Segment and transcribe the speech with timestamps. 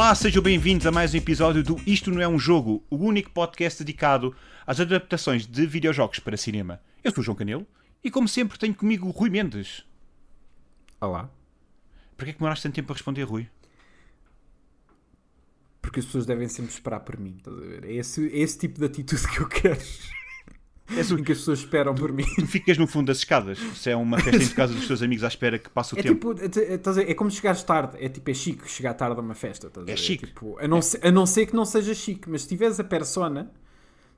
[0.00, 3.30] Olá, sejam bem-vindos a mais um episódio do Isto Não É Um Jogo, o único
[3.32, 4.34] podcast dedicado
[4.66, 6.80] às adaptações de videojogos para cinema.
[7.04, 7.66] Eu sou o João Canelo
[8.02, 9.84] e, como sempre, tenho comigo o Rui Mendes.
[10.98, 11.28] Olá.
[12.16, 13.46] Porquê é que demoraste tanto tempo a responder, Rui?
[15.82, 17.84] Porque as pessoas devem sempre esperar por mim, estás a ver?
[17.84, 19.80] É esse, é esse tipo de atitude que eu quero.
[20.96, 22.24] És o- Em que as pessoas esperam por mim.
[22.36, 23.58] Tu ficas no fundo das escadas.
[23.76, 26.02] Se é uma festa em casa dos teus amigos à espera que passe o É
[26.02, 26.34] tempo.
[26.34, 27.10] tipo, é, é- estás a ver?
[27.10, 27.96] é como chegares tarde.
[28.00, 29.68] É tipo, é chique chegar tarde a uma festa.
[29.68, 30.26] estás a É chique.
[30.26, 32.84] Tipo, a, não ser, a não ser que não seja chique, mas se tiveres a
[32.84, 33.50] persona,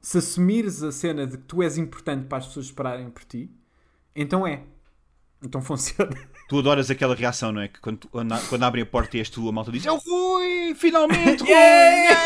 [0.01, 3.51] se assumires a cena de que tu és importante para as pessoas esperarem por ti,
[4.17, 4.63] então é.
[5.45, 6.17] Então funciona.
[6.49, 7.69] Tu adoras aquela reação, não é?
[7.69, 10.75] Que quando, quando, abrem a porta e és tu, a malta diz: É o Rui!
[10.77, 11.43] Finalmente!
[11.45, 11.51] Rui!
[11.51, 12.23] Yeah!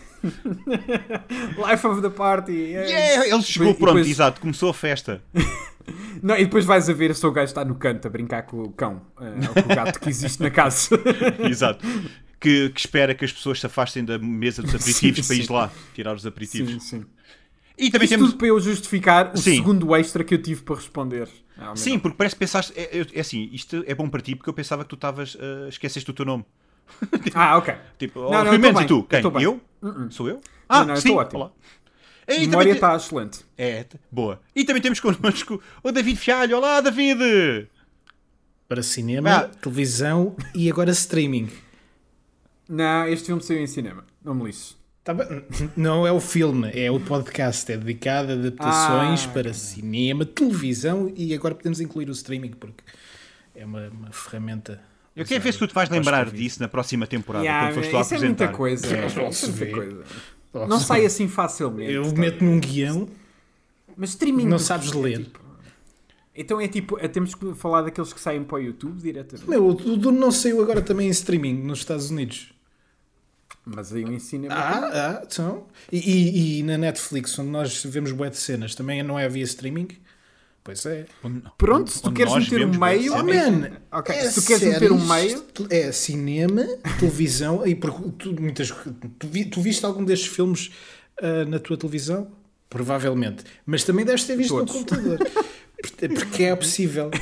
[1.70, 2.52] Life of the party.
[2.52, 3.26] Yeah!
[3.28, 5.22] Ele chegou, E pronto, depois- exato, começou a festa.
[6.22, 8.62] Não, e depois vais a ver se o gajo está no canto a brincar com
[8.62, 10.88] o cão, eh, ou com o gato que existe na casa.
[11.48, 11.86] Exato.
[12.40, 15.50] Que, que espera que as pessoas se afastem da mesa dos aperitivos Sim, para ir
[15.50, 16.72] lá tirar os aperitivos.
[16.72, 17.04] sim, sim.
[17.78, 18.30] E também Isto temos.
[18.30, 19.56] tudo para eu justificar o Sim.
[19.56, 21.28] segundo extra que eu tive para responder.
[21.58, 22.72] Ah, Sim, porque parece que pensaste.
[22.74, 25.34] É, é- é assim, isto é bom para ti porque eu pensava que tu estavas.
[25.34, 26.44] Uh, esqueceste o teu nome.
[27.34, 27.74] Ah, ok.
[27.98, 28.96] Tipo, Não, oh, não, eu bem, e tu?
[28.98, 29.30] eu Quem?
[29.30, 29.42] bem.
[29.42, 29.60] Eu?
[30.10, 30.40] Sou eu?
[30.68, 31.12] Ah, não, eu sim.
[31.12, 31.40] ótimo.
[31.40, 31.50] Olá.
[32.28, 33.44] A memória também, te- está excelente.
[33.56, 34.40] é, boa.
[34.54, 36.56] E também temos connosco o David Fialho.
[36.56, 37.68] Olá, David!
[38.68, 39.48] Para cinema, Ah.
[39.48, 41.48] televisão e agora streaming.
[42.68, 44.04] Não, este filme saiu em cinema.
[44.24, 44.76] Não me lixo.
[45.04, 45.14] Tá.
[45.76, 47.70] Não é o filme, é o podcast.
[47.70, 52.82] É dedicado a adaptações Ah, para cinema, televisão e agora podemos incluir o streaming porque
[53.54, 54.82] é uma, uma ferramenta.
[55.16, 57.92] Eu quero ver se tu te vais lembrar disso na próxima temporada, Yeah, quando foste
[57.92, 58.44] lá isso é apresentar.
[58.44, 58.86] muita coisa.
[58.96, 59.70] É, é posso muita ver.
[59.72, 60.04] coisa.
[60.52, 60.84] Posso Não ver.
[60.84, 61.92] sai assim facilmente.
[61.92, 62.20] Eu tá?
[62.20, 63.08] meto num guião,
[63.96, 64.46] Mas streaming.
[64.46, 65.18] não sabes é ler.
[65.24, 65.40] tipo-
[66.38, 69.48] Então é tipo, é- temos que falar daqueles que saem para o YouTube diretamente.
[69.48, 72.52] Meu, o do não saiu agora também em streaming nos Estados Unidos.
[73.64, 74.90] Mas aí o ensino Ah,
[75.20, 75.64] ah, então.
[75.90, 79.42] E, e- e na Netflix, onde nós vemos bué de cenas, também não é via
[79.44, 79.88] streaming?
[80.66, 81.06] Pois é.
[81.56, 83.14] Pronto, se tu queres meter um meio.
[83.14, 85.44] Oh, man, Ok, é se tu queres meter um meio.
[85.70, 86.66] É cinema,
[86.98, 87.64] televisão.
[87.64, 88.70] E porque tu, muitas,
[89.16, 90.72] tu, vi- tu viste algum destes filmes
[91.22, 92.26] ah, na tua televisão?
[92.68, 93.44] Provavelmente.
[93.64, 94.74] Mas também deves ter visto Todos.
[94.74, 95.18] no computador.
[96.16, 97.12] Porque- é possível.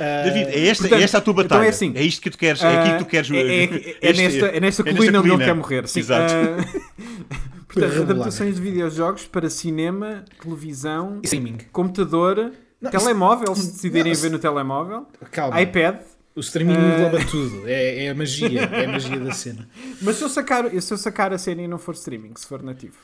[0.00, 1.66] Ah, David, é esta, Portanto, é esta a tua então batalha.
[1.66, 1.92] é assim.
[1.94, 2.62] é isto que tu queres.
[2.62, 3.30] É aqui que tu Ah, queres.
[3.30, 5.86] É, é- é este- nesta, é nesta é nesta colina onde ele quer morrer.
[5.86, 6.00] Sim.
[6.00, 6.32] Exato.
[7.72, 8.10] Portanto, Revelar.
[8.10, 11.58] adaptações de videojogos para cinema, televisão, streaming.
[11.72, 15.60] computador, Não, telemóvel, se decidirem não, ver no telemóvel, Calma.
[15.60, 16.00] iPad.
[16.34, 16.96] O streaming Ah.
[16.98, 17.62] engloba tudo.
[17.68, 18.62] É, é a magia.
[18.62, 19.68] É a magia da cena.
[20.00, 22.62] Mas se eu, sacar, se eu sacar a cena e não for streaming, se for
[22.62, 22.96] nativo.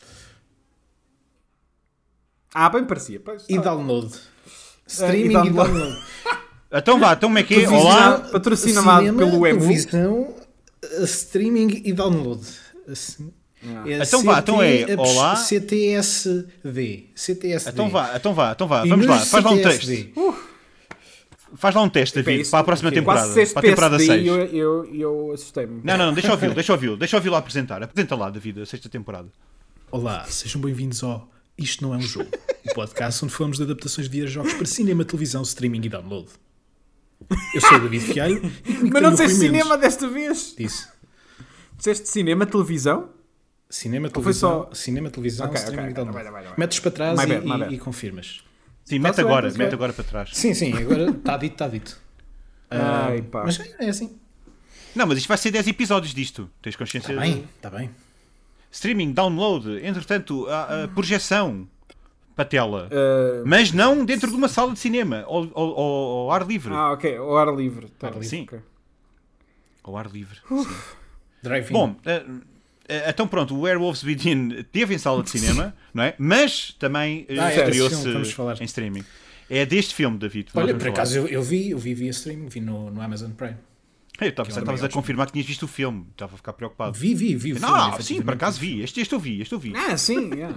[2.55, 3.21] Ah, bem parecia.
[3.21, 3.61] Pois, E ah.
[3.61, 4.15] download.
[4.47, 5.55] e Streaming e download.
[5.73, 6.03] download.
[6.71, 7.57] Então vá, então como é que é?
[7.61, 7.81] Televisão.
[7.81, 8.19] Olá.
[8.31, 9.61] patrocinado Cinema, pelo Emu.
[9.61, 10.35] televisão,
[10.83, 12.47] eh, streaming e download.
[12.87, 13.33] Assim.
[13.63, 15.37] É Então vá, então é, CT, olá.
[15.37, 17.11] CTSD.
[17.15, 17.71] CTSD.
[17.71, 18.85] Então vá, então vá, então vá.
[18.85, 20.15] Vamos lá, faz lá um teste.
[21.57, 23.01] Faz lá um teste, David, para a próxima ok.
[23.01, 23.33] temporada.
[23.33, 24.23] Para a temporada PSD 6.
[24.23, 25.81] e eu, eu, eu assustei-me.
[25.83, 27.83] Não, não, não, deixa ouvi-lo, deixa ouvi-lo, deixa ouvi-lo apresentar.
[27.83, 29.29] Apresenta lá, David, a sexta temporada.
[29.91, 32.29] Olá, sejam bem-vindos ao Isto Não É Um Jogo,
[32.71, 36.29] o podcast onde falamos de adaptações de videojogos para cinema, televisão, streaming e download.
[37.55, 38.41] Eu sou o David Fialho
[38.93, 40.55] Mas não disseste cinema desta vez.
[40.57, 40.87] Disse.
[41.77, 43.09] Disseste cinema, televisão?
[43.71, 46.25] Cinema, foi televisão, só- cinema, televisão, Ok, streaming ok, e ok, download.
[46.25, 46.59] vai, vai, vai.
[46.59, 48.43] Metes para trás e, bad, e- e confirmas.
[48.85, 50.31] Sim, Tá mete agora, mete agora para trás.
[50.33, 52.01] Sim, sim, agora está dito, está dito.
[52.71, 53.45] Ah, Ai, pá.
[53.45, 54.19] mas é, é assim.
[54.95, 56.51] Não, mas isto vai ser 10 episódios disto.
[56.63, 57.13] Tens consciência?
[57.13, 57.91] Está bem, está bem.
[58.71, 61.69] Streaming, download, entretanto, a, a projeção
[62.35, 62.89] para a tela.
[62.91, 66.73] Ah, Mas não dentro de uma sala de cinema, ao, ao- ao- ao ar livre.
[66.73, 67.17] ah, ok.
[67.19, 67.89] Ao ar livre.
[67.99, 68.29] Tá Ar livre.
[68.29, 68.43] Sim.
[68.45, 68.61] ok.
[69.85, 70.39] Ao ar livre.
[71.43, 71.73] Drive-in.
[71.73, 72.25] Bom, eh,
[73.09, 76.15] então pronto, o Werewolves Within teve em sala de cinema, não é?
[76.19, 78.61] Mas também eh, Ah, é, estreou-se falar.
[78.61, 79.05] em streaming.
[79.51, 80.49] É deste filme, David.
[80.55, 83.57] Olha, por acaso eu, eu vi, eu vi via streaming, vi no, no Amazon Prime.
[84.21, 86.05] Eu estava- é Estavas a confirmar que tinhas visto o filme.
[86.11, 86.99] Estava a ficar preocupado.
[86.99, 87.53] Vi, vi, vi.
[87.53, 88.83] o Não, filme, sim, por acaso vi.
[88.83, 89.73] Este, este eu vi, este eu vi.
[89.77, 90.31] Ah, sim.
[90.35, 90.55] yeah.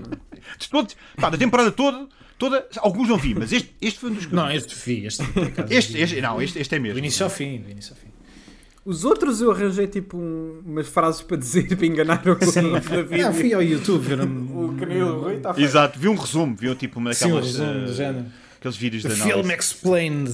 [1.17, 2.07] Pá, da temporada toda,
[2.39, 5.23] toda, alguns não vi, mas este, este foi um dos que Não, este vi, este
[5.69, 6.97] este, este, não, este, este é Do mesmo.
[6.99, 8.10] início ao fim, do início ao fim.
[8.83, 13.21] Os outros eu arranjei tipo um- umas frases para dizer para enganar o Sim, David.
[13.23, 15.53] ah, fui ao YouTube ver um, O Canelo Rui está.
[15.57, 18.25] Exato, vi um resumo, vi um tipo uma sim, um daquelas, resumo do eh, género.
[18.59, 19.51] aqueles vídeos The de Film.
[19.51, 20.29] Explained.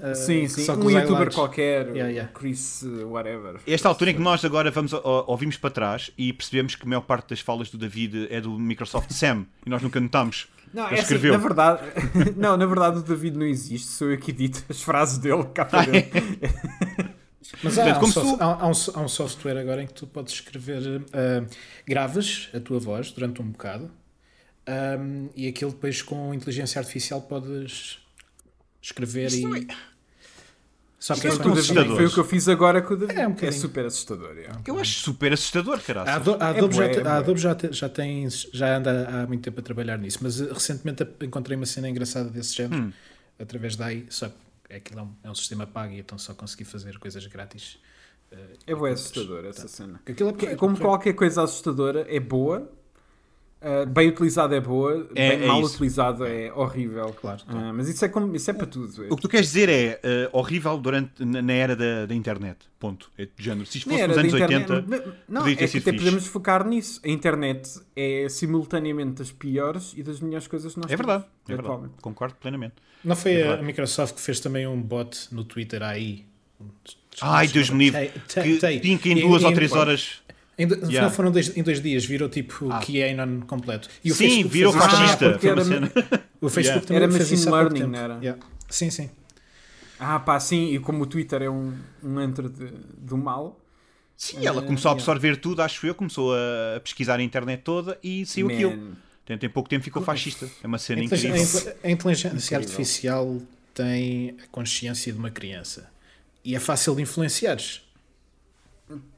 [0.00, 0.62] uh, Sim, sim.
[0.72, 1.34] Um youtuber highlights.
[1.36, 2.32] qualquer, Yeah, yeah.
[2.34, 3.60] Chris, uh, whatever.
[3.64, 4.92] Esta altura em que nós agora vamos,
[5.28, 8.58] ouvimos para trás e percebemos que a maior parte das falas do David é do
[8.58, 10.48] Microsoft Sam e nós nunca notámos.
[10.74, 11.32] Não, é assim, escreveu.
[11.34, 11.80] na verdade,
[12.36, 15.64] não, na verdade o David não existe, sou eu que edito as frases dele cá
[15.64, 16.20] para dentro.
[17.62, 19.86] Mas há, Portanto, há um soft- tu- há- há um há um software agora em
[19.86, 21.02] que tu podes escrever,
[21.86, 23.90] gravas a tua voz durante um bocado
[24.66, 27.98] ahm, e aquilo depois com inteligência artificial podes
[28.80, 29.66] escrever e.
[30.98, 31.96] Só que Isto é é tudo um- assustador.
[31.96, 33.18] Foi o que eu fiz agora com o David.
[33.20, 33.60] É um É, bocadinho.
[33.60, 34.38] super assustador.
[34.38, 34.48] é.
[34.66, 36.10] Eu acho super assustador, A caralho.
[36.10, 37.12] Ado- a Adobe, já, bué, te- é a bué.
[37.12, 40.48] Adobe já, te- já tem, já anda há muito tempo a trabalhar nisso, mas eh,
[40.50, 42.90] recentemente encontrei uma cena engraçada desse género
[43.38, 44.34] através da AI, só que
[44.76, 47.78] aquilo é um, é um sistema pago e então só consegui fazer coisas grátis.
[48.30, 50.00] eh, É bem assustador essa cena.
[50.06, 52.70] Aquilo é Porque, porreiro, como qualquer coisa assustadora, é boa.
[53.64, 55.74] Uh, bem utilizada é boa, É- bem é mal isso.
[55.74, 57.12] utilizada é horrível.
[57.20, 57.74] Claro, Ah, claro.
[57.74, 59.06] mas isso é, como, isso é para tudo.
[59.10, 62.58] O que tu queres dizer é eh, horrível durante, na, na era da, da internet.
[62.78, 63.10] Ponto.
[63.16, 63.66] É de género.
[63.66, 64.70] Se isto fosse nos anos internet.
[64.72, 65.16] 80.
[65.28, 66.04] Não, podia é ter que sido até fixe.
[66.04, 67.00] podemos focar nisso.
[67.04, 71.24] A internet é simultaneamente das piores e das melhores coisas que nós É verdade.
[71.46, 71.92] temos, É verdade.
[72.02, 72.74] Concordo plenamente.
[73.02, 73.64] Não foi É a, verdade.
[73.66, 76.24] Microsoft que fez também um bot no Twitter AI?
[77.20, 78.10] Ai, Deus me livre.
[78.28, 78.80] Que tem.
[78.80, 80.22] tinha que em duas ou três horas.
[80.58, 81.10] Em, do- Yeah.
[81.10, 82.80] Foram dois, em dois dias, virou tipo Ah.
[82.80, 83.88] QAnon completo.
[84.04, 85.24] E o Sim, Facebook virou fascista.
[85.42, 85.62] era-.
[86.40, 86.80] O Facebook Yeah.
[86.86, 88.14] também Era fez machine learning, não era?
[88.18, 88.40] Yeah.
[88.68, 89.10] Sim, sim.
[89.98, 91.72] Ah, pá, sim, e como o Twitter é um,
[92.02, 92.66] um antro de,
[92.98, 93.60] do mal,
[94.16, 95.02] Sim, ela Eh, começou a yeah.
[95.02, 98.96] absorver tudo, acho eu, começou a pesquisar a internet toda e saiu man, aquilo.
[99.26, 100.48] Tem, tem pouco tempo ficou fascista.
[100.62, 101.78] É uma A cena inteligência, incrível.
[101.82, 102.58] a inteligência Incrível.
[102.58, 103.42] artificial
[103.74, 105.90] tem a consciência de uma criança.
[106.44, 107.82] E é fácil de influenciares.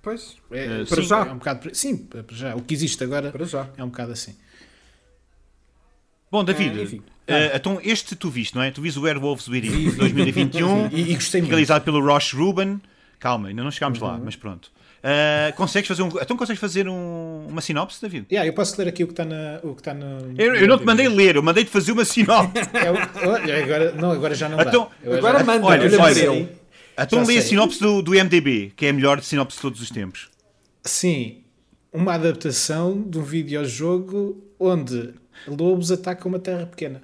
[0.03, 1.19] Pois, É, Eh, para sim, já.
[1.19, 2.55] É um bocado, sim, para já.
[2.57, 3.69] O que existe agora para já.
[3.77, 4.35] é um bocado assim.
[6.31, 7.03] Bom, David, enfim.
[7.27, 8.71] eh, então este tu viste, não é?
[8.71, 11.51] Tu viste o Werewolves Within 2021, E, e gostei muito.
[11.51, 12.81] realizado pelo Ross Ruben.
[13.19, 14.07] Calma, ainda não chegámos Uhum.
[14.09, 14.71] lá, mas pronto.
[15.03, 18.27] Eh, consegues fazer um, então consegues fazer um- uma sinopse, David?
[18.31, 19.61] Yeah, eu posso ler aqui o que está na.
[19.63, 22.53] O que está no, Eu, eu não te mandei ler, eu mandei-te fazer uma sinopse.
[23.49, 25.17] É agora, não, agora já não Então, dá.
[25.17, 26.49] Agora já- manda, olha, olha olha.
[27.05, 29.81] Então Já lê a sinopse do, do MDB, que é a melhor sinopse de todos
[29.81, 30.29] os tempos.
[30.85, 31.39] Sim,
[31.93, 35.15] uma adaptação de um videojogo onde
[35.47, 37.03] lobos atacam uma terra pequena.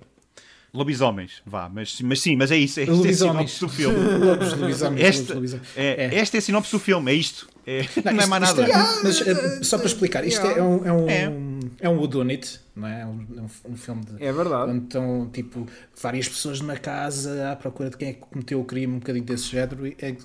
[0.75, 2.81] Lobisomens, vá, mas, mas sim, mas é isso.
[2.81, 3.99] Esta é a sinopse do filme.
[4.25, 5.69] Lobos, lobisomens, Esta, lobos, lobisomens.
[5.77, 7.47] é, esta é a sinopse do filme, é isto.
[7.67, 8.73] É- não, é isto- mais isto nada.
[8.73, 11.33] é- mas eh, só para explicar, isto é um, é um, É.
[11.81, 13.03] é um whodunit, não é?
[13.03, 14.71] É um, é um- filme de, É verdade.
[14.73, 15.67] onde estão tipo
[16.01, 19.25] várias pessoas numa casa à procura de quem é que cometeu o crime, um bocadinho
[19.25, 19.87] desse género.
[19.87, 20.17] E é,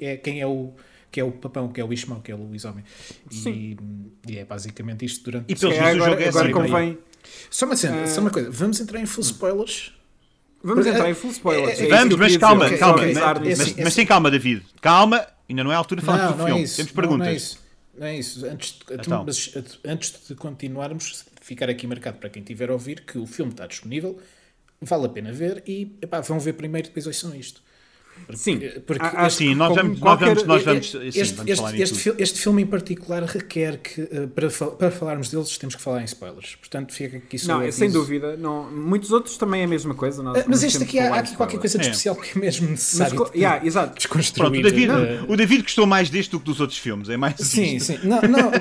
[0.00, 0.72] é quem é o
[1.10, 2.82] que é o papão, que é o Ishmael, que é o lobisomem.
[3.30, 3.76] E, Sim.
[4.28, 5.52] e é basicamente isto durante.
[5.52, 6.52] E pelos É, vistos o agora jogo é agora assim.
[6.52, 6.98] convém.
[7.50, 8.06] Só uma cena, Ah.
[8.08, 9.92] só uma coisa, vamos entrar em full spoilers.
[10.62, 11.78] Vamos Porque- entrar em full spoilers.
[11.80, 13.02] é- é Vamos, mas calma, dizer, calma.
[13.02, 14.66] avisar Mas, mas, mas tem calma, David.
[14.80, 16.60] Calma, ainda não é a altura de falar Não, do não filme.
[16.60, 16.76] é isso.
[16.76, 17.26] Temos Não, perguntas.
[17.26, 17.58] Não, é isso.
[17.96, 18.46] Não é isso.
[18.46, 19.24] Antes de, Então.
[19.24, 19.52] mas,
[19.84, 23.66] antes de continuarmos, ficar aqui marcado para quem tiver a ouvir que o filme está
[23.66, 24.18] disponível,
[24.80, 27.62] vale a pena ver e epá, vão ver primeiro, depois ouçam isto.
[28.26, 30.90] Porque- Sim, porque a- acho Sim, que nós vamos, nós qualquer- vamos, nós é- vamos
[30.92, 35.30] sim, este, vamos este, este, este filme em particular requer que, eh, para, para falarmos
[35.30, 36.54] deles, temos que falar em spoilers.
[36.54, 38.36] Portanto, fica aqui só Não, é sem dúvida.
[38.36, 40.22] Não, muitos outros também é a mesma coisa.
[40.22, 41.90] nós- Eh, Mas nós este aqui há, há aqui qualquer coisa de É.
[41.90, 43.96] especial que é mesmo Mas, necessário co- de- yeah, exato.
[43.96, 44.48] desconstruir.
[44.48, 47.08] Pronto, o David, eh, o David gostou mais deste do que dos outros filmes.
[47.08, 47.86] É mais Sim, isto.
[47.94, 47.98] sim.
[48.06, 48.52] Não, não.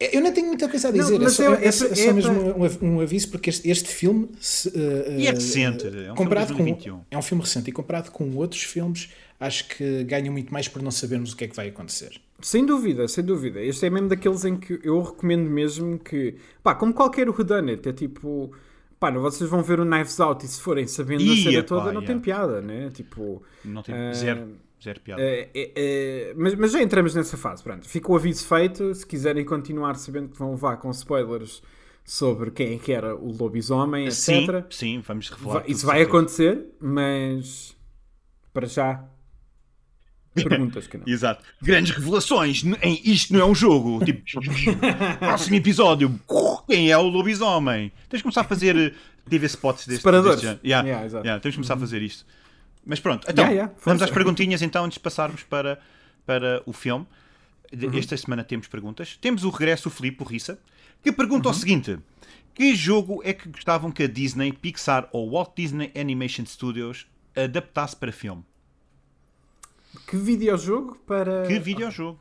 [0.00, 1.18] Eu não tenho muita coisa a Não, dizer.
[1.20, 3.30] mas é só, é, é pa- é só é mesmo pa- um, av- um aviso,
[3.30, 4.28] porque este, este filme.
[4.40, 7.00] se, eh, E é eh, recente, é um filme comparado de com, 2021.
[7.10, 9.08] é um filme recente e comparado com outros filmes,
[9.38, 12.20] acho que ganham muito mais por não sabermos o que é que vai acontecer.
[12.42, 13.62] Sem dúvida, sem dúvida.
[13.62, 17.92] Este é mesmo daqueles em que eu recomendo mesmo que, pá, como qualquer whodunit, é
[17.92, 18.50] tipo,
[18.98, 21.62] pá, não, vocês vão ver o Knives Out e se forem sabendo a Ia, cena
[21.62, 22.06] pá, toda, não yeah.
[22.08, 22.90] tem piada, né?
[22.92, 24.48] Tipo, Não tem eh, zero,
[24.84, 25.20] zero piada.
[25.22, 27.88] eh, eh, eh, mas, mas já entramos nessa fase, pronto.
[27.88, 31.62] Fica o aviso feito, se quiserem continuar sabendo que vão levar com spoilers
[32.04, 34.66] sobre quem é que era o lobisomem, sim, etc.
[34.70, 35.64] sim, vamos revelar.
[35.66, 37.74] Isso vai acontecer, mas
[38.52, 39.02] para já
[40.34, 41.04] perguntas que não.
[41.08, 41.42] Exato.
[41.62, 44.04] Grandes revelações em Isto Não É Um Jogo.
[44.04, 44.22] Tipo,
[45.18, 46.20] próximo episódio.
[46.68, 47.90] Quem é o lobisomem?
[48.08, 48.94] Tens de começar a fazer
[49.28, 50.40] TV spots deste, Separadores.
[50.40, 50.60] deste.
[50.66, 52.26] Yeah, Yeah, yeah, temos de começar a fazer isto.
[52.86, 55.80] Mas pronto, então, Yeah, yeah, vamos às perguntinhas então antes de passarmos para,
[56.26, 57.06] para o filme.
[57.72, 57.98] Uhum.
[57.98, 59.16] Esta semana temos perguntas.
[59.20, 60.58] Temos o regresso do Filipe, Rissa,
[61.02, 61.54] que pergunta Uhum.
[61.54, 61.98] o seguinte:
[62.54, 67.96] Que jogo é que gostavam que a Disney, Pixar ou Walt Disney Animation Studios adaptasse
[67.96, 68.44] para filme?
[70.06, 72.20] Que videojogo para, Que videojogo?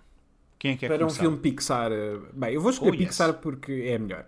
[0.59, 1.19] Quem é que é para um começar?
[1.21, 1.91] filme Pixar?
[1.91, 3.07] eh, Bem, eu vou escolher Oh, yes.
[3.09, 4.25] Pixar porque é melhor.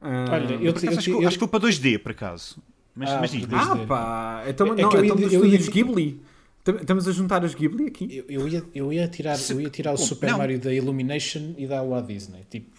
[0.00, 2.60] Ah, Olha, eu, eu, acho, que, eu- acho que para 2D, por acaso.
[2.94, 3.58] Mas, Ah, mas diz, por diz.
[3.58, 3.82] 2D.
[3.82, 6.20] Ah pá, então, É não, que eu então ia- eu ia- Ghibli.
[6.64, 8.16] Tam- Estamos a juntar os Ghibli aqui?
[8.16, 9.96] eu, eu ia, eu ia tirar, eu ia tirar o?
[9.96, 10.38] Super Não.
[10.38, 12.44] Mario da Illumination e da Walt Disney.
[12.50, 12.70] Tipo,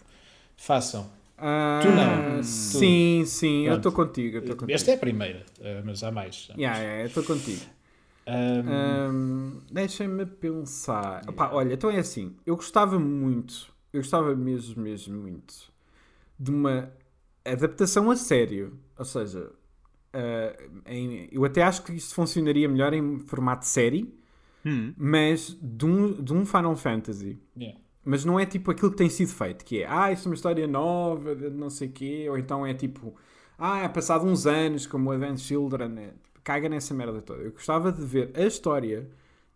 [0.55, 1.09] façam.
[1.37, 2.37] Ah, Tu não.
[2.41, 2.43] Tu.
[2.45, 3.89] Sim, sim, eu Pronto.
[3.89, 4.37] estou contigo.
[4.37, 4.75] eu estou contigo.
[4.75, 6.47] Esta é a primeira, eh, mas há mais.
[6.49, 6.59] há mais.
[6.61, 7.61] Yeah, yeah, eu estou contigo.
[8.25, 11.23] Um, Hum, Deixem-me pensar.
[11.27, 12.33] Opá, olha, então é assim.
[12.45, 15.53] Eu gostava muito, eu gostava mesmo, mesmo muito
[16.39, 16.89] de uma
[17.43, 18.79] adaptação a sério.
[18.97, 19.49] Ou seja,
[20.13, 20.55] ah,
[20.85, 24.13] em- eu até acho que isto funcionaria melhor em formato série,
[24.65, 24.93] Hum.
[24.97, 27.37] mas de um, de um Final Fantasy.
[27.57, 27.77] yeah.
[28.05, 30.35] Mas não é tipo aquilo que tem sido feito, que é, ah, isto é uma
[30.35, 33.15] história nova, de não sei quê, ou então é tipo,
[33.57, 37.41] ah, é passado uns anos, como o Advanced Children, é, caga nessa merda toda.
[37.41, 39.09] Eu gostava de ver a história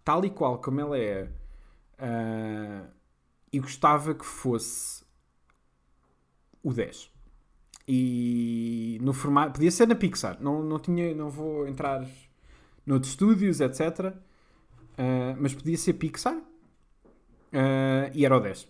[0.04, 1.30] tal e qual como ela é,
[2.00, 2.86] ah,
[3.52, 5.04] e gostava que fosse
[6.64, 7.10] o 10.
[7.88, 12.06] E no formato, podia ser na Pixar, não, não, tinha, não vou entrar
[12.86, 14.14] noutros estúdios, etc.
[14.98, 16.38] ah, mas podia ser Pixar.
[17.54, 18.68] Ah, e era o 10.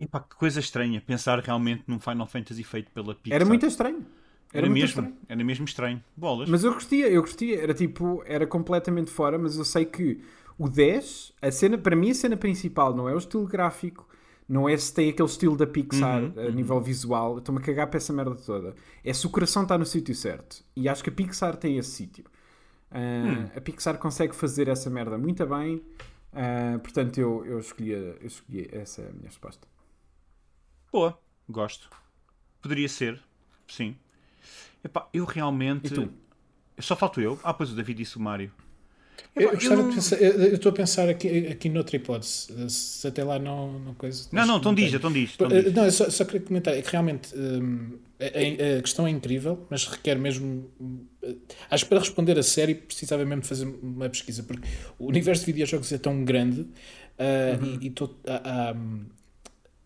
[0.00, 3.36] Epá, que coisa estranha pensar realmente num Final Fantasy feito pela Pixar.
[3.36, 4.04] Era muito estranho.
[4.52, 5.16] Era, muito mesmo, estranho.
[5.28, 6.04] era mesmo estranho.
[6.16, 6.48] Bolas.
[6.48, 7.60] Mas eu gostia, eu gostia.
[7.60, 10.20] Era tipo, era completamente fora, mas eu sei que
[10.58, 14.06] o 10, a cena, para mim a cena principal não é o estilo gráfico,
[14.48, 17.86] não é se tem aquele estilo da Pixar Uhum, a nível visual, estou-me a cagar
[17.88, 18.74] para essa merda toda.
[19.02, 20.62] É se o coração está no sítio certo.
[20.76, 22.24] E acho que a Pixar tem esse sítio.
[22.92, 23.50] Hum.
[23.56, 25.82] A Pixar consegue fazer essa merda muito bem.
[26.32, 29.66] Ah, portanto, eu, eu, escolhi, eu escolhi essa é a minha resposta.
[30.92, 31.88] Boa, gosto.
[32.60, 33.20] Poderia ser,
[33.68, 33.96] sim.
[34.82, 35.92] Epá, eu realmente.
[35.92, 36.12] E tu?
[36.78, 37.38] Só falto eu.
[37.42, 38.52] Ah, pois o David disse o Mário.
[39.36, 43.36] Eu, não- pensar, eu eu estou a pensar aqui, aqui noutra hipótese, se até lá
[43.38, 44.28] não, não coisa.
[44.30, 45.36] Não, não, então diz, então diz.
[45.40, 45.72] Eh, diz.
[45.74, 49.10] Não, eu só, só queria comentar, é que realmente hum, a, a- a questão é
[49.10, 50.70] incrível, mas requer mesmo.
[51.22, 51.34] eh,
[51.68, 54.68] Acho que para responder a série precisava mesmo de fazer uma pesquisa, porque
[55.00, 56.66] o universo de videojogos é tão grande
[57.18, 58.70] ah, e, e to- há,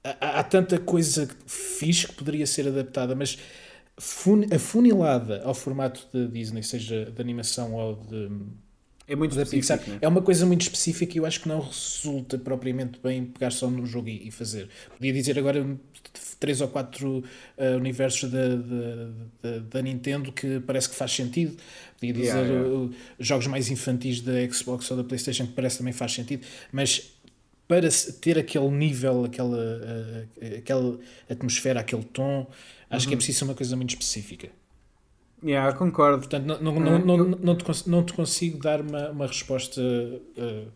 [0.05, 3.39] há, há- há tanta coisa fixe que poderia ser adaptada, mas
[3.99, 8.29] fun- afunilada ao formato da Disney, seja de animação ou de
[9.09, 9.79] É muito da específico.
[9.79, 9.99] Pixar né?
[10.03, 13.71] é uma coisa muito específica e eu acho que não resulta propriamente bem pegar só
[13.71, 14.69] no jogo e, e fazer.
[14.97, 15.67] Podia dizer agora
[16.39, 17.25] três ou quatro
[17.57, 21.57] uh, universos da, da, Nintendo que parece que faz sentido.
[21.99, 22.69] Podia dizer Yeah, yeah.
[22.69, 26.47] uh, jogos mais infantis da Xbox ou da Playstation que parece que também faz sentido,
[26.71, 27.15] mas
[27.67, 27.89] para
[28.21, 30.99] ter aquele nível, aquela, uh, aquela
[31.29, 32.47] atmosfera, aquele tom,
[32.91, 33.09] acho Uhum.
[33.09, 34.51] que é preciso ser uma coisa muito específica.
[35.45, 36.19] Yeah, concordo.
[36.19, 39.11] Portanto, não, não, Ah, não, não, eu- não, te, cons- não te consigo dar uma,
[39.11, 39.81] uma resposta.
[39.81, 40.69] uh,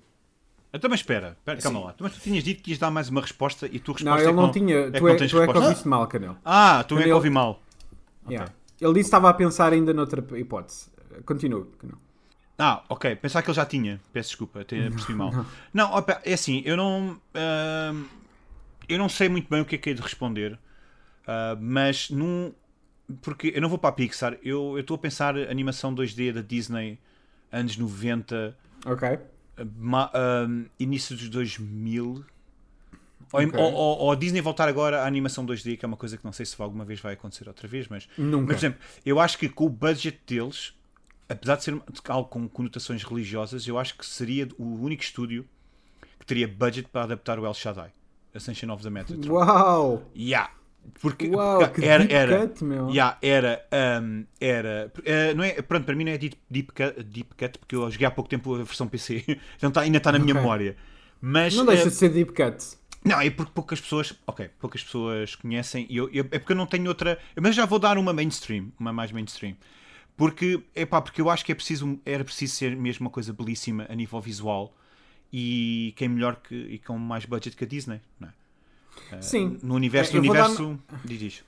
[0.73, 1.89] Então, mas espera, espera calma Assim.
[1.89, 1.95] lá.
[2.01, 4.29] Mas tu tinhas dito que ias dar mais uma resposta e tu Não, resposta ele
[4.31, 4.77] é que não, tinha.
[4.77, 5.61] é tu é, não tu é que resposta.
[5.63, 6.37] ouviste mal, Canel.
[6.45, 7.61] Ah, tu é que ouvi mal.
[8.29, 8.53] Yeah.
[8.81, 10.91] Ele disse que estava a pensar ainda noutra hipótese.
[11.27, 11.99] Continua, Canel.
[12.59, 13.17] Ah, ok.
[13.17, 14.01] Pensar que ele já tinha.
[14.13, 15.33] Peço desculpa, até percebi mal.
[15.75, 17.21] Não, opa, é assim, eu não.
[17.35, 18.05] ahm,
[18.89, 20.59] eu não sei muito bem o que é que é de responder.
[21.27, 22.53] ah, mas num.
[23.21, 24.39] Porque eu não vou para a Pixar.
[24.43, 26.99] Eu estou a pensar animação 2D da Disney,
[27.51, 29.19] anos 90, Ok.
[29.77, 32.25] ma- ahm, início dos 2000.
[33.33, 33.59] Ou, Ok.
[33.61, 36.25] ou, ou- ou a Disney voltar agora à animação 2D, que é uma coisa que
[36.25, 38.39] não sei se alguma vez vai acontecer outra vez, mas Nunca.
[38.39, 40.75] mas, por exemplo, eu acho que com o budget deles,
[41.29, 45.47] apesar de ser algo com conotações religiosas, eu acho que seria o único estúdio
[46.19, 47.91] que teria budget para adaptar o El Shaddai,
[48.35, 49.33] Ascension of the Metatron.
[49.33, 50.03] Uau!
[50.15, 50.51] Yeah.
[51.01, 52.87] Porque, Uau, era, deep era, cut, meu.
[52.89, 53.67] yeah, era,
[54.03, 57.59] um, era, eh, não é, pronto, para mim não é deep, deep, cut, deep cut,
[57.59, 59.25] porque eu joguei há pouco tempo a versão PC,
[59.57, 60.35] então tá, ainda está na minha Ok.
[60.35, 60.77] memória.
[61.21, 62.77] Mas, Não deixa eh, de ser deep cut.
[63.05, 66.57] não, é porque poucas pessoas, ok, poucas pessoas conhecem e eu, eu- é porque eu
[66.57, 69.57] não tenho outra, mas já vou dar uma mainstream, uma mais mainstream.
[70.17, 73.33] Porque, é pá, porque eu acho que é preciso, era preciso ser mesmo uma coisa
[73.33, 74.75] belíssima a nível visual
[75.33, 78.33] e quem melhor que e com mais budget que a Disney, não é?
[79.21, 79.59] Sim.
[79.63, 81.45] No universo, É, no vou dar- universo, diz isto.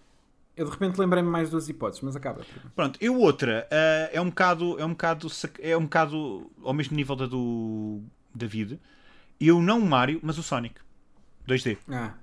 [0.57, 2.43] Eu de repente lembrei-me mais duas hipóteses, mas acaba.
[2.77, 6.97] Pronto, eu outra, ah, é um bocado, é um bocado, é um bocado ao mesmo
[6.97, 8.01] nível da do
[8.35, 8.79] David.
[9.41, 10.77] Eu não o Mario, mas o Sonic
[11.47, 11.77] 2D.
[11.91, 12.15] Ah,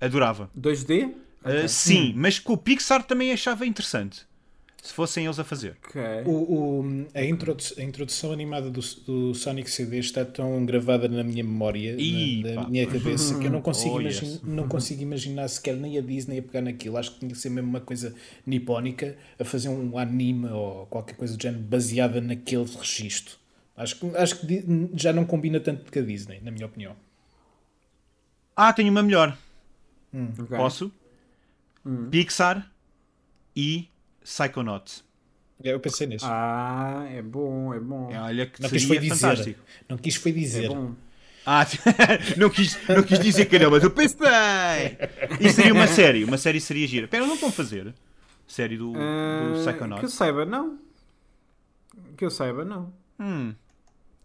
[0.00, 0.50] Adorava.
[0.56, 1.06] 2D?
[1.06, 1.68] Uh, Ok.
[1.68, 4.26] sim, mas com o Pixar também achava interessante.
[4.82, 5.76] Se fossem eles a fazer.
[5.86, 6.00] Ok.
[6.24, 6.30] O,
[6.80, 11.42] o- a, introdu- a introdução animada do, do Sonic CD está tão gravada na minha
[11.42, 14.42] memória, Ih, na, na minha cabeça, que eu não consigo, Oh, imagin- yes.
[14.44, 16.96] não consigo imaginar sequer nem a Disney a pegar naquilo.
[16.96, 18.14] Acho que tinha que ser mesmo uma coisa
[18.46, 23.36] nipónica a fazer um anime ou qualquer coisa do género baseada naquele registro.
[23.76, 26.96] Acho que, acho que já não combina tanto com a Disney, na minha opinião.
[28.56, 29.36] Ah, tenho uma melhor.
[30.14, 30.56] Ok.
[30.56, 30.92] Posso?
[32.10, 32.70] Pixar
[33.54, 33.88] e
[34.28, 35.04] Psychonauts.
[35.62, 36.24] Eu pensei nisso.
[36.28, 38.10] Ah, é bom, é bom.
[38.12, 39.14] É, Olha que não quis foi dizer.
[39.16, 39.60] fantástico.
[39.88, 40.68] Não quis foi É dizer.
[40.68, 40.94] bom.
[41.44, 41.66] Ah,
[42.36, 44.18] não, quis, não quis dizer que não, mas eu pensei.
[45.40, 46.22] Isso seria uma série.
[46.24, 47.08] Uma série seria gira.
[47.08, 47.94] Pera, não estão a fazer
[48.46, 50.12] série do, do Ah, que eu Psychonauts?
[50.12, 50.78] saiba, não.
[52.16, 52.92] Que eu saiba, não.
[53.18, 53.54] Hum.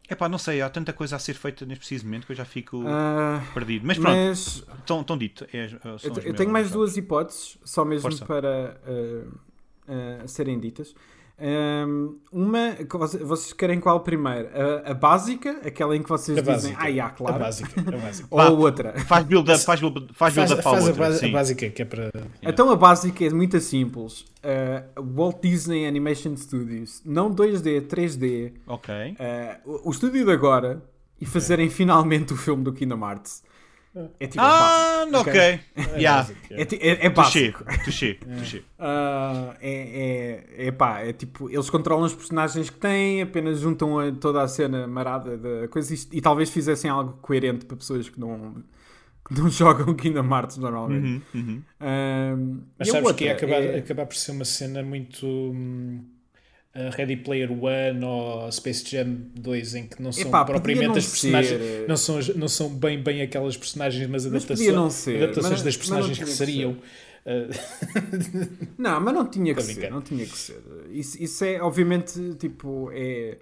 [0.10, 2.45] Epá, não sei, há tanta coisa a ser feita neste preciso momento que eu já
[2.45, 3.88] fico Ah, perdido.
[3.88, 5.48] Mas pronto, mas estão estão dito.
[5.53, 5.65] É,
[6.03, 8.25] eu, eu tenho mais duas hipóteses, só mesmo Força.
[8.25, 9.27] para ah,
[10.27, 10.93] serem ditas.
[11.39, 12.75] Ahm, uma,
[13.25, 14.49] vocês, querem qual primeiro?
[14.85, 17.01] A, a básica, aquela em que vocês A dizem, básica.
[17.03, 17.39] ah, A claro.
[17.39, 17.81] básica.
[17.81, 18.27] A básica.
[18.31, 18.99] Ou a outra.
[19.01, 21.07] Faz build-up faz build faz Faz, build para a faz a, outra.
[21.07, 21.31] a sim.
[21.31, 22.11] básica que é para.
[22.41, 24.25] Então a básica é muito simples.
[24.43, 28.53] Ah, Walt Disney Animation Studios, não 2D, 3D.
[28.67, 28.93] Ok.
[29.19, 30.83] ah, o, o estúdio de agora
[31.19, 33.43] e fazerem finalmente o filme do Kingdom Hearts.
[34.19, 35.39] É tipo Ah, básico, ok.
[35.39, 35.62] É
[36.00, 36.27] Yeah.
[36.50, 36.62] é.
[36.62, 37.63] É, é, é básico.
[37.85, 38.63] touché, touché.
[38.79, 44.00] Ah, é, é, é pá, é tipo, eles controlam os personagens que têm, apenas juntam
[44.00, 48.09] a- toda a cena marada da coisa e, e talvez fizessem algo coerente para pessoas
[48.09, 48.63] que não,
[49.27, 51.21] que não jogam Kingdom Hearts normalmente.
[51.35, 51.62] Uhum, uhum.
[52.79, 55.25] Mas sabes outra que ia acabar, é- acabar por ser uma cena muito.
[55.27, 56.03] hum,
[56.95, 61.05] Ready Player One ou Space Jam 2 em que não são Epá, propriamente não as
[61.05, 61.87] personagens ser.
[61.87, 66.17] não são, não são bem bem aquelas personagens mas, adaptações, ser, adaptações mas- das personagens
[66.17, 66.77] que seriam
[68.77, 70.61] Não, mas não tinha que ser, não tinha que ser.
[70.91, 73.37] Isso, isso é, obviamente, tipo, é...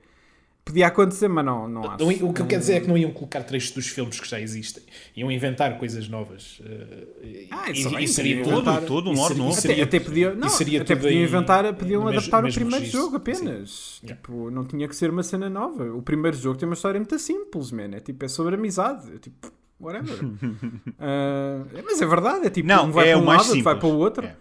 [0.63, 2.03] Podia acontecer, mas não, não acho.
[2.25, 4.39] O que eu quero dizer é que não iam colocar trechos dos filmes que já
[4.39, 4.84] existem
[5.18, 9.13] iam inventar coisas novas uh, e- Ah, e, isso bem, e seria inventar- todo um
[9.13, 9.51] lore novo.
[9.51, 12.77] Até, seria- até podia, não, seria até podiam em- inventar, podiam adaptar o mesmo primeiro
[12.86, 13.01] registro.
[13.01, 13.18] jogo Sim.
[13.18, 14.00] apenas.
[14.03, 14.22] Yeah.
[14.22, 15.84] Tipo, não tinha que ser uma cena nova.
[15.94, 17.89] O primeiro jogo tem uma história muito simples, man.
[17.96, 19.12] É tipo, é sobre amizade.
[19.15, 20.20] É tipo, whatever.
[21.00, 23.63] Ah, mas é verdade, é tipo, Não, um vai é para o um lado, outro
[23.63, 24.25] vai para o outro.
[24.27, 24.36] É,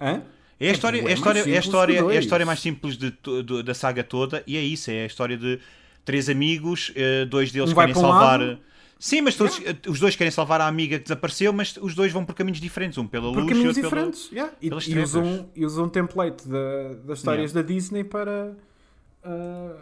[0.00, 0.22] Hã?
[0.58, 2.46] É a história, É é a mais história, é a simples história, é a história
[2.46, 5.58] mais simples de, to- do- da saga toda e é isso, é a história de
[6.04, 8.40] três amigos, eh, dois deles Um querem um salvar.
[8.40, 8.58] lado.
[8.98, 12.10] Sim, mas todos, eh, os dois querem salvar a amiga que desapareceu, mas os dois
[12.10, 14.02] vão por caminhos diferentes, um pela Por luz e caminhos outro pela...
[14.06, 14.32] diferentes.
[14.32, 14.52] yeah.
[14.62, 18.56] E, pelas e usam, e usam um template da- das histórias da Disney para
[19.22, 19.76] ah,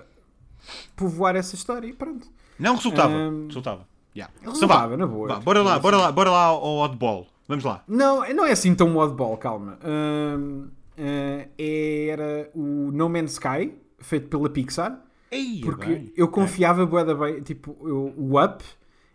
[0.96, 2.27] povoar essa história e pronto.
[2.59, 3.87] Não resultava, Ahm, resultava.
[4.16, 4.33] Yeah.
[4.40, 5.29] Então Resultava, vá, na boa.
[5.29, 7.27] vá, bora lá, bora lá, bora lá ao oddball.
[7.46, 7.85] Vamos lá.
[7.87, 9.78] Não, não é assim tão oddball, calma.
[9.83, 16.12] Ahm, ah, era o No Man's Sky, feito pela Pixar, Ei, porque bem.
[16.16, 18.64] eu confiava da bem, tipo, eu- o Up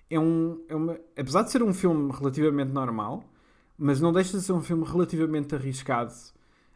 [0.10, 3.24] é um, é uma, apesar de ser um filme relativamente normal,
[3.78, 6.14] mas não deixa de ser um filme relativamente arriscado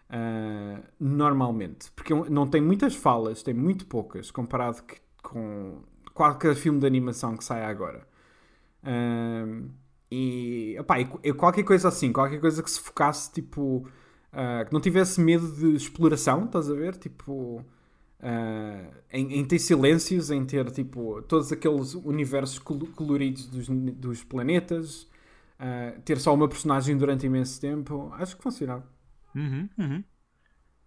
[0.09, 5.79] ah, normalmente, porque é não tem muitas falas, tem muito poucas, comparado que- com
[6.13, 8.07] qualquer filme de animação que saia agora.
[8.83, 9.69] Ahm,
[10.15, 13.87] e, opá, e e qualquer coisa assim, qualquer coisa que se focasse, tipo,
[14.31, 16.95] ah, que não tivesse medo de exploração, estás a ver?
[16.97, 17.63] Tipo,
[18.21, 24.23] ah, em, em ter silêncios, em ter, tipo, todos aqueles universos col- coloridos dos, dos
[24.23, 25.07] planetas,
[25.59, 28.85] ah, ter só uma personagem durante imenso tempo, acho que funcionava.
[29.35, 30.03] Uhum, uhum.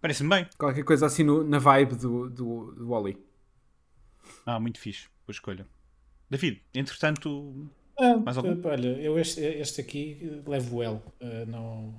[0.01, 0.47] Parece-me bem.
[0.57, 3.17] Qualquer coisa assim no- na vibe do, do, do Wall-E.
[4.45, 5.07] Ah, muito fixe.
[5.25, 5.67] Boa escolha.
[6.29, 8.51] David, entretanto, Ah, Mais algum?
[8.51, 10.99] eh, Olha, eu este, este aqui eh, levo o L.
[11.19, 11.93] eh, não...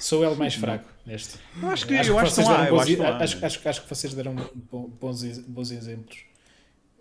[0.00, 1.36] Sou o L mais fraco neste.
[1.60, 2.56] eu acho que, Acho eu acho que vocês há.
[2.56, 3.16] deram bons, acho que não há.
[3.16, 4.34] acho, acho, acho que vocês deram
[4.70, 6.18] bo- bons, ex- bons exemplos.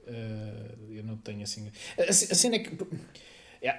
[0.07, 1.69] Eh, eu não tenho assim.
[1.99, 2.75] A, a cena é que.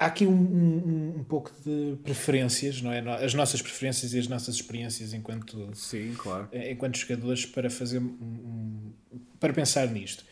[0.01, 2.99] Há aqui um, um, um pouco de preferências, não é?
[3.25, 6.49] As nossas preferências e as nossas experiências enquanto, Sim, claro.
[6.53, 8.93] enquanto jogadores para fazer um-
[9.41, 10.25] para pensar nisto.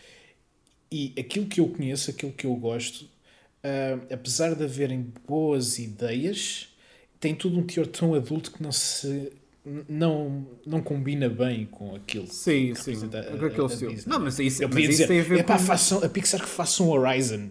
[0.93, 3.09] E aquilo que eu conheço, aquilo que eu gosto,
[3.63, 6.69] ah, apesar de haverem boas ideias,
[7.21, 9.33] tem tudo um teor tão adulto que não se
[9.89, 12.29] não, não combina bem com aquilo.
[12.29, 12.93] Sim, sim.
[13.13, 13.93] a- a estilo.
[13.93, 14.13] Disney.
[14.13, 15.65] Não, mas isso, Eu mas isso dizer, tem a ver "Epá, com...
[15.65, 17.49] façam, a Pixar que faça um Horizon.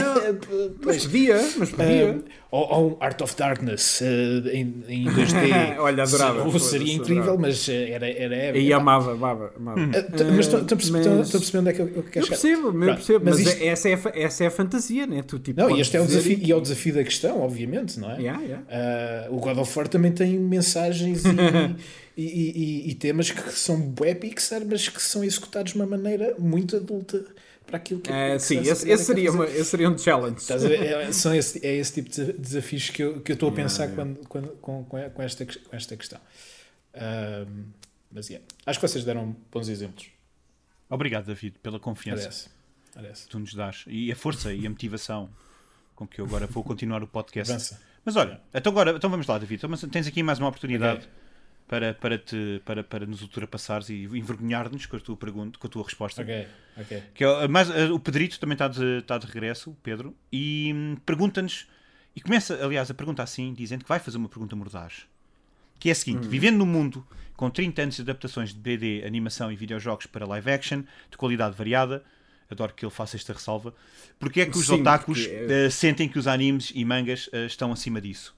[0.00, 2.20] Não, mas podia, mas podia.
[2.26, 5.78] Ah, ou, ou um Art of Darkness ah, em, em 2D.
[5.78, 6.42] Olha, adorava.
[6.44, 7.40] Seria, seria incrível, adorava.
[7.42, 8.36] mas ah, era, era.
[8.56, 9.80] Aí Epá, amava, amava, amava.
[10.02, 12.28] t- Mas estão a perceber onde é que eu, eu quero Eu chegar?
[12.28, 15.22] percebo, eu percebo, mas mas, isto- é- essa, é, essa é a fantasia, né?
[15.22, 17.98] Tu, tipo, Não, e este é o desafio, e é o desafio da questão, obviamente,
[17.98, 18.18] não é?
[18.20, 18.64] Yeah, yeah.
[18.70, 21.22] Ah, o God of War também tem mensagens
[22.16, 22.24] e, e,
[22.86, 26.76] e- e temas que são bué Pixar, mas que são executados de uma maneira muito
[26.76, 27.24] adulta
[27.66, 30.38] para aquilo que É, que sim, esse, esse seria uma, esse seria um challenge.
[30.38, 30.82] Estás a ver?
[30.82, 33.84] É, são esse, é esse tipo de desafios que eu, que eu estou a pensar
[33.84, 36.20] Yeah, Quando, quando, com, com, com esta, com esta questão.
[36.94, 37.64] Ahm,
[38.10, 40.06] mas yeah, acho que vocês deram bons exemplos.
[40.88, 42.50] Obrigado, David, pela confiança Parece.
[42.94, 43.22] Parece.
[43.24, 45.30] que tu nos dás e a força e a motivação
[45.94, 47.50] com que eu agora vou continuar o podcast.
[47.50, 47.80] Avança.
[48.04, 49.58] Mas olha, então agora então vamos lá, David.
[49.58, 51.21] Então, mas tens aqui mais uma oportunidade Ok.
[51.72, 55.70] Para, para, te, para, para nos ultrapassares e envergonhar-nos com a tua pergunta, com a
[55.70, 56.20] tua resposta.
[56.20, 56.46] Ok,
[56.78, 57.02] ok.
[57.14, 60.96] Que é, mais, o Pedrito também está de, está de regresso, o Pedro, e hum,
[61.06, 61.66] pergunta-nos,
[62.14, 65.06] e começa, aliás, a pergunta assim, dizendo que vai fazer uma pergunta mordaz.
[65.78, 69.50] que é a seguinte: vivendo num mundo com 30 anos de adaptações de BD, animação
[69.50, 72.04] e videojogos para live action, de qualidade variada,
[72.50, 73.74] adoro que ele faça esta ressalva,
[74.20, 77.46] porque é que os Sim, otakus porque eh, sentem que os animes e mangas eh,
[77.46, 78.36] estão acima disso?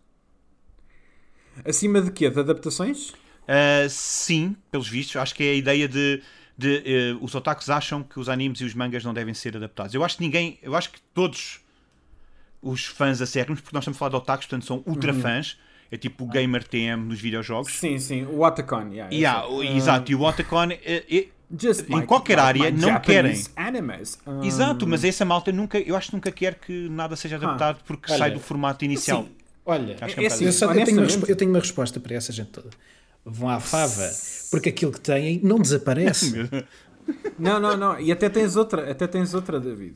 [1.64, 2.30] Acima de quê?
[2.30, 3.12] De adaptações?
[3.46, 6.22] Uh, sim, pelos vistos, acho que é a ideia de,
[6.56, 9.94] de uh, os otakus acham que os animes e os mangas não devem ser adaptados.
[9.94, 11.60] Eu acho que ninguém, eu acho que todos
[12.62, 15.20] os fãs acérrimos, porque nós estamos a falar de otakus, portanto são ultra Uhum.
[15.20, 15.58] fãs,
[15.90, 17.72] é tipo o gamer TM nos videojogos.
[17.72, 18.24] Sim, sim.
[18.24, 21.26] O Otakon, yeah, Yeah, o- Ah, exato, e o Otakon, eh,
[21.60, 24.18] just em like- qualquer like área não Japanese Animes.
[24.24, 27.80] Ah, exato, mas essa malta nunca, eu acho que nunca quer que nada seja adaptado
[27.86, 29.24] porque Olha, sai do formato inicial.
[29.24, 29.32] Sim,
[29.66, 31.60] olha, Acho que é um é assim, eu, só- eu tenho uma, eu tenho uma
[31.60, 32.70] resposta para essa gente toda.
[33.24, 34.10] Vão à fava,
[34.50, 36.32] porque aquilo que têm não desaparece.
[37.38, 38.00] Não, não, não.
[38.00, 39.94] E até tens outra, até tens outra, David.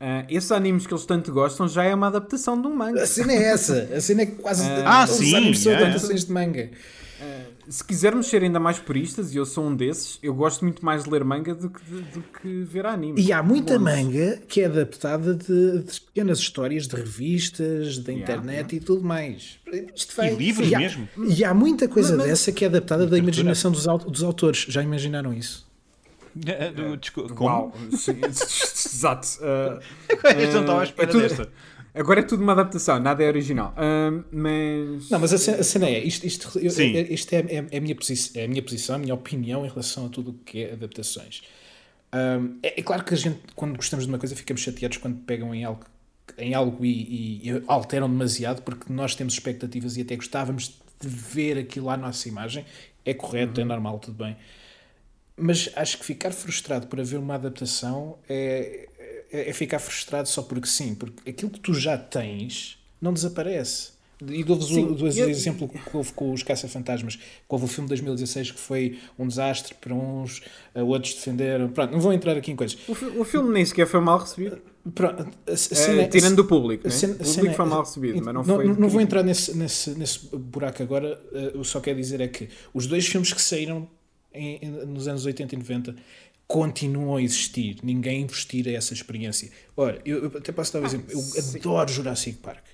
[0.00, 3.02] Ah, esses animes que eles tanto gostam já é uma adaptação de um manga.
[3.02, 3.88] A cena é essa.
[3.94, 5.76] A cena é que quase Ah, todos os sim, animes são é.
[5.76, 6.70] adaptações de manga.
[7.68, 11.04] Se quisermos ser ainda mais puristas, e eu sou um desses, eu gosto muito mais
[11.04, 13.20] de ler manga do que, de- do que ver anime.
[13.20, 18.76] E há muita manga que é adaptada de, de pequenas histórias de revistas, da internet
[18.76, 19.58] e tudo mais.
[19.94, 21.08] Isto vai- E livros e há, mesmo.
[21.28, 24.66] E há muita coisa Mas- mas- dessa que é adaptada da imaginação dos, dos autores.
[24.68, 25.68] Já imaginaram isso?
[26.46, 27.48] Eh, eh, desculpa, como?
[27.50, 29.26] Uau, sim, exato.
[29.42, 29.80] Ah,
[30.30, 31.48] Eu não estava à espera é tudo- desta.
[31.94, 33.72] Agora é tudo uma adaptação, nada é original.
[33.76, 35.10] Ah, mas.
[35.10, 36.96] Não, mas a cena, a cena é, isto, isto, eu- Sim.
[36.96, 39.64] é, isto é, é- é a minha posi- é a minha posição, a minha opinião
[39.64, 41.42] em relação a tudo o que é adaptações.
[42.12, 45.18] Ahm, é, é claro que a gente, quando gostamos de uma coisa, ficamos chateados quando
[45.24, 45.84] pegam em algo,
[46.38, 51.08] em algo e, e- e alteram demasiado, porque nós temos expectativas e até gostávamos de
[51.08, 52.64] ver aquilo à nossa imagem.
[53.04, 54.36] É correto, é normal, tudo bem.
[55.36, 58.88] Mas acho que ficar frustrado por haver uma adaptação é,
[59.32, 63.98] é, é ficar frustrado só porque sim, porque aquilo que tu já tens não desaparece.
[64.28, 67.92] E dou-vos o, eu- exemplo que houve com os Caça-Fantasmas, que houve o filme de
[67.92, 70.42] 2016 que foi um desastre para uns,
[70.74, 71.70] a outros defenderam.
[71.70, 72.76] Pronto, não vou entrar aqui em coisas.
[72.86, 74.60] O, o filme nem sequer foi mal recebido.
[74.94, 76.90] Pronto, Ah, cena- tirando do público, né?
[76.90, 78.64] cena- o público cena- foi mal recebido, mas não, não, foi.
[78.66, 81.18] não vou entrar nesse, nesse, nesse buraco agora.
[81.32, 83.88] eh, eu só quero dizer é que os dois filmes que saíram
[84.34, 85.96] em- em- nos anos 80 e 90
[86.50, 87.76] continuam a existir.
[87.84, 89.48] Ninguém investira essa experiência.
[89.76, 91.06] Ora, eu, eu até posso dar um exemplo.
[91.12, 91.20] Eu
[91.78, 92.64] adoro Jurassic Park.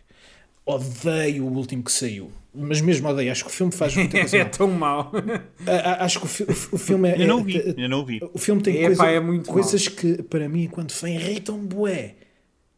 [0.64, 2.32] Odeio o último que saiu.
[2.54, 3.30] Mas mesmo odeio.
[3.30, 4.50] Acho que o filme faz muita coisa é mal.
[4.50, 5.12] tão mau.
[5.66, 7.22] A- a- Acho que o, fi- o o filme é.
[7.22, 8.18] Eu não vi, é- eu não vi.
[8.32, 12.14] o filme tem coisa- é muito coisas que, para mim, enquanto fã, irritam bué.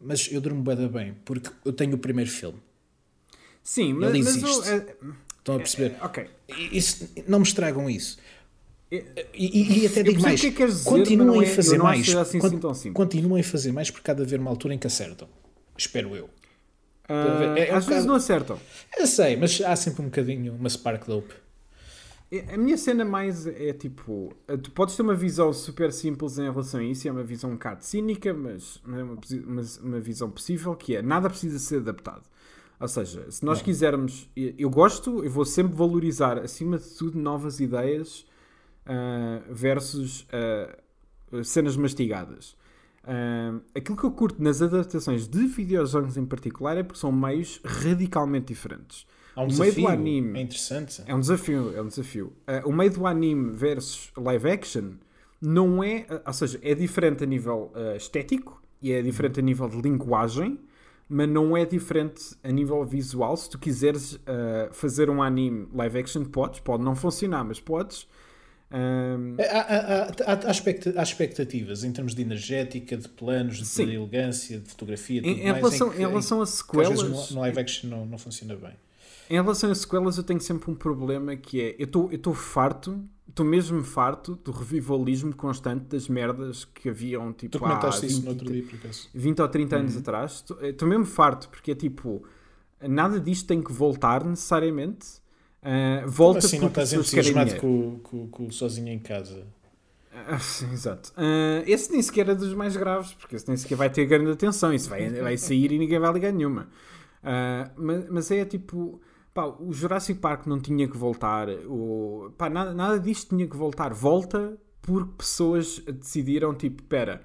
[0.01, 2.59] Mas eu durmo bué da bem, porque eu tenho o primeiro filme.
[3.63, 4.69] Sim, mas, Ele mas o- existe.
[4.71, 4.97] é-
[5.39, 5.95] Estão a perceber?
[6.03, 6.27] ok.
[6.73, 8.19] Isso, não me estragam isso.
[8.91, 11.77] É- E, e- e até digo mais, que é dizer, continuem não a é- fazer
[11.77, 12.09] não mais.
[12.17, 12.39] assim,
[12.71, 15.29] assim continuem a fazer mais porque há de haver uma altura em que acertam.
[15.77, 16.31] Espero eu.
[17.09, 18.59] Ah, É- é um às vezes bocado- não acertam.
[18.99, 21.35] Eu sei, mas há sempre um bocadinho uma spark de hope.
[22.31, 26.43] É- A minha cena mais é tipo, tu podes ter uma visão super simples em
[26.51, 30.31] relação a isso, é uma visão um bocado cínica, mas é uma, mas uma visão
[30.31, 32.23] possível que é nada precisa ser adaptado.
[32.81, 37.19] Ou seja, se nós quisermos, eu eu gosto, eu vou sempre valorizar acima de tudo
[37.19, 38.25] novas ideias
[38.89, 40.77] ah, versus ah,
[41.45, 42.57] cenas mastigadas.
[43.05, 47.61] Ah, aquilo que eu curto nas adaptações de videojogos em particular é porque são meios
[47.65, 49.07] radicalmente diferentes.
[49.37, 49.83] Há um o meio desafio.
[49.85, 51.03] do anime É interessante.
[51.07, 52.33] é um desafio, é um desafio.
[52.65, 54.95] O meio do anime versus live action
[55.41, 59.81] não é, ou seja, é diferente a nível estético e é diferente a nível de
[59.81, 60.59] linguagem,
[61.09, 63.37] mas não é diferente a nível visual.
[63.37, 68.09] Se tu quiseres ah, fazer um anime live action, podes, pode não funcionar, mas podes.
[68.71, 73.57] Ahm, Há, há- há- há- há expecta- há expectativas em termos de energética, de planos,
[73.59, 73.91] de Sim.
[73.91, 77.41] elegância, de fotografia, em, em relação, que- em relação a que às sequelas, vezes no,
[77.41, 78.73] live action não, não funciona bem.
[79.31, 83.45] Em relação a sequelas, eu tenho sempre um problema que é: eu estou farto, estou
[83.45, 88.25] mesmo farto do revivalismo constante das merdas que haviam tipo Tu comentaste há isso 20,
[88.25, 89.09] no outro dia, por acaso.
[89.15, 90.45] 20 ou 30 anos atrás.
[90.63, 92.23] Estou mesmo farto, porque é tipo:
[92.87, 95.07] nada disto tem que voltar necessariamente.
[95.71, 99.47] Ah, volta assim não estás entusiasmado com, com, com o sozinho em casa?
[100.11, 100.37] Ah,
[100.73, 101.13] Exato.
[101.15, 104.31] Ah, esse nem sequer é dos mais graves, porque esse nem sequer vai ter grande
[104.31, 104.73] atenção.
[104.73, 106.69] Isso vai, vai sair e ninguém vai ligar nenhuma.
[107.23, 108.99] Ah, mas, mas é tipo.
[109.35, 111.51] Pá, o Jurassic Park não tinha que voltar.
[111.67, 113.93] O, pá, nada, nada disto tinha que voltar.
[113.93, 117.23] Volta porque pessoas decidiram, tipo, pera,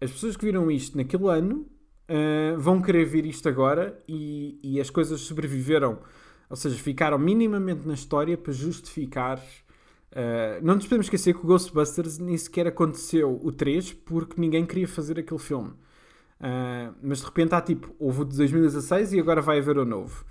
[0.00, 1.66] as pessoas que viram isto naquele ano
[2.08, 5.98] ah, vão querer ver isto agora e, e as coisas sobreviveram.
[6.50, 9.40] Ou seja, ficaram minimamente na história para justificar
[10.10, 14.66] Uh, não nos podemos esquecer que o Ghostbusters nem sequer aconteceu o 3 porque ninguém
[14.66, 15.70] queria fazer aquele filme.
[16.40, 19.84] Uh, mas de repente há tipo, houve o de 2016 e agora vai haver o
[19.84, 20.24] novo.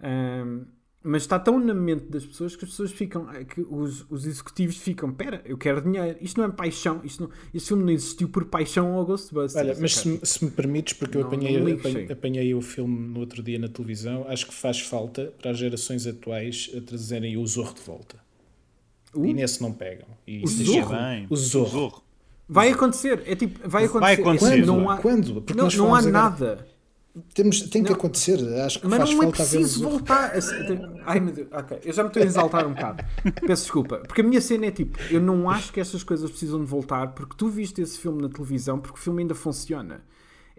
[0.00, 0.64] Um,
[1.08, 4.26] mas está tão na mente das pessoas que as pessoas ficam, é que os, os
[4.26, 7.90] executivos ficam, pera, eu quero dinheiro, isto não é paixão, isto não, este filme não
[7.92, 9.54] existiu por paixão ao Ghostbusters.
[9.56, 12.54] Olha, mas se, me- se me permites, porque eu Não, apanhei, não ligo, apanhei, apanhei
[12.54, 16.70] o filme no outro dia na televisão, acho que faz falta para as gerações atuais
[16.76, 18.16] a trazerem o Zorro de volta.
[19.14, 19.24] Uh?
[19.24, 20.08] E nesse não pegam.
[20.26, 20.94] E O isso Zorro?
[20.94, 22.02] Bem, O Zorro.
[22.46, 24.00] Vai acontecer, é tipo, vai acontecer.
[24.00, 24.58] Vai acontecer.
[24.62, 25.34] É, não há, Quando?
[25.42, 26.66] Porque não, nós não há agora- nada.
[27.34, 27.96] Temos, tem que Não.
[27.96, 28.38] acontecer.
[28.60, 30.32] Acho que Mas faz não é falta o preciso voltar.
[30.34, 31.80] a Ai meu Deus, ok.
[31.84, 33.04] Eu já me estou a exaltar um bocado.
[33.46, 33.98] Peço desculpa.
[33.98, 37.08] Porque a minha cena é tipo: eu não acho que estas coisas precisam de voltar
[37.14, 40.02] porque tu viste esse filme na televisão porque o filme ainda funciona.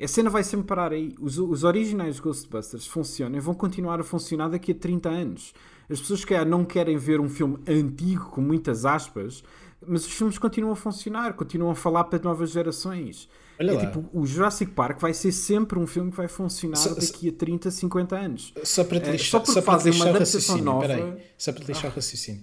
[0.01, 1.13] A cena vai sempre parar aí.
[1.19, 5.53] Os, os originais Ghostbusters funcionam e vão continuar a funcionar daqui a 30 anos.
[5.89, 9.43] As pessoas que não querem ver um filme antigo, com muitas aspas,
[9.85, 13.27] mas os filmes continuam a funcionar, continuam a falar para novas gerações.
[13.59, 13.85] Olha é lá.
[13.85, 17.33] tipo, o Jurassic Park vai ser sempre um filme que vai funcionar Só- daqui a
[17.33, 18.53] 30, 50 anos.
[18.63, 20.63] Só para te É, lixar, só porque só para te uma lixar o raciocínio.
[20.63, 20.87] nova- Ah.
[20.87, 22.41] Espera aí, só para te lixar o raciocínio.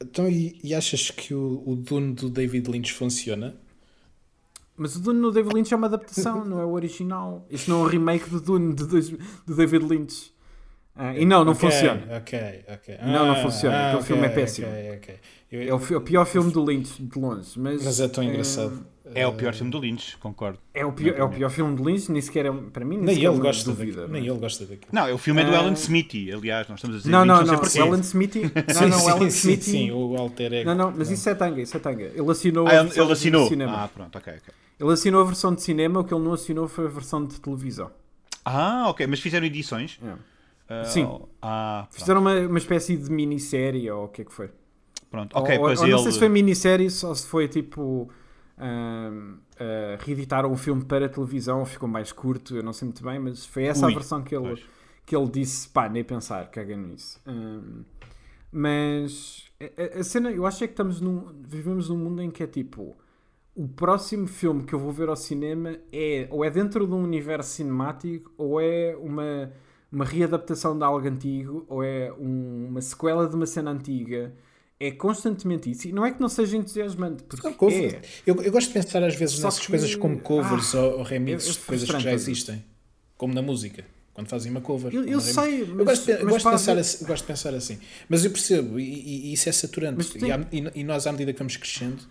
[0.00, 3.54] Então, e, e achas que o, o Dune do David Lynch funciona?
[4.76, 7.46] Mas o Dune no David Lynch é uma adaptação, não é o original.
[7.50, 10.32] Isto não é um remake do Dune de dois- do David Lynch.
[11.00, 12.02] Ah, e não, não Ok, funciona.
[12.16, 12.98] Ok, ok.
[13.04, 13.76] Não, não Ah, funciona.
[13.76, 14.66] ah, Aquele ok, filme é péssimo.
[14.66, 15.14] ok, ok.
[15.52, 17.50] Eu- É o, o pior filme do Lynch, de longe.
[17.56, 18.84] Mas, Mas é tão eh, engraçado.
[18.97, 20.58] É o pior filme do Lynch, concordo.
[20.74, 22.52] É o, pior, é o pior filme de Lynch, nem sequer é.
[22.52, 24.02] Para mim, nem, Nem sequer é ele uma gosta dúvida.
[24.02, 24.88] mas- Nem ele gosta daquilo.
[24.92, 25.58] Não, o filme é do Ah.
[25.58, 27.58] Alan Smithy, aliás, nós estamos a dizer Não, não, não.
[27.58, 27.80] porquê.
[27.80, 28.42] O Alan Smithy.
[28.68, 29.62] Não, Sim, não, o Alan sim, sim, Smithy.
[29.70, 30.68] sim, o alter ego.
[30.70, 32.02] Não, não, mas isso é tanga, isso é tanga.
[32.04, 33.42] Ele assinou Ah, ele, ele assinou.
[33.44, 33.84] de cinema.
[33.84, 34.54] Ah, pronto, ok, ok.
[34.80, 37.40] Ele assinou a versão de cinema, o que ele não assinou foi a versão de
[37.40, 37.90] televisão.
[38.44, 39.98] Ah, ok, mas fizeram edições?
[40.02, 40.12] É.
[40.70, 41.08] Ah, Sim.
[41.40, 41.86] Ah.
[41.90, 44.50] Fizeram uma, uma espécie de minissérie ou o que é que foi?
[45.10, 45.34] pronto.
[45.38, 45.92] Ok, ou, pois ou ele...
[45.94, 48.10] não sei se foi minissérie ou se foi tipo.
[48.58, 53.18] Ahm, ah, reeditaram o filme para televisão, ficou mais curto, eu não sei muito bem,
[53.18, 54.66] mas foi essa Ui, a versão que ele, pois.
[55.06, 57.20] que ele disse: pá, nem pensar, caguem nisso.
[57.26, 57.84] Ahm,
[58.50, 61.32] mas a, a- a cena, eu acho é que estamos num.
[61.46, 62.96] Vivemos num mundo em que é tipo.
[63.54, 67.02] O próximo filme que eu vou ver ao cinema é ou é dentro de um
[67.02, 69.52] universo cinemático ou é uma,
[69.90, 74.32] uma readaptação de algo antigo ou é um- uma sequela de uma cena antiga.
[74.80, 75.88] É constantemente isso.
[75.88, 78.00] E não é que não seja entusiasmante, porque é.
[78.24, 80.98] eu, eu gosto de pensar às vezes Só nessas que- coisas como covers Ah, ou,
[80.98, 82.64] ou remixes de coisas que já existem.
[83.16, 83.84] Como na música.
[84.14, 84.92] Quando fazem uma cover.
[84.94, 87.26] Eu- eu sei, eu mas- gosto, de, eu mas gosto pensar assim, eu gosto de
[87.28, 87.78] pensar assim.
[88.08, 90.16] Mas eu percebo, e, e- e isso é saturante.
[90.16, 92.02] E, tem- e- e nós, à medida que vamos crescendo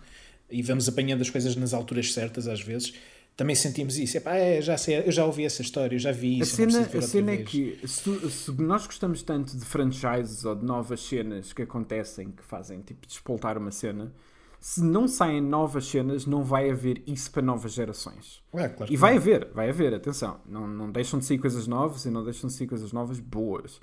[0.50, 2.94] e vamos apanhando as coisas nas alturas certas, às vezes,
[3.38, 4.16] também sentimos isso.
[4.18, 6.60] Epá, é, já sei, eu já ouvi essa história, eu já vi A isso.
[6.60, 10.64] não cena, a cena é que se, se nós gostamos tanto de franchises ou de
[10.66, 14.12] novas cenas que acontecem, que fazem tipo despoltar uma cena,
[14.60, 18.42] se não saem novas cenas, não vai haver isso para novas gerações.
[18.52, 19.18] Ah, claro E vai não.
[19.18, 20.40] haver, vai haver, atenção.
[20.44, 23.80] Não, não deixam de sair coisas novas e não deixam de sair coisas novas boas.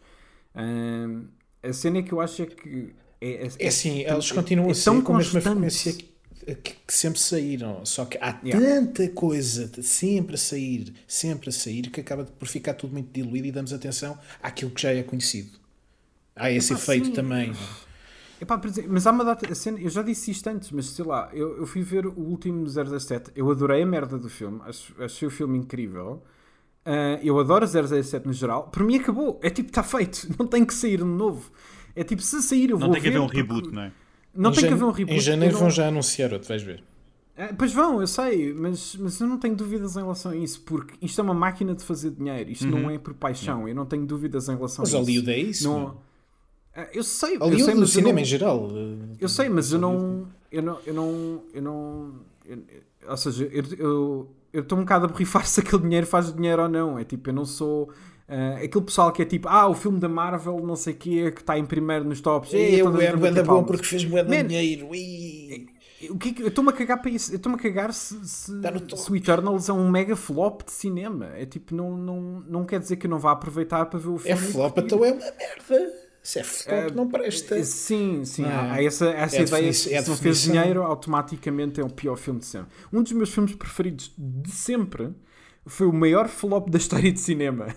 [0.54, 1.28] Ahm,
[1.64, 2.94] a cena é que eu acho é que.
[3.22, 6.15] É, É assim, tão- eles continuam é a tão ser com a mesma frequência que,
[6.54, 7.84] que- que sempre saíram.
[7.86, 8.60] Só que há Yeah.
[8.66, 13.12] tanta coisa de sempre a sair, sempre a sair, que acaba por ficar tudo muito
[13.12, 15.58] diluído e damos atenção àquilo que já é conhecido.
[16.36, 17.12] Há esse Epá, efeito sim.
[17.14, 17.54] também.
[18.42, 21.30] Epá, mas há uma data, a cena, eu já disse isto antes, mas sei lá,
[21.34, 25.26] eu, eu fui ver o último 007, eu adorei a merda do filme, acho, achei
[25.28, 26.22] o filme incrível.
[26.86, 30.66] Ah, eu adoro 007 no geral, por mim acabou, é tipo, está feito, não tem
[30.66, 31.50] que sair de novo.
[31.96, 33.84] É tipo, se sair eu Não vou tem que haver ver um porque- reboot, não
[33.84, 33.92] é?
[34.36, 35.16] Não Em tem que haver um reboot.
[35.18, 36.84] Em janeiro vão não- já anunciar outro, vais ver.
[37.38, 40.62] Ah, Pois vão, eu sei, mas, mas eu não tenho dúvidas em relação a isso,
[40.62, 43.86] porque isto é uma máquina de fazer dinheiro, isto não é por paixão, eu não
[43.86, 45.06] tenho dúvidas em relação Mas a isso.
[45.06, 45.68] Hollywood é isso.
[45.70, 45.98] Não, meu.
[46.76, 48.70] Ah, eu sei, eu sei, no mas cinema não- em geral.
[48.72, 50.28] eh, Eu sei, mas eu não.
[50.52, 50.80] Eu não.
[50.86, 51.42] Eu não.
[51.54, 52.14] Eu não
[52.46, 52.60] eu-
[53.10, 56.98] ou seja, eu estou um bocado a borrifar se aquele dinheiro faz dinheiro ou não.
[57.00, 57.90] É tipo, eu não sou.
[58.28, 61.32] Ah, aquele pessoal que é tipo, ah, o filme da Marvel, não sei o quê,
[61.32, 62.54] que está em primeiro nos tops.
[62.54, 64.88] Ei, eu é as bué da bom porque fez bué de dinheiro.
[64.90, 65.68] Ui.
[66.10, 67.32] O que é eu estou-me a cagar para isso.
[67.32, 70.72] Eu estou-me a cagar se, se, Tá se o Eternals é um mega flop de
[70.72, 71.28] cinema.
[71.36, 74.16] É tipo, não, não, não quer dizer que eu não vá aproveitar para ver o
[74.18, 74.42] É filme.
[74.44, 75.94] e flop, então é uma merda.
[76.22, 77.58] Se é flop, não presta.
[77.58, 78.42] Eh, Sim, sim.
[78.42, 78.50] Não.
[78.72, 82.16] Há, essa, essa É ideia que é se não fez dinheiro, automaticamente é o pior
[82.18, 82.70] filme de sempre.
[82.92, 85.14] Um dos meus filmes preferidos de sempre
[85.68, 87.68] foi o maior flop da história de cinema.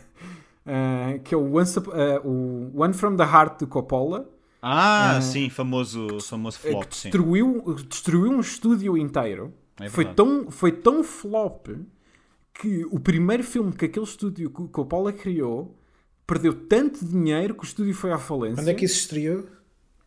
[0.68, 4.28] Eh, que é o One, uh, eh, o One from the Heart de Coppola.
[4.60, 6.82] Ah, eh, sim, famoso, famoso flop.
[6.82, 7.86] Que destruiu, sim.
[7.88, 9.54] destruiu um estúdio inteiro.
[9.80, 11.68] É foi, tão, foi tão flop
[12.52, 15.74] que o primeiro filme que aquele estúdio que Coppola criou
[16.26, 18.56] perdeu tanto dinheiro que o estúdio foi à falência.
[18.56, 19.40] Quando é que isso estreou?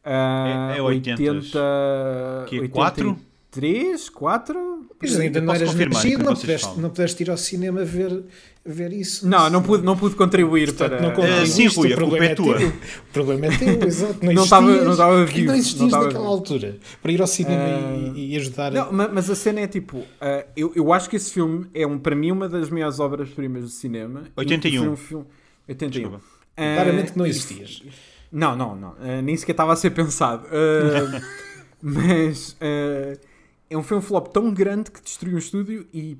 [0.06, 1.22] Uh, é, é 80.
[1.22, 3.18] 80 que é 80 4?
[3.52, 4.88] 3, 4.
[5.02, 8.24] Mas ainda não eras não pudeste, não pudeste ir ao cinema ver,
[8.66, 9.28] ver isso.
[9.28, 11.40] Não, não pude, não pude contribuir Portanto, para.
[11.40, 12.46] Não sim, Rui, o problema é, é teu.
[12.46, 14.26] O problema é teu, exato.
[14.26, 15.48] Não, estava Não estava vivo.
[15.48, 16.32] Não existias não naquela vivo.
[16.32, 17.68] altura para ir ao cinema uh...
[17.68, 18.14] e, ah.
[18.16, 18.72] e, ajudar.
[18.72, 19.08] Não, a...
[19.10, 19.98] mas a cena é tipo.
[19.98, 20.08] Uh,
[20.56, 23.70] eu, eu acho que esse filme é, um, para mim, uma das minhas obras-primas do
[23.70, 24.24] cinema.
[24.38, 24.92] 81.
[24.92, 25.26] Um filme,
[25.68, 26.08] 81.
[26.08, 26.20] Uh,
[26.56, 27.84] ah, Claramente que não existias.
[28.32, 28.96] Não, não, não.
[29.22, 30.48] nem sequer estava a ser pensado.
[31.84, 32.56] mas
[33.72, 36.18] é um filme flop tão grande que destruiu o estúdio e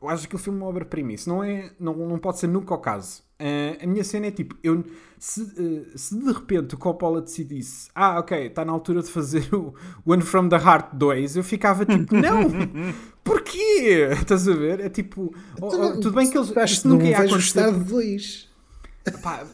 [0.00, 1.14] eu acho que o filme é uma obra-prima.
[1.14, 3.22] Isso não, é, não, não pode ser nunca o caso.
[3.38, 4.84] Ah, a minha cena é tipo, eu,
[5.18, 9.52] se, ah, se de repente o Coppola decidisse, ah, ok, está na altura de fazer
[9.54, 12.42] o One from the Heart 2, eu ficava tipo, não!
[13.24, 14.10] Porquê?
[14.12, 14.80] Estás a ver?
[14.80, 16.54] É tipo, oh, oh, tudo bem que eles.
[16.54, 17.62] Acho Isso que não nunca ia acontecer.
[17.62, 18.48] gostar de dois.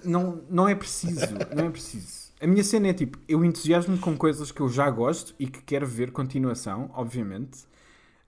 [0.05, 2.24] Não, não é preciso, não é preciso.
[2.45, 5.63] A minha cena é tipo, eu entusiasmo com coisas que eu já gosto e que
[5.63, 7.65] quero ver continuação, obviamente.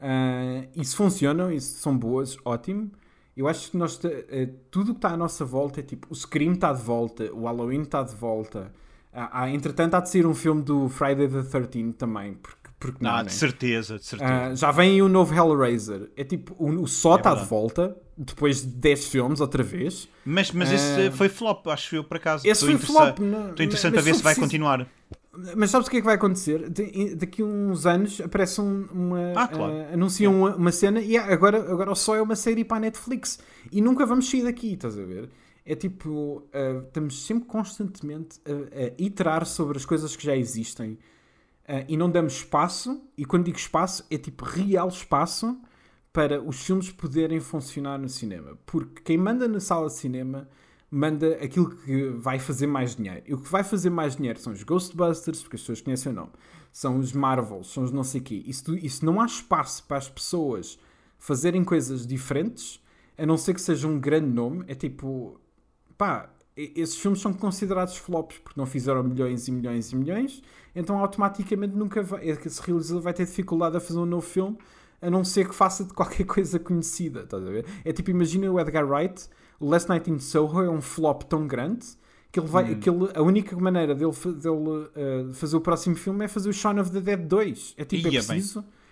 [0.01, 2.91] Ah, e se funcionam e se são boas, ótimo.
[3.37, 6.55] Eu acho que nós eh, tudo que está à nossa volta é tipo, o Scream
[6.55, 8.73] está de volta, o Halloween está de volta.
[9.13, 13.05] Ah, há- entretanto, há de sair um filme do Friday the 13 também, porque, porque
[13.05, 13.25] não, Não, né?
[13.25, 14.33] de certeza, de certeza.
[14.33, 16.11] Ah, já vem aí o novo Hellraiser.
[16.17, 20.09] É tipo, o, o Só É está de volta, depois de 10 filmes, outra vez.
[20.25, 22.47] mas mas esse ah, foi flop, acho eu, por acaso.
[22.47, 24.87] Esse Estou foi interessa- flop, não- Estou interessante mas a ver se vai preciso- continuar.
[25.55, 26.71] Mas sabes o que é que vai acontecer?
[27.17, 29.33] Daqui a uns anos aparece um- uma.
[29.37, 29.71] Ah, claro.
[29.91, 32.81] ah, anunciam uma, uma cena e ah, agora, agora só é uma série para a
[32.81, 33.39] Netflix.
[33.71, 35.29] E nunca vamos sair daqui, estás a ver?
[35.67, 36.43] É tipo.
[36.55, 40.97] ah, estamos sempre constantemente a, a iterar sobre as coisas que já existem
[41.67, 43.03] ah, e não damos espaço.
[43.17, 45.59] E quando digo espaço, é tipo real espaço
[46.13, 48.57] para os filmes poderem funcionar no cinema.
[48.65, 50.49] Porque quem manda na sala de cinema
[50.91, 53.23] manda aquilo que vai fazer mais dinheiro.
[53.27, 56.15] E o que vai fazer mais dinheiro são os Ghostbusters, porque as pessoas conhecem o
[56.15, 56.31] nome,
[56.73, 58.43] são os Marvels, são os não sei quê.
[58.47, 60.79] E se, e se não há espaço para as pessoas
[61.19, 62.81] fazerem coisas diferentes,
[63.19, 65.41] a não ser que seja um grande nome, é tipo,
[65.99, 70.43] pá, esses filmes são considerados flops porque não fizeram milhões e milhões e milhões,
[70.75, 74.57] então automaticamente nunca vai, é esse realizador vai ter dificuldade a fazer um novo filme,
[75.01, 77.67] a não ser que faça de qualquer coisa conhecida, estás a ver?
[77.85, 79.29] É tipo, imagina o Edgar Wright,
[79.61, 81.87] o Last Night in Soho é um flop tão grande
[82.33, 86.25] que ele vai, que ele- a única maneira dele, dele eh, fazer o próximo filme
[86.25, 87.75] é fazer o Shaun of the Dead 2.
[87.79, 88.39] É tipo, é Ia bem.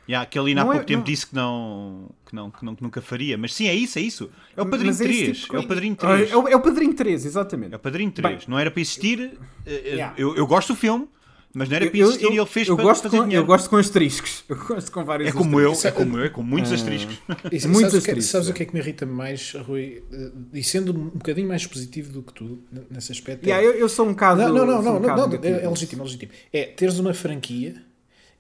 [0.09, 2.51] Yeah, que ele ainda há Não é- pouco tempo não- disse que não, que, não,
[2.51, 3.39] que, não, que nunca faria.
[3.39, 4.31] Mas sim, é isso, é isso.
[4.55, 5.39] É o Padrinho Mas é esse 3.
[5.39, 5.69] tipo de é o coisa.
[5.69, 6.31] Padrinho Ah, 3.
[6.33, 7.73] É o, é o Padrinho 3, exatamente.
[7.73, 8.37] É o Padrinho 3.
[8.39, 9.33] Bem, não era para existir.
[9.67, 10.15] eh, eh, Yeah.
[10.19, 11.09] eu, eu gosto do filme,
[11.55, 13.23] mas não era para Eu- existir eu- e ele fez eu para gosto fazer com,
[13.25, 13.43] dinheiro.
[13.43, 14.45] Eu gosto com asteriscos.
[14.47, 16.71] Eu gosto com vários É como eu, Isso é é- como eu, é com muitos
[16.71, 16.75] Ah.
[16.75, 17.17] asteriscos.
[17.51, 18.51] Isso, Muitos sabes, o que, asteriscos, sabes é.
[18.51, 20.03] o que é que me irrita mais, Rui?
[20.13, 22.59] Eh, E sendo um bocadinho mais positivo do que tu,
[22.91, 23.45] nesse aspecto.
[23.47, 24.43] é- Yeah, eu, eu sou um caso.
[24.43, 26.33] Não, não, não, um não, não, não, negativo é, é legítimo, é legítimo.
[26.53, 27.83] É teres uma franquia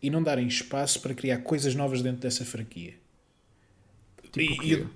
[0.06, 2.94] e não darem espaço para criar coisas novas dentro dessa franquia.
[4.32, 4.86] Tipo e, e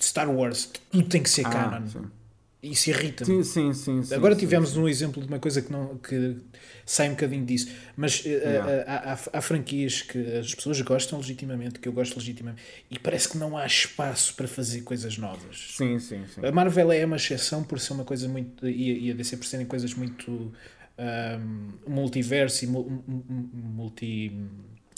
[0.00, 1.86] Star Wars, tudo tem que ser Ah, canon.
[1.86, 2.04] sim.
[2.62, 3.44] Isso irrita-me.
[3.44, 4.78] Sim, sim, sim, sim, Agora sim, tivemos sim.
[4.80, 6.36] um exemplo de uma coisa que, não, que
[6.86, 8.70] sai um bocadinho disso, mas eh, Yeah.
[8.70, 12.98] eh, há, há- há franquias que as pessoas gostam legitimamente, que eu gosto legitimamente, e
[12.98, 15.74] parece que não há espaço para fazer coisas novas.
[15.76, 16.40] Sim, sim, sim.
[16.44, 18.66] A Marvel é uma exceção por ser uma coisa muito.
[18.66, 20.50] e, e a DC por serem coisas muito.
[20.98, 23.50] Ahm, multiverso e mu- mu- mu-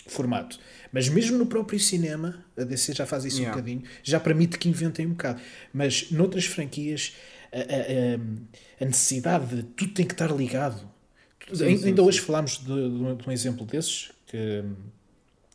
[0.04, 0.58] multi-formato.
[0.92, 3.52] Mas mesmo no próprio cinema, a DC já faz isso Yeah.
[3.56, 5.40] um bocadinho, já permite que inventem um bocado.
[5.72, 7.14] Mas noutras franquias,
[7.52, 10.88] a, a- a- a necessidade de tudo tem que estar ligado.
[11.52, 12.24] Sim, Ainda sim, hoje sim.
[12.26, 14.74] falámos de, de um- um exemplo desses, que hum,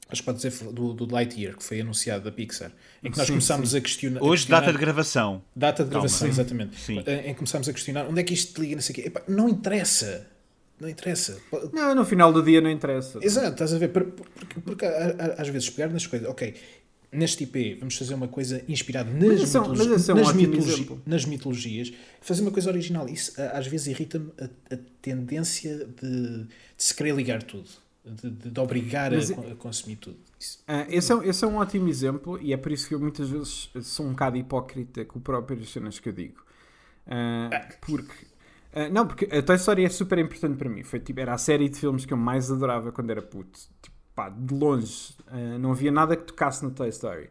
[0.10, 2.72] acho que pode dizer do, do Lightyear, que foi anunciado da Pixar,
[3.04, 4.20] em que nós começámos a questionar.
[4.22, 5.42] a Hoje, questionar- data de gravação.
[5.56, 6.08] Data de Calma.
[6.08, 6.32] gravação, Sim.
[6.34, 6.80] exatamente.
[6.80, 7.00] Sim.
[7.00, 9.02] Em que começámos a questionar onde é que isto liga, não sei o quê.
[9.08, 10.31] Epá, não interessa.
[10.82, 11.38] Não interessa.
[11.72, 13.20] Não, no final do dia não interessa.
[13.22, 13.90] Exato, estás a ver?
[13.90, 14.90] Por- por- Porque, porque a-
[15.38, 16.56] a- às vezes pegar nas coisas, ok,
[17.12, 21.02] neste IP vamos fazer uma coisa inspirada nas, esse é mitologi- é um nas, mitologi-
[21.06, 23.08] nas mitologias, fazer uma coisa original.
[23.08, 27.70] Isso a- às vezes irrita-me a, a tendência de, de se querer ligar tudo,
[28.04, 30.18] de, de- de obrigar a, Mas- co- a consumir tudo.
[30.68, 33.00] Ah, esse, é, um- esse é um ótimo exemplo e é por isso que eu
[33.00, 36.44] muitas vezes sou um bocado hipócrita com próprias cenas que eu digo.
[37.06, 37.50] Ah,
[37.82, 38.31] porque.
[38.74, 40.84] Ah, não, porque a Toy Story é super importante para mim.
[40.84, 43.60] Foi, tipo, era a série de filmes que eu mais adorava quando era puto.
[43.82, 45.16] Tipo, pá, de longe.
[45.28, 47.30] ah, não havia nada que tocasse na Toy Story.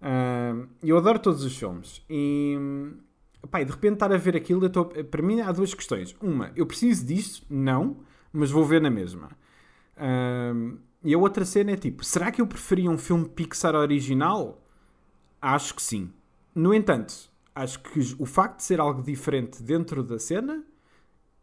[0.00, 2.02] Ah, eu adoro todos os filmes.
[2.10, 2.56] E.
[3.50, 6.16] Pá, e de repente estar a ver aquilo, estou- para mim há duas questões.
[6.20, 7.46] Uma, eu preciso disto?
[7.48, 7.98] Não,
[8.32, 9.30] mas vou ver na mesma.
[11.04, 14.62] E a outra cena é tipo: será que eu preferia um filme Pixar original?
[15.40, 16.12] Acho que sim.
[16.54, 20.62] No entanto, acho que o facto de ser algo diferente dentro da cena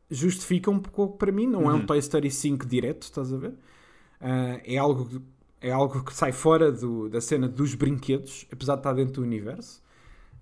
[0.09, 1.47] justifica um pouco para mim.
[1.47, 3.55] Não é um Toy Story 5 direto, estás a ver?
[4.21, 5.21] Ah, é algo
[5.59, 9.21] é algo que sai fora do, da cena dos brinquedos, apesar de estar dentro do
[9.21, 9.81] universo.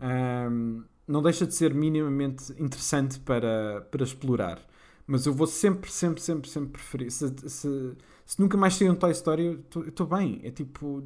[0.01, 4.59] Um, não deixa de ser minimamente interessante para, para explorar.
[5.05, 7.11] Mas eu vou sempre, sempre, sempre, sempre preferir.
[7.11, 10.41] Se, se, se nunca mais sair um Toy Story, eu estou bem.
[10.43, 11.03] É tipo.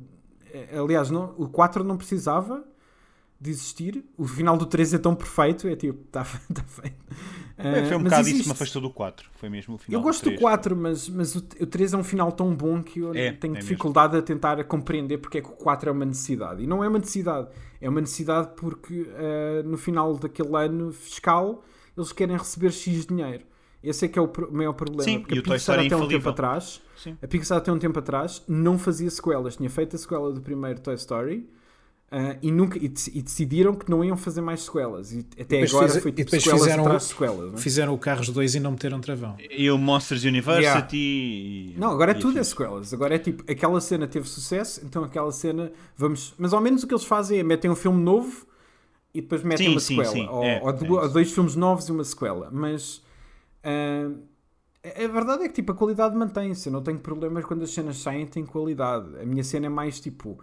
[0.54, 2.66] É, aliás, não, o 4 não precisava
[3.40, 4.04] de existir.
[4.18, 6.24] O final do 3 é tão perfeito, é tipo, está
[6.54, 6.96] tá feito.
[7.58, 9.30] Uh, foi um bocado isso que me afastou do 4.
[9.34, 11.94] Foi mesmo o final Eu gosto do, 3, do 4, mas, mas o, o 3
[11.94, 14.24] é um final tão bom que eu é, tenho é dificuldade mesmo.
[14.24, 16.64] a tentar compreender porque é que o 4 é uma necessidade.
[16.64, 17.48] E não é uma necessidade,
[17.80, 21.64] é uma necessidade porque uh, no final daquele ano fiscal
[21.98, 23.46] eles querem receber X dinheiro.
[23.82, 25.04] Esse é que é o maior problema.
[25.04, 27.16] Sim, porque e a Pixar até um tempo atrás, Sim.
[27.22, 29.58] a Pixar até um tempo atrás não fazia sequelas.
[29.58, 31.48] Tinha feito a sequela do primeiro Toy Story
[32.12, 35.12] uh, e, nunca, e, e, decidiram que não iam fazer mais sequelas.
[35.14, 37.52] E até depois agora fiz- foi e tipo depois sequelas fizeram atrás sequelas.
[37.52, 37.62] não é?
[37.62, 39.36] Fizeram o Carros 2 e não meteram travão.
[39.50, 40.96] E o Monsters University.
[40.98, 42.94] e- Não, agora é e tudo é sequelas.
[42.94, 46.34] Agora é tipo, aquela cena teve sucesso, então aquela cena, vamos.
[46.38, 48.46] Mas ao menos o que eles fazem é metem um filme novo
[49.14, 50.14] e depois metem Sim, uma sim, sequela.
[50.14, 50.28] sim.
[50.30, 52.50] Ou, É, ou é ou dois filmes novos e uma sequela.
[52.52, 53.02] Mas
[53.64, 54.10] a
[55.04, 56.70] a verdade é que tipo, a qualidade mantém-se.
[56.70, 59.08] Eu não tenho problemas quando as cenas saem, têm qualidade.
[59.20, 60.38] A minha cena é mais tipo.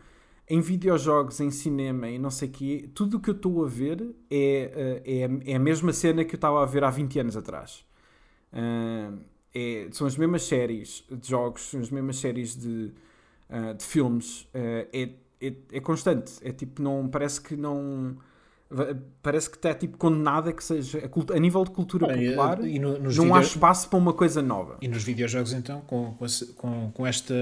[0.53, 3.69] Em videojogos, em cinema e não sei o quê, tudo o que eu estou a
[3.69, 7.19] ver é, ah, é, é a mesma cena que eu estava a ver há 20
[7.19, 7.83] anos atrás.
[8.53, 9.13] Ah,
[9.55, 12.93] é- são as mesmas séries de jogos, são as mesmas séries de,
[13.51, 14.49] ah, de filmes.
[14.55, 16.35] Ah, é, é, é constante.
[16.43, 18.17] É tipo, não, parece que não.
[19.23, 20.99] Parece que está tipo condenado a que seja.
[21.31, 24.13] A, a nível de cultura Olha, popular, e no- não video- há espaço para uma
[24.13, 24.79] coisa nova.
[24.83, 26.17] E nos videojogos, então, com,
[26.57, 27.35] com, com, esta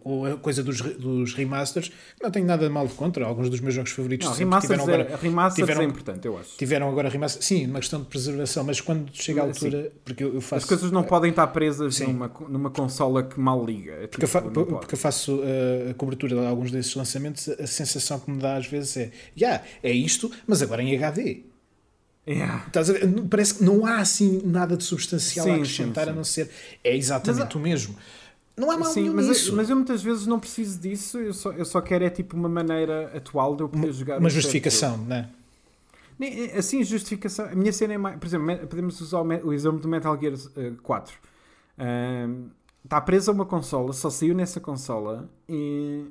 [0.00, 1.92] com a coisa dos, dos remasters,
[2.22, 3.24] não tenho nada de mal de contra.
[3.26, 6.38] Alguns dos meus jogos favoritos Não, remasters, tiveram é, agora, remasters tiveram- é importante, eu
[6.38, 6.56] acho.
[6.56, 7.44] tiveram agora remasters.
[7.44, 9.66] Sim, uma questão de preservação, mas quando chega a Sim.
[9.66, 10.64] altura, porque eu, eu faço.
[10.64, 12.08] As coisas não podem estar presas Sim.
[12.12, 13.92] numa, numa consola que mal liga.
[13.92, 17.66] É Porque eu, tipo, porque eu faço uh, a cobertura de alguns desses lançamentos, a
[17.66, 21.42] sensação que me dá às vezes é: já, é isto, mas agora em HD.
[22.26, 22.66] Yeah.
[22.66, 23.28] A?
[23.30, 26.16] Parece que não há assim nada de substancial Sim, a acrescentar sim, a sim.
[26.16, 26.50] não ser.
[26.84, 27.96] É exatamente o mesmo.
[28.56, 29.50] Não há mal Sim, nenhum mas, nisso.
[29.50, 32.36] eu, mas eu muitas vezes não preciso disso, eu só, eu só quero é tipo
[32.36, 35.28] uma maneira atual de eu poder jogar Uma um certo justificação, não é?
[36.18, 37.46] Nem- é- Assim, justificação.
[37.46, 38.18] A minha cena é mais.
[38.18, 41.14] Por exemplo, podemos usar o, exemplo do Metal Gear eh, 4.
[41.78, 42.48] Ahm,
[42.84, 46.06] Está presa a uma consola, só saiu nessa consola e,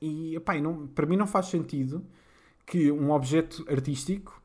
[0.00, 2.04] e epá, não, para mim não faz sentido
[2.70, 4.40] que um objeto artístico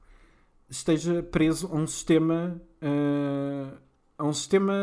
[0.67, 2.59] esteja preso a um sistema.
[2.82, 3.71] ah,
[4.17, 4.73] a um sistema.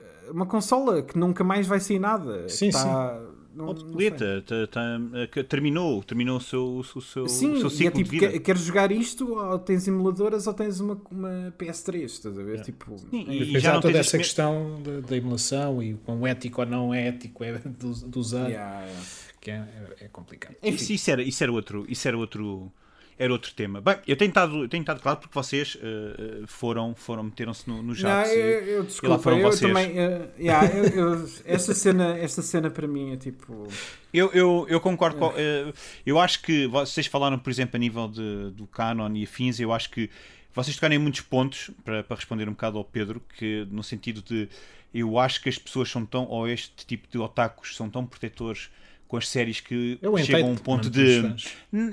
[0.00, 2.48] ah, Uma consola que nunca mais vai sair nada.
[2.48, 3.20] Sim, Está-
[3.54, 4.98] não- não Obsoleta, tá- tá-
[5.30, 8.18] que terminou, terminou o seu, o seu, Sim, o seu e é ciclo tipo, de
[8.18, 8.32] vida.
[8.32, 12.62] que- queres jogar isto, ou tens emuladoras ou tens uma, uma PS3, estás a ver?
[12.62, 16.26] Tipo, Sim, é- e- Depois já toda essa questão da, da emulação e o quão
[16.26, 19.02] ético ou não é ético é de, de usar, Yeah, yeah.
[19.44, 19.62] Que é,
[20.00, 20.56] é- complicado.
[20.62, 22.72] Isso, isso era, isso era outro, isso era outro,
[23.18, 23.80] era outro tema.
[23.80, 27.76] Bem, eu tenho estado, eu tenho estado claro porque vocês eh, foram, foram meteram-se no,
[27.76, 28.30] no Não, jato.
[28.30, 29.60] eu, e- eu lá desculpa, foram eu vocês.
[29.72, 29.98] também.
[29.98, 33.68] eh, yeah, eu- eu- esta, cena, esta cena para mim é tipo.
[34.12, 35.32] Eu, eu, eu concordo com.
[35.36, 35.72] eh,
[36.06, 39.72] eu acho que vocês falaram, por exemplo, a nível de, do canon e afins, eu
[39.72, 40.08] acho que
[40.54, 44.22] vocês tocaram em muitos pontos para, para responder um bocado ao Pedro, que no sentido
[44.22, 44.48] de
[44.94, 48.70] eu acho que as pessoas são tão, ou este tipo de otakus são tão protetores
[49.08, 51.22] com as séries que É o chegam a um ponto de.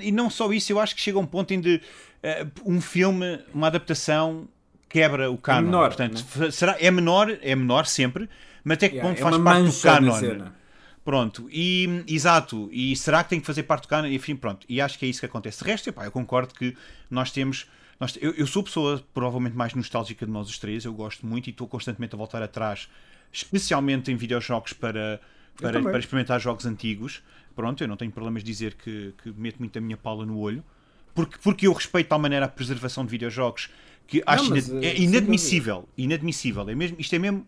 [0.00, 1.80] E não só isso, eu acho que chega a um ponto em de
[2.22, 4.48] eh, um filme, uma adaptação
[4.88, 5.62] quebra o canon.
[5.66, 6.50] menor, Portanto, né?
[6.50, 8.28] será, é menor, é menor sempre,
[8.62, 10.18] mas até que Yeah, ponto é faz parte do canon.
[10.18, 10.54] cena.
[11.04, 14.06] Pronto, e exato, e será que tem que fazer parte do canon?
[14.08, 15.64] Enfim, pronto, e acho que é isso que acontece.
[15.64, 16.76] De resto, epá, eu concordo que
[17.10, 17.66] nós temos.
[17.98, 21.26] Nós, eu, eu sou a pessoa provavelmente mais nostálgica de nós os três, eu gosto
[21.26, 22.88] muito e estou constantemente a voltar atrás,
[23.32, 25.20] especialmente em videojogos para,
[25.60, 27.22] para, para experimentar jogos antigos.
[27.54, 30.38] Pronto, eu não tenho problemas de dizer que, que meto muito a minha pala no
[30.38, 30.64] olho,
[31.14, 33.68] porque, porque eu respeito de tal maneira a preservação de videojogos
[34.06, 35.88] que acho mas, inad- eh, é sem inadmissível.
[35.96, 36.68] Inadmissível.
[36.68, 37.46] É mesmo, isto, é mesmo,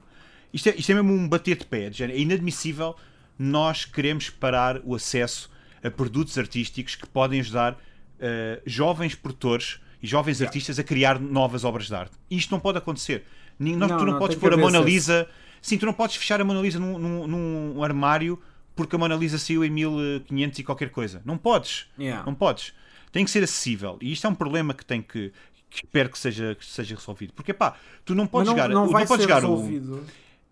[0.52, 1.90] isto, é, isto é mesmo um bater de pé.
[1.98, 2.94] É inadmissível
[3.38, 5.50] nós queremos parar o acesso
[5.82, 7.78] a produtos artísticos que podem ajudar
[8.20, 12.12] eh, jovens produtores e jovens artistas a criar novas obras de arte.
[12.30, 13.24] Isto não pode acontecer.
[13.59, 14.78] Não, tu não, não, podes pôr a Mona.
[14.78, 15.26] Lisa.
[15.64, 18.38] Sim, tu não podes fechar a Mona Lisa num, num- num armário
[18.76, 21.22] porque a Mona Lisa saiu em 1500 e qualquer coisa.
[21.24, 21.86] Não podes.
[21.98, 22.22] Yeah.
[22.26, 22.74] Não podes.
[23.10, 23.96] Tem que ser acessível.
[24.02, 25.32] E isto é um problema que tem que.
[25.70, 27.32] que espero que seja, que seja resolvido.
[27.32, 28.68] Porque, pá, tu não podes não, jogar.
[28.68, 29.50] não não podes ser jogar o.
[29.56, 30.04] resolvido.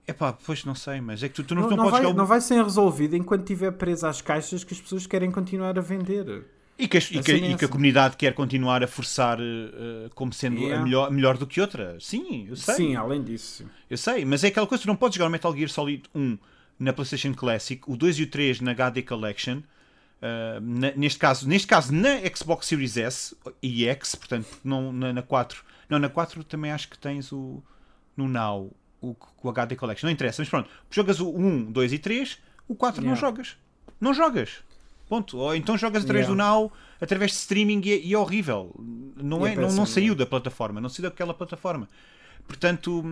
[0.08, 2.16] Epá, pois não sei, mas é que tu, tu não, Não, não podes vai, jogar
[2.16, 5.82] não vai ser resolvido enquanto estiver preso às caixas que as pessoas querem continuar a
[5.82, 6.44] vender.
[6.78, 10.08] E que, as- e A que- e que a comunidade quer continuar a forçar eh,
[10.14, 10.84] como sendo a Yeah.
[10.84, 11.96] melhor, melhor do que outra.
[12.00, 12.74] Sim, eu sei.
[12.74, 13.64] Sim, além disso.
[13.88, 16.38] Eu sei, mas é aquela coisa, tu não podes jogar o Metal Gear Solid 1
[16.78, 19.58] na PlayStation Classic, o 2 e o 3 na HD Collection.
[19.58, 25.12] Uh, na, neste, caso, neste caso, na Xbox Series S e X, portanto, não na,
[25.12, 25.64] na 4.
[25.88, 27.62] Não, na 4 também acho que tens o
[28.16, 30.06] no Now o, o HD Collection.
[30.06, 30.70] Não interessa, mas pronto.
[30.90, 33.14] Jogas o 1, 2 e 3, o 4 Yeah.
[33.14, 33.56] não jogas.
[34.00, 34.50] Não jogas.
[35.12, 35.36] Ponto.
[35.36, 36.44] Ou então jogas através Yeah.
[36.44, 38.74] do Now, através de streaming e é, e é horrível.
[39.16, 41.86] Não, é, é não, não saiu da plataforma, não saiu daquela plataforma.
[42.46, 43.04] Portanto,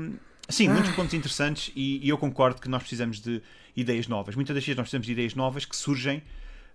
[0.48, 3.42] sim, muitos pontos interessantes e, e eu concordo que nós precisamos de
[3.76, 4.34] ideias novas.
[4.34, 6.22] Muitas das vezes nós precisamos de ideias novas que surgem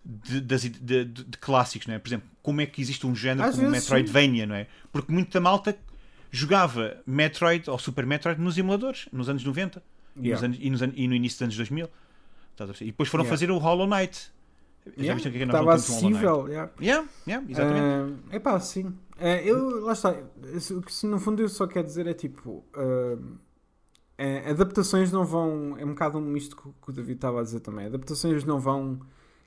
[0.06, 2.00] de, das de- de- de clássicos, não é?
[2.00, 4.68] Por exemplo, como é que existe um género Às como Metroidvania, não é?
[4.92, 5.76] Porque muita malta
[6.32, 9.82] jogava Metroid ou Super Metroid nos emuladores, nos anos 90
[10.16, 10.46] e, nos Yeah.
[10.46, 11.90] anos- e nos e no início dos anos 2000.
[12.52, 12.90] Estás a perceber?
[12.90, 13.36] E depois foram Yeah.
[13.36, 14.30] fazer o Hollow Knight.
[14.86, 16.48] Já Yeah, viste o que é que nós Estava um acessível.
[16.48, 16.72] yeah.
[16.82, 18.36] Yeah, yeah, exatamente.
[18.36, 18.94] é pá, sim.
[19.18, 20.12] Ah, eu, lá está.
[20.12, 22.64] O que no fundo eu só quero dizer é tipo.
[24.18, 25.76] ah, adaptações não vão.
[25.78, 27.86] É um bocado isto que, o- que o David estava a dizer também.
[27.88, 29.00] Adaptações não vão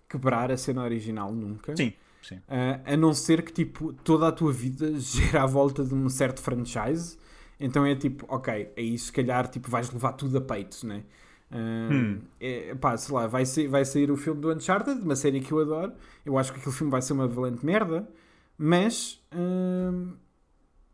[0.09, 1.76] quebrar a cena original nunca.
[1.76, 2.41] Sim, sim.
[2.49, 6.09] Ah, a não ser que tipo toda a tua vida gira à volta de um
[6.09, 7.16] certo franchise.
[7.61, 11.03] Então é tipo, ok, aí se calhar tipo, vais levar tudo a peito, né?
[11.51, 12.20] Hum.
[12.38, 15.61] é, pá, sei lá, vai, vai sair o filme do Uncharted, uma série que eu
[15.61, 15.92] adoro.
[16.24, 18.09] Eu acho que aquele filme vai ser uma valente merda,
[18.59, 20.12] mas hum,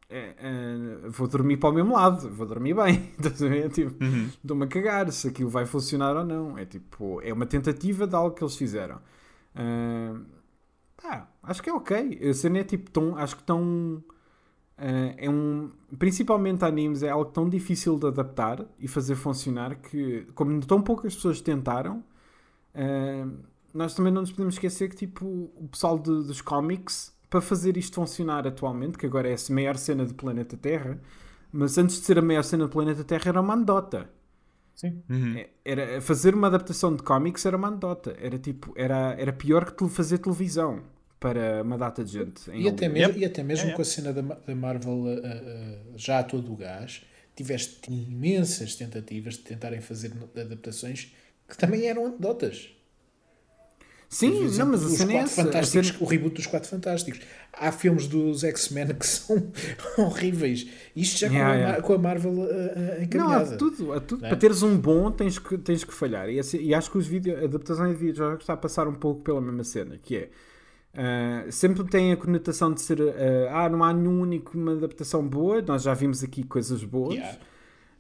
[0.09, 3.13] é, é, vou dormir para o mesmo lado, vou dormir bem.
[3.19, 3.71] Ver?
[3.71, 4.27] Tipo, Uhum.
[4.27, 6.57] Estou-me a cagar se aquilo vai funcionar ou não.
[6.59, 9.01] É tipo, é uma tentativa de algo que eles fizeram.
[9.55, 10.15] Ah,
[10.97, 12.21] pá, acho que é ok.
[12.29, 13.17] A cena é tipo tão.
[13.17, 14.03] Acho que tão.
[14.79, 15.71] Ah, é um.
[15.99, 21.15] Principalmente animes é algo tão difícil de adaptar e fazer funcionar que, como tão poucas
[21.15, 22.03] pessoas tentaram,
[22.75, 23.27] ah,
[23.73, 27.77] nós também não nos podemos esquecer que tipo, o pessoal de- dos cómics, para fazer
[27.77, 31.01] isto funcionar atualmente, que agora é a maior cena do planeta Terra,
[31.53, 34.11] mas antes de ser a maior cena do planeta Terra era uma anedota.
[34.75, 35.03] Sim.
[35.09, 35.37] Uhum.
[35.37, 38.17] É- Era, fazer uma adaptação de cómics era uma anedota.
[38.21, 40.83] Era tipo, era, era pior que te- fazer televisão
[41.33, 42.51] para uma data de gente.
[42.51, 43.21] em E até mesmo, Yep.
[43.21, 46.57] e até mesmo com a cena da, da Marvel uh, uh, já a todo o
[46.57, 47.03] gás,
[47.35, 51.13] tiveste imensas tentativas de tentarem fazer adaptações
[51.49, 52.69] que também eram anedotas.
[54.09, 55.41] Sim, Por não, exemplo, mas a os cena é Quatro essa.
[55.41, 57.21] A Fantásticos, cena- o reboot dos Quatro Fantásticos.
[57.53, 59.51] Há filmes dos X-Men que são
[59.99, 60.69] horríveis.
[60.95, 61.73] Isto já com, Yeah, a, yeah.
[61.73, 63.57] Mar- com a Marvel uh, uh, Não, há encaminhada.
[63.57, 64.23] tudo, há tudo.
[64.23, 64.29] Né?
[64.29, 66.29] Para teres um bom, tens que, tens que falhar.
[66.29, 68.95] E, assim- e acho que os vídeo, a adaptação de videojogos está a passar um
[68.95, 70.29] pouco pela mesma cena, que é.
[70.97, 75.27] Ah, sempre tem a conotação de ser ah, ah, não há nenhum único uma adaptação
[75.27, 77.15] boa, nós já vimos aqui coisas boas.
[77.15, 77.39] Yeah.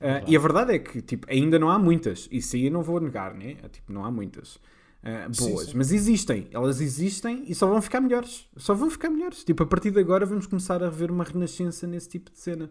[0.00, 0.32] Ah, Verdade.
[0.32, 2.28] e a verdade é que tipo, ainda não há muitas.
[2.30, 3.56] Isso aí eu não vou negar, né?
[3.72, 4.58] Tipo, não há muitas
[5.02, 5.68] ah, Sim, boas.
[5.68, 5.72] sim.
[5.76, 6.48] Mas existem.
[6.52, 8.46] Elas existem e só vão ficar melhores.
[8.56, 9.44] Só vão ficar melhores.
[9.44, 12.70] Tipo, a partir de agora vamos começar a ver uma renascença nesse tipo de cena.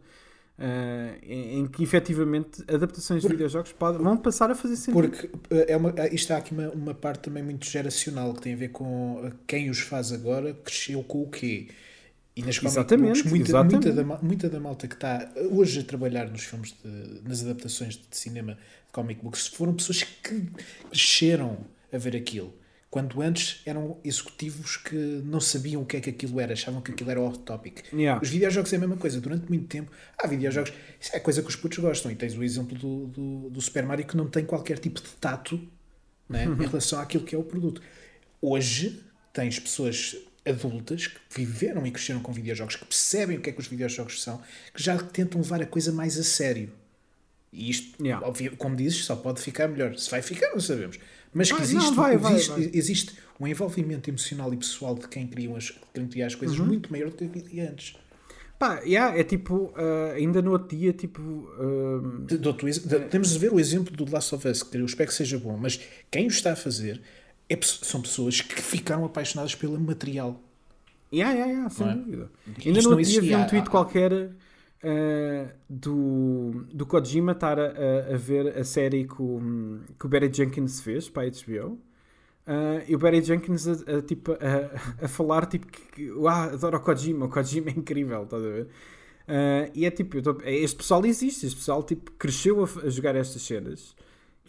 [0.58, 4.94] Ah, em, em que efetivamente adaptações de videojogos podem, vão passar a fazer sentido.
[4.94, 8.42] Porque uh, é uma, uh, isto há aqui uma, uma parte também muito geracional que
[8.42, 11.70] tem a ver com uh, quem os faz agora cresceu com o quê.
[12.36, 13.88] E nas Exatamente, books, muita, exatamente.
[13.88, 17.44] Muita, da, muita da malta que está uh, hoje a trabalhar nos filmes, de- nas
[17.44, 20.48] adaptações de cinema de comic books, foram pessoas que
[20.90, 21.58] cresceram
[21.92, 22.54] a ver aquilo.
[22.94, 26.92] Quando antes eram executivos que não sabiam o que é que aquilo era, achavam que
[26.92, 27.80] aquilo era off topic.
[27.92, 28.22] Yeah.
[28.22, 29.20] Os videojogos é a mesma coisa.
[29.20, 30.72] Durante muito tempo, há videojogos.
[31.02, 32.12] Isso é coisa que os putos gostam.
[32.12, 35.10] E tens o exemplo do, do, do Super Mario que não tem qualquer tipo de
[35.20, 35.60] tato
[36.30, 37.82] né, em relação àquilo que é o produto.
[38.40, 39.02] Hoje,
[39.34, 40.16] tens pessoas
[40.46, 44.22] adultas que viveram e cresceram com videojogos, que percebem o que é que os videojogos
[44.22, 44.40] são,
[44.72, 46.72] que já tentam levar a coisa mais a sério.
[47.52, 48.24] E isto, Yeah.
[48.28, 49.98] óbvio, como dizes, só pode ficar melhor.
[49.98, 51.00] Se vai ficar, não sabemos.
[51.34, 52.70] Mas que existe, não, vai, existe, vai.
[52.74, 56.40] existe um envolvimento emocional e pessoal de quem cria as, quem cria as Uhum.
[56.40, 57.96] coisas muito maior do que havia antes.
[58.60, 61.50] Pá, yeah, é tipo, ah, ainda no outro dia, tipo.
[61.60, 64.78] ah, De- ex- de- Temos de ver o exemplo do The Last of Us, que
[64.78, 65.80] eu espero que seja bom, mas
[66.12, 67.02] quem o está a fazer
[67.50, 70.40] é são pessoas que ficaram apaixonadas pelo material.
[71.12, 71.96] Yeah, yeah, yeah, sem Não é?
[71.98, 72.32] dúvida.
[72.48, 74.30] Isto Ainda no não outro dia vi um tweet há- qualquer
[74.84, 77.64] uh, do, do Kojima estar a,
[78.12, 79.42] a- a ver a série que o,
[80.00, 81.80] que o Barry Jenkins fez para a HBO.
[82.46, 86.82] Uh, e o Barry Jenkins a, tipo, a, a falar tipo que, "Uau, adoro o
[86.82, 88.66] Kojima, o Kojima é incrível, estás a ver?
[89.28, 92.90] Uh, e é tipo, tô- é, este pessoal existe, este pessoal tipo, cresceu a, a
[92.90, 93.96] jogar estas cenas.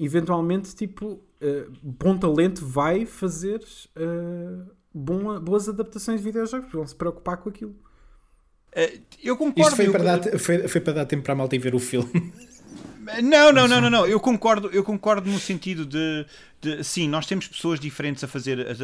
[0.01, 3.61] Eventualmente, tipo, uh, bom talento vai fazer
[3.97, 7.75] uh, bom- boas adaptações de videojogos, vão se preocupar com aquilo.
[8.75, 9.61] Eh, eu concordo.
[9.63, 11.75] Isto foi eu- para, dar, foi, foi para dar tempo para a malta ir ver
[11.75, 12.11] o filme.
[13.23, 14.07] Não, não, não, não, não.
[14.07, 16.25] Eu concordo, eu concordo no sentido de,
[16.61, 18.79] de sim, nós temos pessoas diferentes a fazer as,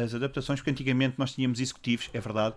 [0.00, 2.54] as adaptações, porque antigamente nós tínhamos executivos, é verdade,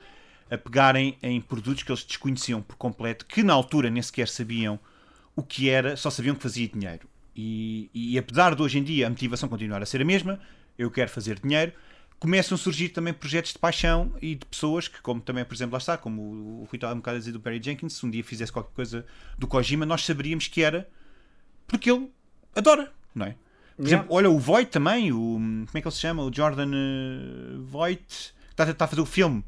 [0.52, 4.80] a pegarem em produtos que eles desconheciam por completo, que na altura nem sequer sabiam
[5.36, 7.08] o que era, só sabiam que fazia dinheiro.
[7.36, 10.40] e, e apesar de hoje em dia a motivação continuar a ser a mesma,
[10.78, 11.72] eu quero fazer dinheiro,
[12.20, 15.74] começam a surgir também projetos de paixão e de pessoas que, como também, por exemplo,
[15.74, 18.10] lá está, como o Rui estava um bocado a dizer do Barry Jenkins, se um
[18.10, 19.06] dia fizesse qualquer coisa
[19.38, 20.88] do Kojima, nós saberíamos que era
[21.68, 22.10] porque ele
[22.56, 23.36] adora, não é?
[23.76, 23.98] Por Yeah.
[24.00, 26.24] exemplo, olha o Voight também, o, como é que ele se chama?
[26.24, 29.44] O Jordan uh, Voight, está, está a fazer o filme.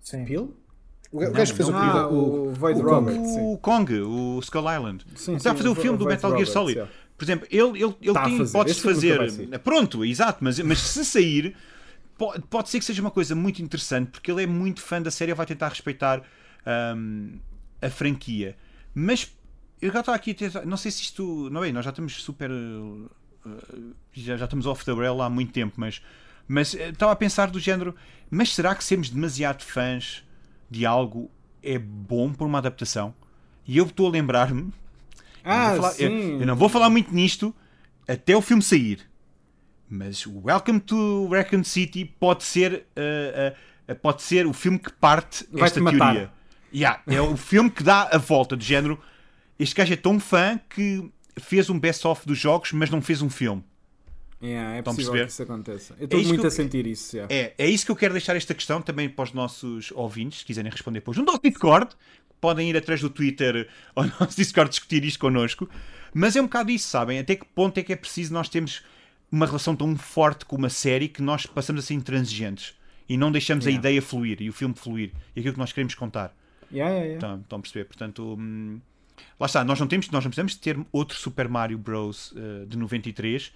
[0.00, 0.24] Sim.
[0.24, 0.54] Peel?
[1.10, 3.14] O gajo que fez o, Ah, o, o Void o Robert.
[3.16, 3.52] Sim.
[3.52, 5.04] O Kong, o Skull Island.
[5.16, 6.74] Sim, está a sim, fazer o o filme do Metal Gear Solid.
[6.78, 6.92] yeah.
[7.18, 9.58] Por exemplo, ele, ele, ele Tá a tem vai fazer.
[9.64, 11.56] Pronto, exato, mas, mas se sair,
[12.20, 15.10] pode, pode ser que seja uma coisa muito interessante, porque ele é muito fã da
[15.10, 16.22] série e vai tentar respeitar
[16.96, 17.38] hum,
[17.80, 18.54] a franquia.
[18.94, 19.32] Mas
[19.80, 20.66] eu já estava aqui a ter.
[20.66, 21.48] Não sei se isto.
[21.50, 21.72] Não é?
[21.72, 22.50] Nós já estamos super.
[22.50, 23.10] uh,
[24.12, 26.02] já, já estamos off the rail há muito tempo, mas.
[26.46, 27.94] Mas eh, estava a pensar do género.
[28.30, 30.22] Mas será que sermos demasiado fãs
[30.70, 31.30] de algo
[31.62, 33.14] é bom por uma adaptação?
[33.66, 34.72] E eu estou a lembrar-me
[35.44, 36.10] Ah, falar- eu-
[36.40, 37.54] eu não vou falar muito nisto
[38.06, 39.08] até o filme sair.
[39.90, 45.44] Mas Welcome to Raccoon City pode ser, uh, uh, pode ser o filme que parte
[45.56, 46.30] esta teoria.
[46.72, 49.02] Yeah, é o filme que dá a volta do género.
[49.58, 51.10] Este gajo é tão fã que
[51.40, 53.64] fez um best-of dos jogos, mas não fez um filme.
[54.40, 55.26] Yeah, é Estão possível perceber?
[55.26, 55.94] que isso aconteça.
[55.98, 57.16] Eu estou isso muito eu- a sentir isso.
[57.16, 57.34] yeah.
[57.34, 60.44] É, é isso que eu quero deixar esta questão também para os nossos ouvintes, se
[60.44, 61.18] quiserem responder depois.
[61.18, 61.96] No nosso Discord,
[62.40, 65.68] podem ir atrás do Twitter ao nosso Discord discutir isto connosco.
[66.14, 67.18] Mas é um bocado isso, sabem?
[67.18, 68.82] Até que ponto é que é preciso nós termos
[69.30, 72.74] uma relação tão forte com uma série que nós passamos a ser intransigentes
[73.08, 73.88] e não deixamos a Yeah.
[73.88, 76.34] ideia fluir e o filme fluir e aquilo que nós queremos contar.
[76.72, 77.14] Yeah, yeah.
[77.14, 77.84] Estão, estão a perceber?
[77.86, 78.80] Portanto, hum,
[79.38, 82.32] lá está, nós não, temos, nós não precisamos ter outro Super Mario Bros.
[82.36, 83.52] eh, de 93,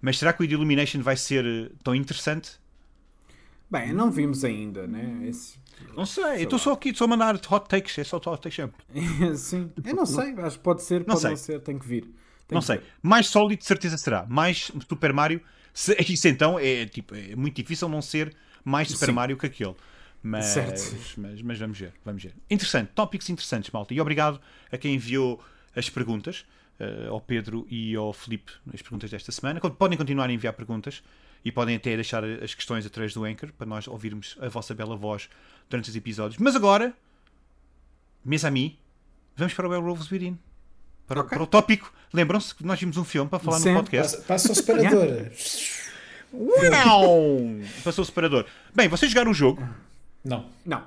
[0.00, 2.52] mas será que o The Illumination vai ser eh, tão interessante?
[3.70, 5.20] Bem, não vimos ainda, né?
[5.28, 5.58] Esse...
[5.96, 8.54] Não sei, eu estou só aqui, estou a mandar hot takes, é só hot takes
[8.54, 8.82] sempre.
[9.36, 11.30] Sim, eu não sei, acho que pode ser, pode sei.
[11.30, 12.10] não ser, tem que vir.
[12.50, 12.80] Tem Não que sei.
[13.00, 14.26] Mais sólido de certeza será.
[14.28, 15.40] Mais Super Mario.
[15.72, 18.34] Se, isso então é, tipo, é muito difícil não ser
[18.64, 19.12] mais Super Sim.
[19.12, 19.76] Mario que aquele.
[20.22, 20.54] Mas,
[21.16, 22.34] mas, mas vamos ver, vamos ver.
[22.50, 23.94] Interessante, tópicos interessantes, malta.
[23.94, 24.40] E obrigado
[24.70, 25.42] a quem enviou
[25.74, 26.44] as perguntas,
[26.78, 29.60] eh, ao Pedro e ao Filipe, as perguntas desta semana.
[29.60, 31.02] Podem continuar a enviar perguntas
[31.42, 34.96] e podem até deixar as questões através do Anchor para nós ouvirmos a vossa bela
[34.96, 35.30] voz
[35.70, 36.38] durante os episódios.
[36.38, 36.92] Mas agora,
[38.22, 38.72] mes amis,
[39.36, 40.36] vamos para o Werewolves Within.
[41.10, 41.36] Para, o- Ok.
[41.36, 41.92] para o tópico.
[42.12, 43.70] Lembram-se que nós vimos um filme para falar Sim.
[43.70, 44.16] no podcast?
[44.18, 45.26] Passa, passa ao separador.
[46.32, 47.40] Uau!
[47.82, 48.46] Passou o separador.
[48.72, 49.66] Bem, vocês jogaram o jogo.
[50.24, 50.46] Não.
[50.64, 50.82] Não,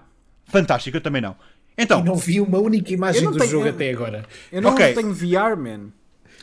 [0.45, 1.35] Fantástico, eu também não.
[1.77, 4.25] Então, E não vi uma única imagem Eu não do tenho- jogo eu- até agora.
[4.51, 4.93] eu não Ok.
[4.93, 5.89] tenho VR, man.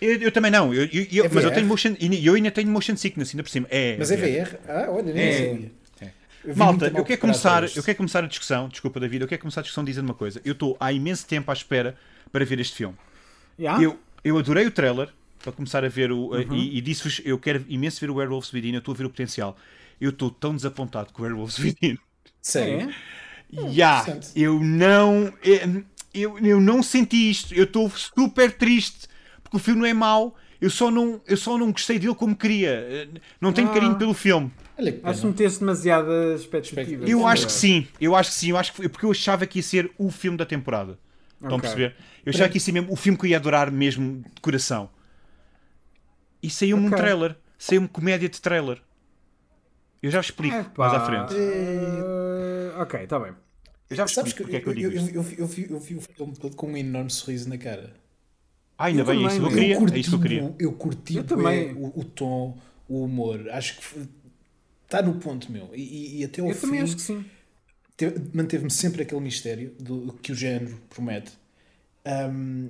[0.01, 0.75] eu, eu também não.
[0.75, 1.95] Eu, eu- eu- É mas eu tenho motion.
[1.99, 3.67] e Eu ainda tenho motion sickness, ainda por cima.
[3.71, 4.59] É, Mas é VR?
[4.69, 5.33] Ah, olha, nem É.
[5.33, 5.73] sabia.
[6.43, 8.69] Eu vi Malta, eu quero, começar, eu quero começar a discussão.
[8.69, 9.23] Desculpa, David.
[9.23, 10.41] Eu quero começar a discussão dizendo uma coisa.
[10.45, 11.95] Eu estou há imenso tempo à espera
[12.33, 12.97] para ver este filme.
[13.61, 13.83] Yeah?
[13.83, 15.09] Eu, eu adorei o trailer
[15.43, 16.31] para começar a ver o.
[16.33, 16.55] Uhum.
[16.55, 18.73] E, e disse-vos: eu quero imenso ver o Werewolves Within.
[18.73, 19.57] Eu estou a ver o potencial.
[20.01, 21.99] Eu estou tão desapontado com o Werewolves Within.
[22.41, 22.89] Sério?
[22.91, 22.95] É?
[23.73, 24.41] Ya, interessante.
[24.41, 25.85] eu não eu,
[26.15, 27.53] eu, eu não senti isto.
[27.55, 29.09] Eu estou super triste
[29.43, 30.37] porque o filme não é mau.
[30.61, 33.09] Eu só não, eu só não gostei dele como queria.
[33.41, 33.73] Não tenho Ah.
[33.75, 34.53] carinho pelo filme.
[35.03, 37.09] Acho que meteste demasiadas expectativas.
[37.09, 37.47] Eu Sim, acho é.
[37.47, 37.89] que sim.
[38.01, 38.51] Eu acho que sim.
[38.51, 40.99] Eu acho que foi, porque eu achava que ia ser o filme da temporada.
[41.43, 41.97] Estão a perceber?
[42.25, 44.91] Eu achava que ia ser mesmo o filme que eu ia adorar mesmo de coração.
[46.43, 46.99] E saiu-me um Ok.
[46.99, 47.37] trailer.
[47.59, 48.83] Saiu-me comédia de trailer.
[50.03, 51.35] Eu já explico Epá, mais à frente.
[51.35, 53.33] eh, ok, está bem.
[53.91, 55.67] Eu já Sabes que porque é que eu eu, digo eu, eu, vi- eu, vi-
[55.71, 57.95] eu vi o filme todo com um enorme sorriso na cara.
[58.79, 59.77] Ah, ainda eu bem, é isso que eu queria.
[59.77, 60.55] curti É isso que eu queria.
[60.59, 61.75] Eu curti Eu também.
[61.75, 63.49] O, o tom, o humor.
[63.51, 64.09] Acho que
[64.85, 65.71] está no ponto, meu.
[65.75, 67.25] E, e- e até o Eu fim também acho que sim.
[68.09, 71.33] Te- manteve-me sempre aquele mistério do que o género promete.
[72.05, 72.69] Ahm,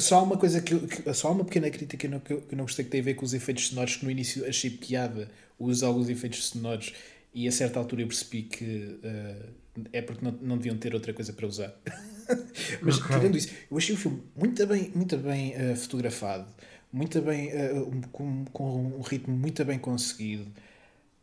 [0.00, 2.20] só há uma coisa que, eu- que- só há uma pequena crítica que eu, não,
[2.20, 4.46] que eu- não gostei que tem a ver com os efeitos sonoros que no início
[4.46, 6.94] achei piada usar alguns efeitos sonoros
[7.34, 9.46] e a certa altura eu percebi que ah,
[9.92, 11.74] é porque não, não deviam ter outra coisa para usar.
[12.82, 16.46] Mas tirando isso, eu achei o filme muito bem, muito bem ah, fotografado,
[16.92, 20.46] muito bem, um- com, com um ritmo muito bem conseguido.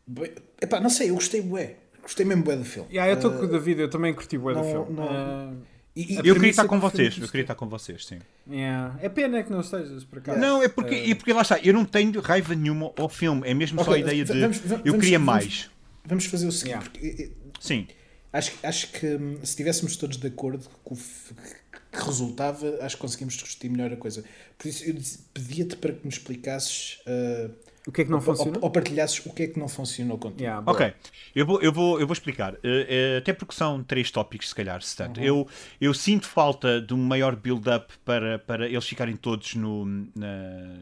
[0.06, 1.76] Bem, epá, não sei, eu gostei bué.
[2.02, 2.88] Gostei mesmo bué do filme.
[2.90, 4.92] Yeah, eu estou Ah, com o David, eu também curti bué do filme.
[4.92, 5.52] não- Ah,
[5.94, 7.22] e- e- A Eu queria estar com que o filme vocês.
[7.22, 8.18] Eu queria estar com vocês, sim.
[8.50, 8.98] yeah.
[9.00, 10.38] É pena que não estejas, por acaso.
[10.40, 13.42] Não, é porque, Eh, é porque lá está, eu não tenho raiva nenhuma ao filme,
[13.48, 15.70] é mesmo só a ideia de vamos- vamos- eu queria vamos- mais.
[16.04, 16.90] Vamos fazer o seguinte, Yeah.
[16.90, 17.30] porque eh, eh,
[17.60, 17.86] Sim,
[18.32, 23.02] acho, acho que hum, se estivéssemos todos de acordo com o que resultava, acho que
[23.02, 24.24] conseguimos discutir melhor a coisa.
[24.58, 24.94] Por isso eu
[25.32, 27.50] pedia-te para que me explicasses ah,
[27.86, 28.58] O que é que não ou, funciona?
[28.58, 30.42] ou, ou partilhasses o que é que não funcionou contigo.
[30.42, 30.62] Yeah.
[30.70, 30.94] Ok,
[31.34, 32.54] eu vou, eu vou, eu vou explicar.
[32.62, 35.20] Eh, eh, até porque são três tópicos, se calhar, se tanto.
[35.20, 35.48] Eu,
[35.80, 40.06] eu sinto falta de um maior build-up para, para eles ficarem todos no, na,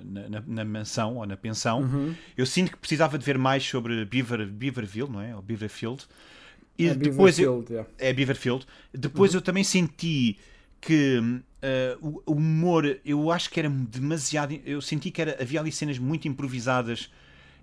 [0.04, 1.88] na, na- na mansão ou na pensão.
[2.36, 5.34] Eu sinto que precisava de ver mais sobre Beaver, Beaverville, não é?
[5.34, 6.04] Ou Beaverfield.
[6.78, 7.90] E É depois eu, Beaverfield, yeah.
[7.98, 8.66] é Beaverfield.
[8.92, 10.38] Depois eu também senti
[10.80, 11.20] que
[11.62, 14.58] eh, o humor, eu acho que era demasiado.
[14.64, 17.10] Eu senti que era, havia ali cenas muito improvisadas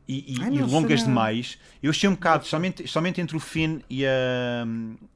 [0.07, 1.57] e, e- Ai, e longas demais.
[1.81, 4.65] Eu achei um bocado, somente, somente entre o Finn e a,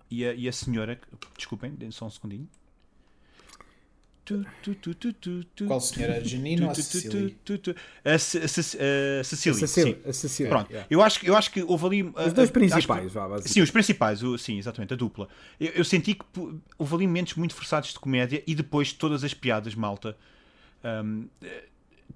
[0.10, 1.00] e a, e a senhora.
[1.38, 2.48] Desculpem, só um segundinho.
[2.50, 4.21] Tu, tu, tu, tu, tu, tu,
[5.68, 6.24] Qual senhora?
[6.24, 7.10] Janine ou a Cecília?
[8.04, 10.00] A Ce- a Ce- a Cecília.
[10.06, 10.88] A Cecília, Pronto, yeah.
[10.90, 12.04] eu, acho, que- eu acho que houve ali.
[12.04, 13.50] Os ah, dois principais, vá, basicamente.
[13.54, 15.28] Sim, os principais, o- sim, exatamente, a dupla.
[15.60, 16.26] Eu, eu senti que
[16.78, 20.16] houve ali momentos muito forçados de comédia e depois todas as piadas, malta.
[20.84, 21.66] hum, eh,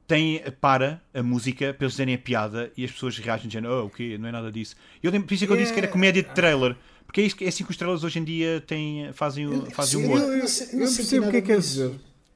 [0.08, 3.86] tem, para a música para eles dizerem a piada e as pessoas reagem dizendo, oh,
[3.86, 4.18] o quê?
[4.20, 4.76] Não é nada disso.
[5.02, 6.76] Eu lembro, por isso é que eu disse que era comédia de trailer.
[7.06, 10.00] Porque é, isso, é assim que os trailers hoje em dia têm, fazem, o- fazem
[10.02, 10.20] sim, humor.
[10.20, 11.70] eu- Eu, não sei- eu não percebo o que é que disso.
[11.70, 11.92] dizer.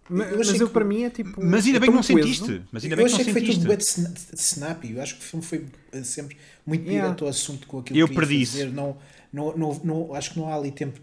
[0.10, 1.44] Ma- Eu Mas achei eu, que- para mim, é tipo.
[1.44, 2.36] Mas ainda é bem que não coeso.
[2.46, 2.62] sentiste.
[2.72, 4.02] Mas ainda Eu bem que achei não que foi sentiste.
[4.02, 4.92] tudo de snappy.
[4.94, 7.08] Eu acho que o filme foi eh, sempre muito Yeah.
[7.08, 8.54] direto ao assunto com aquilo Eu que isso.
[8.54, 8.72] fazer.
[8.72, 8.98] Não,
[9.32, 11.00] não, não, não- acho que não há ali tempo,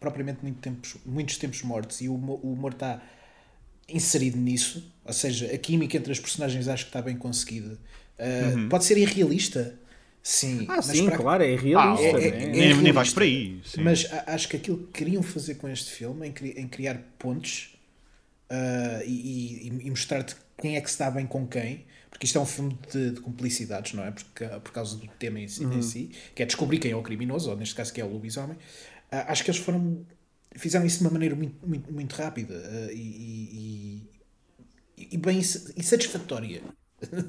[0.00, 3.00] propriamente muito tempos, muitos tempos mortos e o, o humor está
[3.88, 4.84] inserido nisso.
[5.04, 7.78] Ou seja, a química entre as personagens acho que está bem conseguida.
[8.18, 8.68] Uh, Uhum.
[8.68, 9.74] Pode ser irrealista,
[10.22, 10.66] sim.
[10.68, 12.16] Ah, mas sim, para- claro, é realista.
[12.16, 12.26] Ah, né?
[12.26, 13.60] é- nem, nem vais por aí.
[13.64, 13.82] sim.
[13.82, 16.96] Mas a- acho que aquilo que queriam fazer com este filme, em, cri- em criar
[17.18, 17.70] pontes
[18.50, 22.38] ah, e, e- e mostrar-te quem é que se dá bem com quem, porque isto
[22.38, 24.10] é um filme de, de cumplicidades, não é?
[24.10, 27.02] Porque, por causa do tema em si, em si, que é descobrir quem é o
[27.02, 28.56] criminoso, ou neste caso quem é o lobisomem.
[29.10, 30.04] Ah, acho que eles foram.
[30.56, 34.06] fizeram isso de uma maneira muito, muito, muito rápida ah, e,
[34.96, 36.62] e- e bem e satisfatória.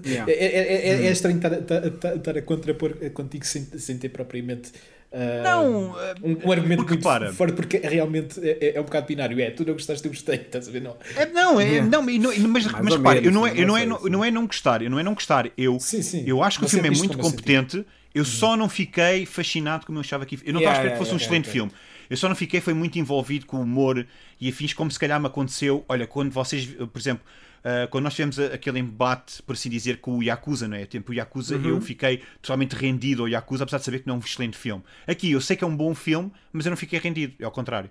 [0.03, 0.27] Yeah.
[0.27, 3.97] É, é, é, é- é estranho estar, a- estar, estar a contrapor contigo sem, sem
[3.97, 4.71] ter propriamente
[5.13, 7.27] ah, Não, eh, um, um argumento porque muito repara.
[7.27, 9.39] forte, porque realmente é, é um bocado binário.
[9.39, 10.81] É, tu não gostaste, eu gostei, estás a ver?
[10.81, 10.97] Não.
[11.13, 13.85] É, não, é, não, não- mas, Mais mas repara, eu não é, eu não, é,
[13.85, 16.23] não não, é não gostar, eu não é não gostar, eu, Sim, sim.
[16.25, 19.97] eu acho que o Você filme é muito competente, eu só não fiquei fascinado como
[19.97, 21.45] eu achava que eu não estava Yeah, a esperar que yeah, fosse um yeah, excelente
[21.45, 21.71] yeah, filme.
[22.09, 24.05] Eu só não fiquei, foi muito envolvido com o humor
[24.39, 25.83] e afins, como se calhar me aconteceu.
[25.87, 27.23] Olha, quando vocês, por exemplo,
[27.63, 30.85] ah, quando nós tivemos aquele embate, por assim dizer, com o Yakuza, não é?
[30.85, 31.81] Tipo, o Yakuza, eu Uhum.
[31.81, 34.83] fiquei totalmente rendido ao Yakuza, apesar de saber que não é um excelente filme.
[35.07, 37.51] Aqui, eu sei que é um bom filme, mas eu não fiquei rendido, é ao
[37.51, 37.89] contrário.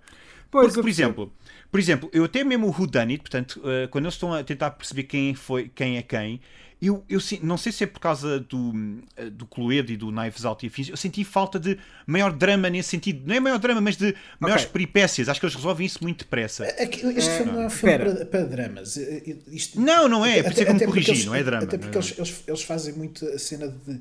[0.51, 1.33] Pois, Porque, eu por exemplo,
[1.71, 4.43] por exemplo, eu até mesmo o Who Done It, portanto, eh, quando eles estão a
[4.43, 6.41] tentar perceber quem foi, quem é quem,
[6.83, 8.73] eu, eu não sei se é por causa do,
[9.17, 11.77] eh, do Cluedo e do Knives Out e afins, eu senti falta de
[12.07, 13.23] maior drama nesse sentido.
[13.27, 15.29] Não é maior drama, mas de maiores peripécias.
[15.29, 16.65] Acho que eles resolvem isso muito depressa.
[16.65, 18.97] Aqui- Este filme não é um filme para, para dramas.
[18.97, 21.35] Eh, eh, Isto, Não, não é, por isso é que eu me corrigi, eles- não
[21.35, 24.01] é drama, Até é porque eles, eles, eles fazem muito a cena de.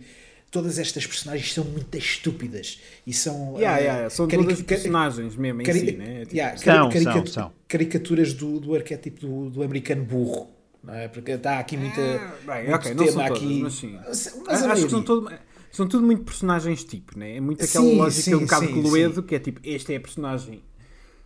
[0.52, 3.56] Todas estas personagens são muito estúpidas e são.
[3.60, 6.22] Yeah, eh, yeah, São todas personagens mesmo em si, né?
[6.22, 7.54] Tipo, yeah, São, cari- são, carica- são.
[7.68, 10.50] Caricaturas do, do arquétipo do, do americano burro.
[10.84, 11.08] Não é?
[11.08, 12.00] Porque está aqui muita.
[12.02, 13.62] Ah, bem, muito ok, não são todas, aqui.
[13.62, 14.00] mas sim.
[14.48, 15.32] Mas a Acho que são, todo,
[15.72, 17.38] são tudo muito personagens tipo, né?
[17.38, 19.98] É muito aquela Sim, lógica sim, um bocado sim, Cluedo, que é tipo, este é
[19.98, 20.62] a personagem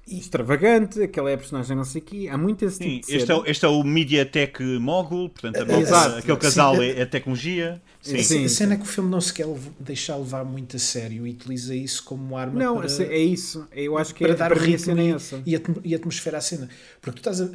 [0.08, 2.30] extravagante, aquela é a personagem não sei o quê.
[2.32, 5.66] Há muito esse Sim, tipo de este, é, este é o MediaTek Mogul, portanto, a
[5.66, 6.18] malta- Exato.
[6.18, 7.82] aquele casal é, é tecnologia.
[8.02, 8.18] Sim.
[8.20, 9.46] A Sim, cena é que o filme não se quer
[9.80, 13.66] deixar levar muito a sério e utiliza isso como arma Não, para, é isso.
[13.72, 16.68] Eu acho que para é, dar para a ritmo é e, e atmosfera à cena.
[17.02, 17.50] Porque tu estás a.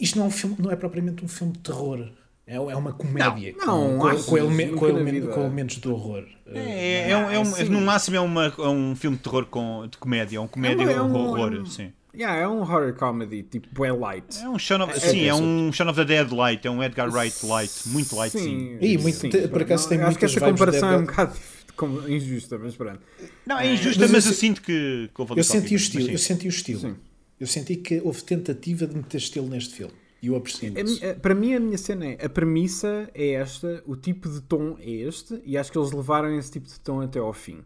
[0.00, 2.08] Isto não é um filme, não é propriamente um filme de terror.
[2.46, 5.88] É, é uma comédia Não, com, acho com, eleme- com na elemen- com elementos de
[5.88, 6.24] horror.
[6.46, 9.86] É, é, um, é um- no máximo é, uma, é um filme de terror com,
[9.90, 11.66] de comédia, é um comédia É um- com é um- horror.
[11.66, 11.90] Sim.
[12.14, 14.38] Yeah, é um horror comedy, tipo, bué light.
[14.40, 17.10] É um Shaun of, sim, é um Shaun of the Dead light, é um Edgar
[17.10, 18.40] Wright light, muito light, sim.
[18.40, 21.34] Sim, E muito- sim, por acaso tem Acho que essa comparação é um bocado
[21.74, 23.00] como injusta, mas pronto.
[23.44, 25.74] Não, é injusta, Mas eu mas eu, se- sinto que, que houve ali Eu senti
[25.74, 26.80] o estilo, mas eu senti o estilo.
[26.80, 26.94] Sim.
[27.40, 29.94] Eu senti que houve tentativa de meter estilo neste filme.
[30.22, 31.00] E eu aprecio A isso.
[31.20, 34.90] para mim, a minha cena é: a premissa é esta, o tipo de tom é
[34.90, 37.60] este, e acho que eles levaram esse tipo de tom até ao fim.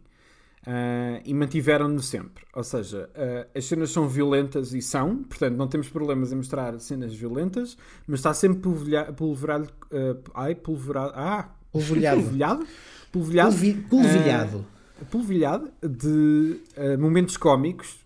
[0.67, 2.45] Ah, e mantiveram-no sempre.
[2.53, 6.79] Ou seja, ah, as cenas são violentas e são, portanto, não temos problemas em mostrar
[6.81, 9.69] cenas violentas, mas está sempre polvilha- polverado.
[9.93, 11.13] ah, ai, polverado.
[11.15, 11.55] Ah!
[11.71, 12.21] Polvilhado.
[12.27, 12.67] Polvilhado?
[13.13, 13.51] Polvilhado.
[13.53, 14.67] Polvi- polvilhado.
[15.01, 16.61] Ah, polvilhado de
[16.99, 17.97] momentos cómicos.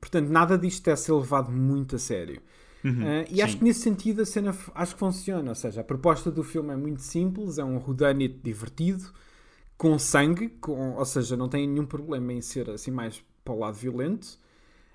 [0.00, 2.40] Portanto, nada disto é ser levado muito a sério.
[2.84, 3.58] Ah, e acho sim.
[3.58, 5.50] que nesse sentido a cena acho que funciona.
[5.50, 9.04] Ou seja, a proposta do filme é muito simples, é um whodunit divertido,
[9.76, 13.58] com sangue, com, ou seja, não tem nenhum problema em ser assim mais para o
[13.58, 14.38] lado violento.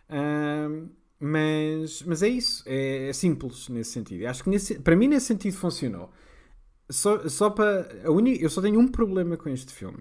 [0.09, 0.67] Ah,
[1.19, 4.21] mas, mas é isso, é, é simples nesse sentido.
[4.21, 6.11] E acho que nesse, para mim nesse sentido funcionou.
[6.89, 7.89] Só, só para.
[8.05, 9.99] A uni, eu só tenho um problema com este filme.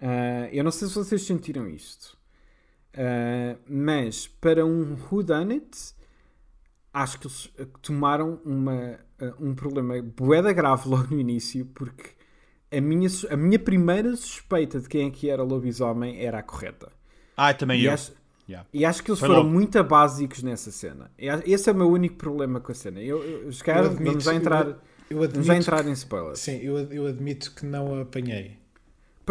[0.00, 2.15] Uh, eu não sei se vocês sentiram isto.
[2.96, 5.94] Uh, mas para um Whodunit,
[6.94, 7.50] acho que eles
[7.82, 12.10] tomaram uma, uh, um problema boeda grave logo no início, porque
[12.72, 16.90] a minha, a minha primeira suspeita de quem é que era lobisomem era a correta.
[17.36, 17.92] Ah, também E eu.
[17.92, 18.12] acho,
[18.48, 18.64] Yeah.
[18.72, 19.52] e acho que eles Foi foram logo.
[19.52, 21.10] muito básicos nessa cena.
[21.18, 23.00] E Esse é o meu único problema com a cena.
[23.02, 24.76] Eu, eu, Eu admito- vamos já eu- entrar, Eu
[25.10, 26.38] vamos admito, já entrar em spoilers.
[26.38, 28.56] Sim, eu, eu admito que não a apanhei.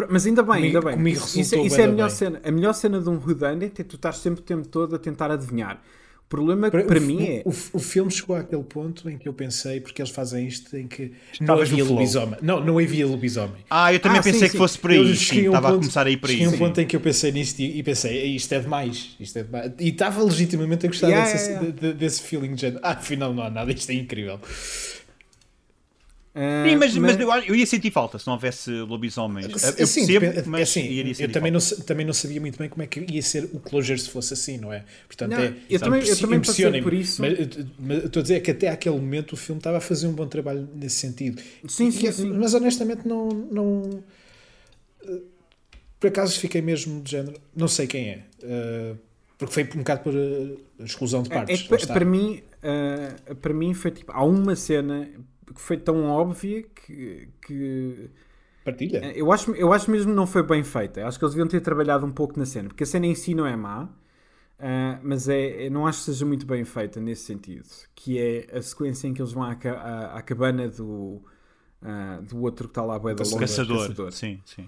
[0.10, 0.94] Mas ainda bem, ainda bem.
[0.96, 2.16] comigo Isso, isso, resultou isso é a melhor bem.
[2.18, 2.42] cena.
[2.44, 5.32] A melhor cena de um whodunit é tu estás sempre o tempo todo a tentar
[5.32, 5.82] adivinhar.
[6.26, 7.44] O problema para, o, mim é...
[7.46, 10.88] O, o filme chegou àquele ponto em que eu pensei, porque eles fazem isto, em
[10.88, 12.40] que não havia lobisomem.
[12.42, 13.64] Não, não havia lobisomem.
[13.70, 14.52] Ah, eu também Ah, sim, pensei sim.
[14.54, 14.98] que fosse por aí.
[14.98, 16.34] Eles Sim, um estava a ponto- começar a ir por aí.
[16.34, 16.58] cheguei a um sim.
[16.58, 19.16] ponto em que eu pensei nisto e, e pensei, "Ei, isto é demais.
[19.20, 19.72] Isto é demais.
[19.80, 21.80] E estava legitimamente a gostar Yeah, desse, yeah, yeah.
[21.82, 22.80] de- de- desse feeling de género.
[22.84, 24.40] Ah, afinal não há nada, isto é incrível.
[26.36, 29.46] Ah, Sim, mas, mas eu, eu ia sentir falta se não houvesse lobisomens.
[29.48, 31.76] Eu Assim, percebo, depende- mas assim, iria eu também não, falta.
[31.78, 34.34] sa- também não sabia muito bem como é que ia ser o closure se fosse
[34.34, 34.84] assim, não é?
[35.08, 37.22] Portanto, Não, é, eu também- eu também passei por isso.
[37.22, 37.38] Mas,
[37.80, 40.28] mas estou a dizer que até aquele momento o filme estava a fazer um bom
[40.28, 41.42] trabalho nesse sentido.
[41.68, 42.30] Sim, sim, E- sim.
[42.34, 44.04] Mas honestamente não, não.
[45.08, 45.20] eh,
[46.00, 47.40] Por acaso fiquei mesmo de género.
[47.56, 48.24] Não sei quem é.
[48.44, 48.96] eh,
[49.38, 51.62] porque foi um bocado por eh, exclusão de É, é partes.
[51.64, 51.94] pa- está.
[51.94, 52.42] para mim,
[53.42, 55.08] para mim foi tipo, há uma cena
[55.54, 58.10] que foi tão óbvia que, que
[58.64, 59.00] Partilha.
[59.04, 61.06] Eh, Eu acho, eu acho mesmo que não foi bem feita.
[61.08, 63.36] Acho que eles deviam ter trabalhado um pouco na cena, porque a cena em si
[63.36, 63.90] não é má,
[64.60, 67.68] ah, mas é, eu não acho que seja muito bem feita nesse sentido.
[67.96, 71.22] Que é a sequência em que eles vão à, à- à cabana do,
[71.82, 74.12] ah, do outro que está lá, da longa, Caçador.
[74.12, 74.68] Sim, sim.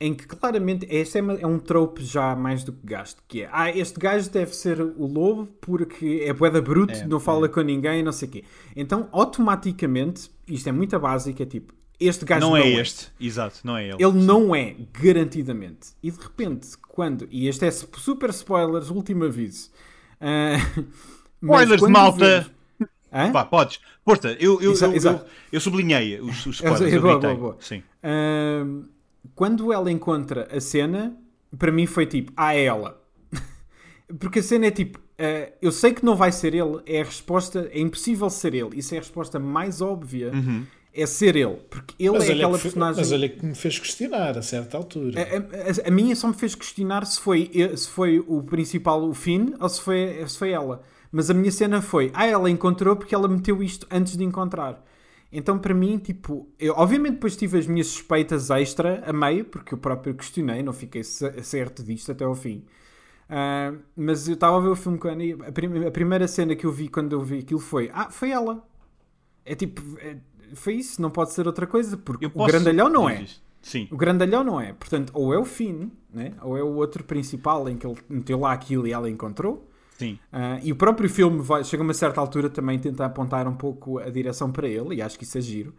[0.00, 3.48] Em que claramente este é, é um trope já mais do que gasto, que é
[3.52, 7.60] ah, este gajo deve ser o lobo porque é boeda bruto, É, não fala com
[7.62, 8.44] ninguém, não sei o quê.
[8.76, 13.08] Então, automaticamente, isto é muito básico, é tipo, este gajo Não não, é este.
[13.20, 13.96] Exato, não é ele.
[14.02, 15.88] ele não é, garantidamente.
[16.00, 17.26] E de repente, quando.
[17.30, 19.70] E este é super spoilers, último aviso.
[21.40, 22.18] Mas Spoilers, quando malta!
[22.18, 22.50] vemos-
[23.12, 23.32] Hã?
[23.32, 23.80] Vá, podes.
[24.04, 25.20] Força, eu, eu, Exa- eu, eu,
[25.52, 26.92] eu sublinhei os, os Eu spoilers.
[26.92, 27.36] Eu boa, gritei.
[27.36, 27.56] boa, boa.
[27.60, 27.82] Sim.
[28.02, 28.82] Ahm,
[29.34, 31.16] quando ela encontra a cena,
[31.58, 33.00] para mim foi tipo, ah, é ela.
[34.18, 37.04] Porque a cena é tipo, ah, eu sei que não vai ser ele, é a
[37.04, 38.70] resposta, é impossível ser ele.
[38.78, 40.32] Isso é a resposta mais óbvia,
[40.94, 41.56] é ser ele.
[41.70, 42.96] Porque ele Mas é aquela que, personagem.
[43.00, 45.20] mas olha que me fez questionar a certa altura.
[45.20, 45.24] A,
[45.84, 49.52] a- a minha só me fez questionar se foi, se foi o principal, o Finn,
[49.60, 50.82] ou se foi, se foi ela.
[51.12, 54.84] Mas a minha cena foi, ah, ela encontrou porque ela meteu isto antes de encontrar.
[55.30, 59.74] Então, para mim, tipo, eu, obviamente depois tive as minhas suspeitas extra a meio, porque
[59.74, 62.64] eu próprio questionei, não fiquei ce- certo disto até ao fim.
[63.28, 66.64] Ah, mas eu estava a ver o filme com a prim- a primeira cena que
[66.64, 68.66] eu vi quando eu vi aquilo foi, ah, foi ela.
[69.44, 70.16] É tipo, é-
[70.54, 73.26] foi isso, não pode ser outra coisa, porque Eu o posso- grandalhão não é.
[73.60, 73.86] Sim.
[73.90, 74.72] O grandalhão não é.
[74.72, 76.32] Portanto, ou é o Finn, né?
[76.42, 79.67] ou é o outro principal em que ele meteu lá aquilo e ela encontrou.
[79.98, 80.18] Sim.
[80.32, 83.56] Ah, e o próprio filme vai, chega a uma certa altura também tenta apontar um
[83.56, 85.74] pouco a direção para ele, e acho que isso é giro.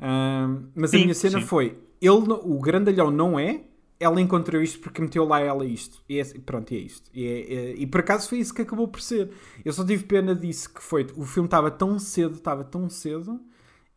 [0.00, 1.46] Ah, mas Sim, a minha cena sim.
[1.46, 3.64] foi: ele, o grandalhão não é,
[4.00, 6.02] ela encontrou isto porque meteu lá ela isto.
[6.08, 7.10] E é, pronto, e é isto.
[7.14, 9.30] E, é- é- e por acaso foi isso que acabou por ser.
[9.64, 13.40] Eu só tive pena disso, que foi: o filme estava tão cedo, estava tão cedo,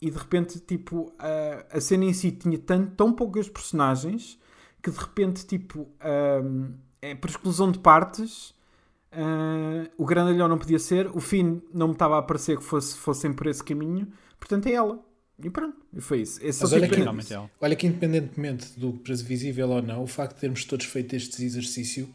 [0.01, 4.39] e de repente, tipo, a, a cena em si tinha tão, tão poucas personagens
[4.81, 8.54] que de repente, tipo, ahm, é por exclusão de partes.
[9.15, 12.95] Ah, o grandalhão não podia ser, o fim não me estava a parecer que fosse,
[12.97, 14.07] fossem por esse caminho,
[14.39, 14.99] portanto é ela.
[15.43, 16.39] E pronto, e foi isso.
[16.41, 17.49] Esse Mas olha tive que- é.
[17.59, 22.07] Olha que independentemente do previsível ou não, o facto de termos todos feito este exercício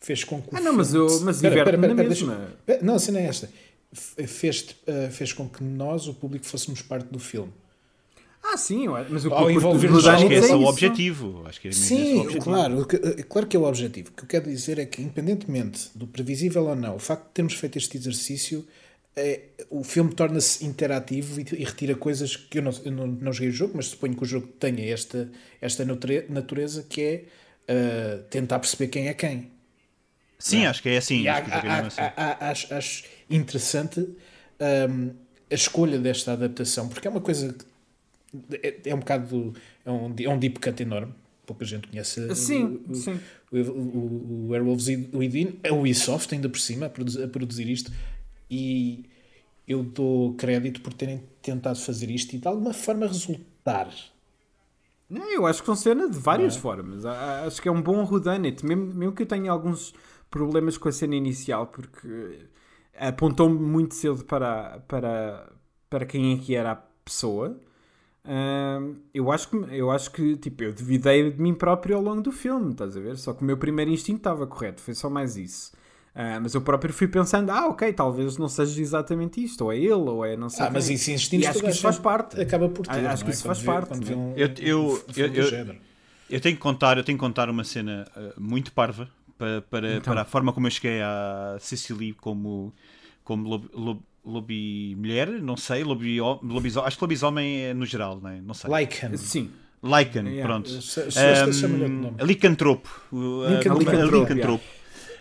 [0.00, 2.04] fez com que o Ah, não, mas, eu, mas espera, na espera, mesma.
[2.04, 2.24] deixa-
[2.58, 3.48] espera, Não, a cena é esta.
[3.92, 7.52] Fez, eh, fez com que nós, o público, fôssemos parte do filme.
[8.52, 10.50] Ah, sim, mas o que Ao eu curto envolver do os Dani Acho que esse
[10.52, 10.68] é o isso.
[10.70, 11.42] objetivo.
[11.46, 12.44] Acho que é o Sim, objetivo.
[12.44, 14.10] claro, o que- eh, claro que é o objetivo.
[14.10, 17.30] O que eu quero dizer é que, independentemente do previsível ou não, o facto de
[17.32, 18.64] termos feito este exercício,
[19.16, 19.40] é,
[19.70, 23.48] o filme torna-se interativo e, e retira coisas que eu não, eu não, não joguei
[23.48, 25.28] o jogo, mas suponho que o jogo tenha esta,
[25.60, 27.24] esta nature- natureza que é
[27.68, 29.50] eh, tentar perceber quem é quem.
[30.38, 31.26] Sim, acho que é assim.
[31.26, 32.00] Há- acho que é assim.
[32.00, 35.10] há- há- acho, acho interessante hum,
[35.50, 37.64] a escolha desta adaptação, porque é uma coisa que
[38.62, 39.54] é, é um bocado.
[39.84, 41.12] É um, é um deep cut enorme.
[41.44, 43.20] Pouca gente conhece Sim, o, sim.
[43.52, 45.60] o, o, o Werewolves Within.
[45.62, 47.92] É o Ubisoft, ainda por cima, a produzir, a produzir isto.
[48.50, 49.04] E
[49.66, 53.92] eu dou crédito por terem tentado fazer isto e de alguma forma resultar.
[55.08, 56.60] Não, eu acho que funciona de várias é?
[56.60, 57.04] formas.
[57.04, 59.94] Acho que é um bom whodunit, mesmo, mesmo que eu tenha alguns
[60.30, 62.40] problemas com a cena inicial, porque
[62.98, 65.52] apontou-me muito cedo para, para,
[65.88, 67.60] para quem é que era a pessoa.
[69.14, 72.32] Eu acho que eu acho que tipo eu duvidei de mim próprio ao longo do
[72.32, 75.36] filme estás a ver só que o meu primeiro instinto estava correto foi só mais
[75.36, 75.72] isso
[76.14, 79.76] Ah, mas eu próprio fui pensando ah ok talvez não seja exatamente isto ou é
[79.78, 80.94] ele ou é não sei Ah, mas quem.
[80.96, 83.06] isso instinto acho que isso faz parte Acaba por ter.
[83.06, 83.34] Ah, acho não que é?
[83.34, 84.16] isso faz Quando vê- parte, né?
[84.16, 85.76] um- Eu- eu- um eu- eu-.
[86.28, 89.08] Eu tenho que contar, eu tenho que contar uma cena uh, muito parva
[89.38, 90.12] para, para, Então.
[90.12, 92.72] para a forma como eu cheguei à Cecily como,
[93.22, 98.20] como lob, lob, lobi mulher, não sei, lobi, lobisomem, acho que lobisomem é no geral,
[98.20, 98.40] não, é?
[98.40, 98.70] não sei.
[98.70, 99.16] Lycan.
[99.16, 99.50] sim
[99.82, 100.42] Lycan, Yeah.
[100.42, 100.70] pronto.
[100.70, 102.16] Um, nome.
[102.24, 102.90] Licantropo.
[104.20, 104.64] Licantropo.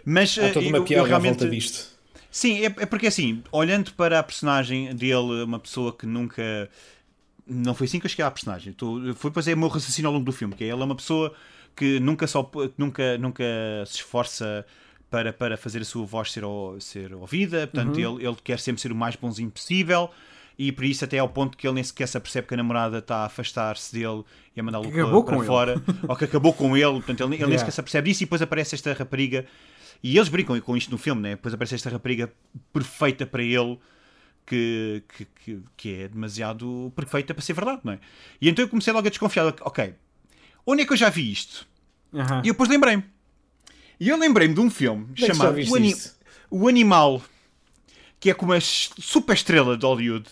[0.04, 1.94] Mas Há toda uma eu- eu piada à realmente- volta disto.
[2.32, 6.70] Sim, é, é porque assim, olhando para a personagem dele, uma pessoa que nunca.
[7.48, 8.74] Não foi assim que eu cheguei à personagem.
[8.74, 10.86] Tô, foi depois é o meu raciocínio ao longo do filme, que é ele é
[10.86, 11.34] uma pessoa
[11.76, 13.44] que nunca, só, nunca, nunca
[13.86, 14.66] se esforça
[15.10, 16.44] para, para fazer a sua voz ser,
[16.80, 20.10] ser ouvida, portanto ele, ele quer sempre ser o mais bonzinho possível.
[20.58, 23.00] E por isso, até ao ponto que ele nem sequer se apercebe que a namorada
[23.00, 24.24] está a afastar-se dele
[24.56, 25.46] e a mandá-lo para, para ele.
[25.46, 28.24] fora, ou que acabou com ele, portanto ele, ele nem sequer se apercebe disso.
[28.24, 29.46] E depois aparece esta rapariga
[30.02, 31.30] e eles brincam com isto no filme, né?
[31.32, 32.32] Depois aparece esta rapariga
[32.72, 33.78] perfeita para ele,
[34.46, 38.00] que, que, que, que é demasiado perfeita para ser verdade, não é?
[38.40, 39.94] E então eu comecei logo a desconfiar: ok,
[40.66, 41.68] onde é que eu já vi isto?
[42.14, 42.42] Aham.
[42.44, 43.04] E eu depois lembrei-me.
[44.00, 46.16] E eu lembrei-me de um filme Onde é chamado o, Ani- isto?
[46.52, 47.22] o Animal,
[48.20, 50.26] que é como a s- super estrela de Hollywood.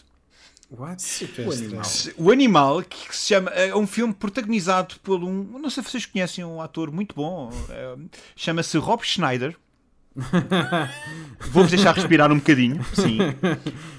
[0.72, 1.02] What?
[1.04, 1.82] Super O animal.
[2.18, 5.44] O Animal, que se chama, é um filme protagonizado por um.
[5.60, 7.96] Não sei se vocês conhecem um ator muito bom, é,
[8.36, 9.56] chama-se Rob Schneider.
[11.52, 13.18] Vou-vos deixar respirar um bocadinho, sim.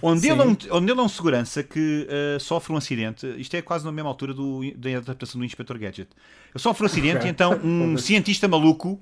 [0.02, 3.26] Onde, Ele, é um, onde ele é um segurança que eh, sofre um acidente.
[3.38, 6.08] Isto é quase na mesma altura do, da adaptação do Inspector Gadget.
[6.54, 7.26] Ele sofre um acidente Ok.
[7.28, 9.00] e então um cientista maluco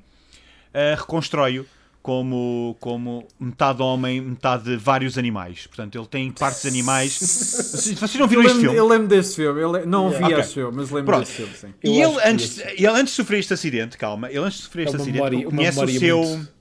[0.74, 1.66] eh, reconstrói-o
[2.02, 5.66] como, como metade homem, metade vários animais.
[5.68, 7.16] Portanto, ele tem partes animais.
[7.20, 8.76] Vocês não Eu viram este lembro, filme?
[8.76, 9.60] eu lembro deste filme.
[9.60, 10.18] Eu não Yeah.
[10.26, 10.40] vi Ok.
[10.44, 11.20] este filme, mas lembro Pronto.
[11.20, 11.74] deste filme, sim.
[11.84, 14.82] E ele antes, esse- ele antes de sofrer este acidente, calma, ele antes de sofrer
[14.82, 16.18] É este uma acidente, memória- conhece o seu.
[16.24, 16.52] muito-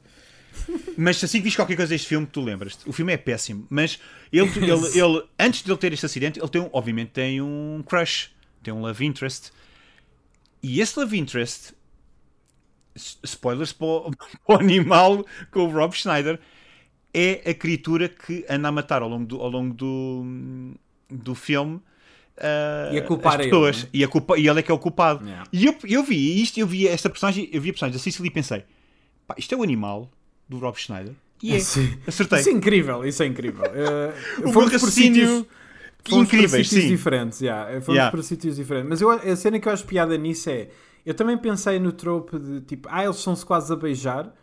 [0.96, 2.88] Mas assim que diz qualquer coisa deste filme, tu lembras-te.
[2.88, 4.00] O filme é péssimo, mas
[4.32, 7.84] ele, ele, ele, antes de ele ter este acidente, ele tem um, obviamente tem um
[7.88, 8.30] crush,
[8.62, 9.52] tem um love interest.
[10.62, 11.74] E esse love interest,
[12.96, 14.12] spoilers para o,
[14.46, 16.40] para o animal com o Rob Schneider,
[17.14, 20.74] é a criatura que anda a matar ao longo do, ao longo do,
[21.10, 21.80] do filme.
[22.38, 23.84] ah, E a culpar as ele, pessoas.
[23.84, 23.90] né?
[23.94, 25.26] e, a culpa, e ele é que é o culpado.
[25.26, 25.48] Yeah.
[25.52, 28.28] E eu, eu vi isto, eu vi esta personagem, eu vi a personagem da Cecily
[28.30, 28.64] e pensei,
[29.28, 30.10] pá, isto é o animal
[30.48, 31.14] do Rob Schneider.
[31.44, 31.98] E é, Sim.
[32.08, 32.40] acertei.
[32.40, 33.64] Isso é incrível, isso é incrível.
[33.66, 35.48] Uh, O meu raciocínio
[36.08, 36.90] fomos incríveis, sítios sim.
[36.90, 38.12] diferentes, yeah, fomos Yeah.
[38.12, 38.90] por sítios diferentes.
[38.90, 40.70] Mas eu, a cena que eu acho piada nisso é,
[41.06, 44.34] eu também pensei no trope de tipo, ah, eles são-se quase a beijar.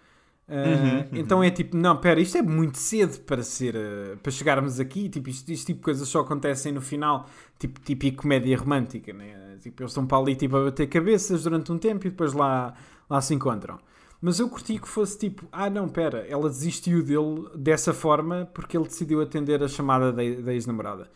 [0.49, 4.33] Uh, Uhum, Então é tipo, não, pera, isto é muito cedo para ser uh, para
[4.33, 5.09] chegarmos aqui.
[5.09, 7.29] Tipo, isto, este tipo de coisas só acontecem no final,
[7.59, 9.59] tipo, típico comédia romântica, né?
[9.63, 12.75] Tipo, eles estão para ali tipo, a bater cabeças durante um tempo e depois lá,
[13.11, 13.79] lá se encontram.
[14.21, 18.77] Mas eu curti que fosse tipo, ah não, pera, ela desistiu dele dessa forma porque
[18.77, 21.11] ele decidiu atender a chamada da, da ex-namorada.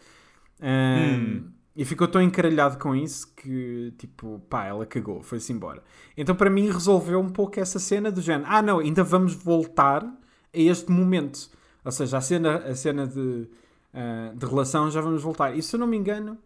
[0.61, 5.83] Um, E ficou tão encaralhado com isso que, tipo, pá, ela cagou, foi-se embora.
[6.17, 10.05] Então para mim resolveu um pouco essa cena do género, ah não, ainda vamos voltar
[10.05, 10.11] a
[10.53, 11.49] este momento.
[11.85, 13.49] Ou seja, a cena, a cena de,
[13.95, 15.57] ah, de relação já vamos voltar.
[15.57, 16.37] E se eu não me engano,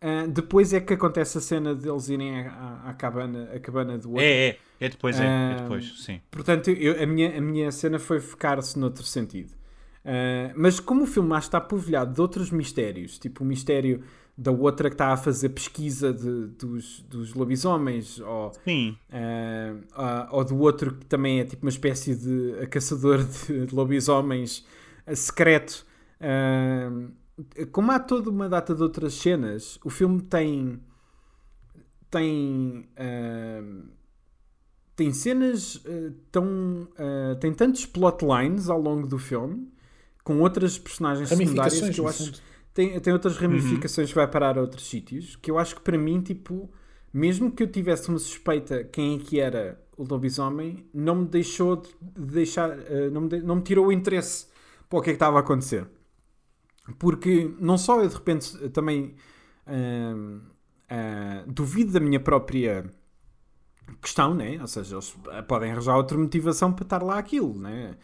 [0.00, 4.10] ah, depois é que acontece a cena deles irem à, à, cabana, à cabana do
[4.10, 4.22] outro.
[4.24, 6.20] É, é, é depois, é, é Ah, depois, sim.
[6.30, 9.52] Portanto, eu- a, minha, a minha cena foi focar-se noutro sentido.
[10.54, 14.04] Mas como o filme está povoado de outros mistérios, tipo o mistério
[14.38, 18.96] da outra que está a fazer pesquisa de- dos, dos lobisomens, ou, Sim,
[19.94, 24.64] ah, ou do outro que também é tipo uma espécie de caçador de, de lobisomens
[25.14, 25.86] secreto.
[26.20, 26.90] Ah,
[27.72, 30.80] como há toda uma data de outras cenas, o filme tem
[32.10, 33.62] tem ah,
[34.94, 35.82] tem cenas
[36.32, 36.88] tão
[37.40, 39.70] tem tantos plotlines ao longo do filme
[40.24, 42.38] com outras personagens secundárias que eu acho fundo.
[42.76, 45.96] Tem, tem outras ramificações que vai parar a outros sítios que eu acho que para
[45.96, 46.70] mim, tipo,
[47.12, 51.76] mesmo que eu tivesse uma suspeita quem é que era o lobisomem, não me deixou
[51.76, 51.88] de
[52.36, 54.46] deixar, eh, não, me de- não me tirou o interesse
[54.90, 55.88] para o que é que estava a acontecer.
[56.98, 59.14] Porque não só eu de repente também
[59.66, 60.40] ahm,
[60.88, 62.84] ah, duvido da minha própria
[64.00, 64.58] questão, né?
[64.60, 65.16] Ou seja, eles
[65.48, 67.96] podem arranjar outra motivação para estar lá aquilo, né?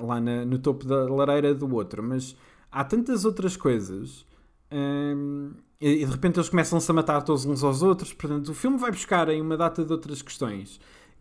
[0.00, 2.36] Lá na- no topo da lareira do outro, mas
[2.74, 4.26] há tantas outras coisas
[4.70, 8.12] hum, e, e de repente eles começam-se a matar todos uns aos outros.
[8.12, 10.80] Portanto, o filme vai buscar em uma data de outras questões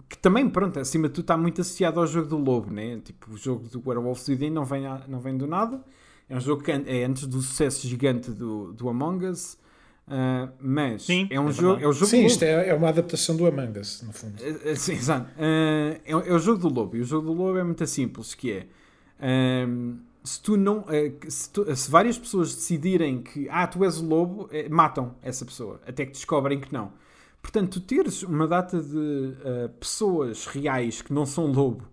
[0.10, 3.00] que também, pronto, acima de tudo está muito associado ao jogo do lobo, né?
[3.04, 5.82] Tipo, o jogo do Werewolves Within não vem, a- não vem do nada.
[6.30, 9.58] É um jogo que é antes do sucesso gigante do, do Among Us.
[10.06, 11.82] Uh, mas Sim, é um é jogo.
[11.82, 12.58] É o jogo Sim, do isto lobo.
[12.58, 14.36] é, é uma adaptação do Among Us, no fundo.
[14.44, 15.28] Uh, uh, Sim, exato.
[15.32, 16.98] Uh, é, é o jogo do lobo.
[16.98, 19.66] E o jogo do lobo é muito simples, que é.
[19.68, 20.80] um, se tu não.
[20.80, 20.86] uh,
[21.32, 25.46] se, tu- se várias pessoas decidirem que ah, tu és o lobo, eh, matam essa
[25.46, 25.82] pessoa.
[25.86, 26.94] Até que descobrem que não.
[27.42, 31.86] Portanto, tu teres uma data de uh, pessoas reais que não são lobo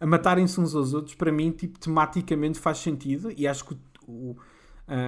[0.00, 3.32] a matarem-se uns aos outros, para mim, tipo, tematicamente faz sentido.
[3.36, 3.78] E acho que o,
[4.12, 4.36] o, uh,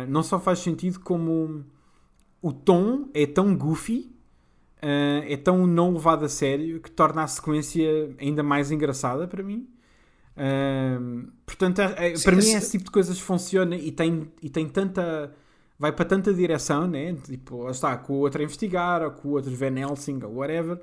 [0.09, 1.65] não só faz sentido, como
[2.43, 4.11] o tom é tão goofy,
[4.83, 9.43] uh, é tão não levado a sério, que torna a sequência ainda mais engraçada para
[9.43, 9.69] mim.
[11.47, 14.49] Portanto, é- é- Sim, para mim esse- esse tipo de coisas funciona e tem, e
[14.49, 15.33] tem tanta.
[15.79, 17.15] Vai para tanta direção, né?
[17.25, 20.79] Tipo, está, com o outro a investigar, ou com o outro Van Helsing, ou whatever.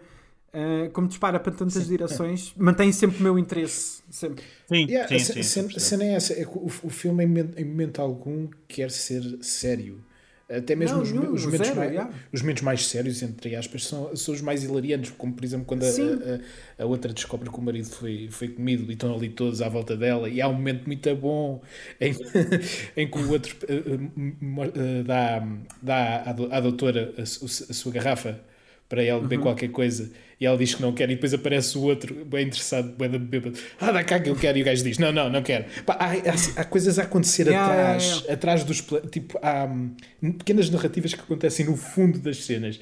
[0.54, 4.02] uh, como dispara para tantas direções, mantém sempre o meu interesse.
[4.10, 4.44] Sempre.
[4.68, 5.26] Sim, Yeah, sim, a, sim.
[5.26, 7.66] ce- sim, cena- a cena é essa, é que o, o filme em momento, em
[7.66, 10.00] momento algum quer ser sério.
[10.50, 12.14] Até mesmo Não, os, nenhum, os momentos zero, mais, yeah.
[12.32, 15.84] os momentos mais sérios, entre aspas, são, são os mais hilariantes, como por exemplo quando
[15.84, 15.88] a,
[16.80, 19.68] a, a outra descobre que o marido foi, foi comido e estão ali todos à
[19.68, 21.62] volta dela, e há um momento muito bom
[22.00, 22.14] em,
[22.96, 23.58] em que o outro
[24.42, 25.46] mo- eh, dá,
[25.82, 28.40] dá à, à doutora a, a sua garrafa
[28.88, 30.10] para ela beber qualquer coisa
[30.40, 33.18] e ela diz que não quer e depois aparece o outro bem interessado, bem da
[33.18, 35.66] bêbado ah dá cá que eu quero e o gajo diz não, não, não quero
[35.84, 38.34] Pá, há, há- há coisas a acontecer Yeah, atrás yeah, yeah.
[38.34, 38.82] atrás dos
[39.12, 39.96] tipo há hum,
[40.34, 42.80] pequenas narrativas que acontecem no fundo das cenas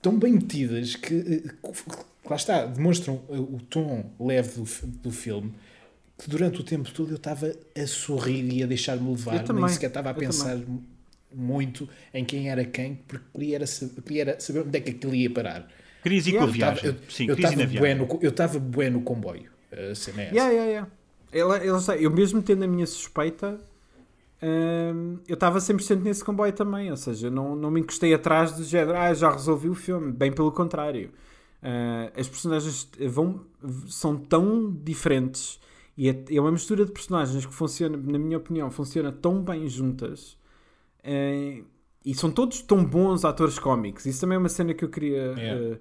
[0.00, 1.68] tão bem metidas que eh,
[2.28, 4.68] lá está, demonstram eh, o tom leve do,
[5.02, 5.52] do filme
[6.18, 9.72] que durante o tempo todo eu estava a sorrir e a deixar-me levar, também, nem
[9.72, 10.58] sequer estava a eu pensar
[11.34, 13.64] muito em quem era quem, porque queria, era
[14.04, 15.68] queria era saber onde é que aquilo ia parar.
[16.02, 16.84] Querias ir com Eu tava- viagem.
[16.86, 17.94] eu- Sim, eu ir na viagem.
[17.96, 19.50] no, eu estava bué no comboio.
[19.72, 20.34] A cena é essa.
[20.34, 20.90] Yeah, yeah, yeah.
[21.32, 23.60] Ela, ela eu mesmo tendo a minha suspeita,
[24.42, 26.90] hum, eu estava 100% nesse comboio também.
[26.90, 30.12] Ou seja, não, não me encostei atrás do género, ah, já resolvi o filme.
[30.12, 31.10] Bem pelo contrário.
[31.62, 33.42] Ah, as personagens vão,
[33.88, 35.60] são tão diferentes
[35.96, 39.68] e é, é uma mistura de personagens que funciona, na minha opinião, funciona tão bem
[39.68, 40.38] juntas.
[41.02, 41.62] eh,
[42.04, 44.06] e são todos tão bons atores cómicos.
[44.06, 45.78] Isso também é uma cena que eu queria Yeah.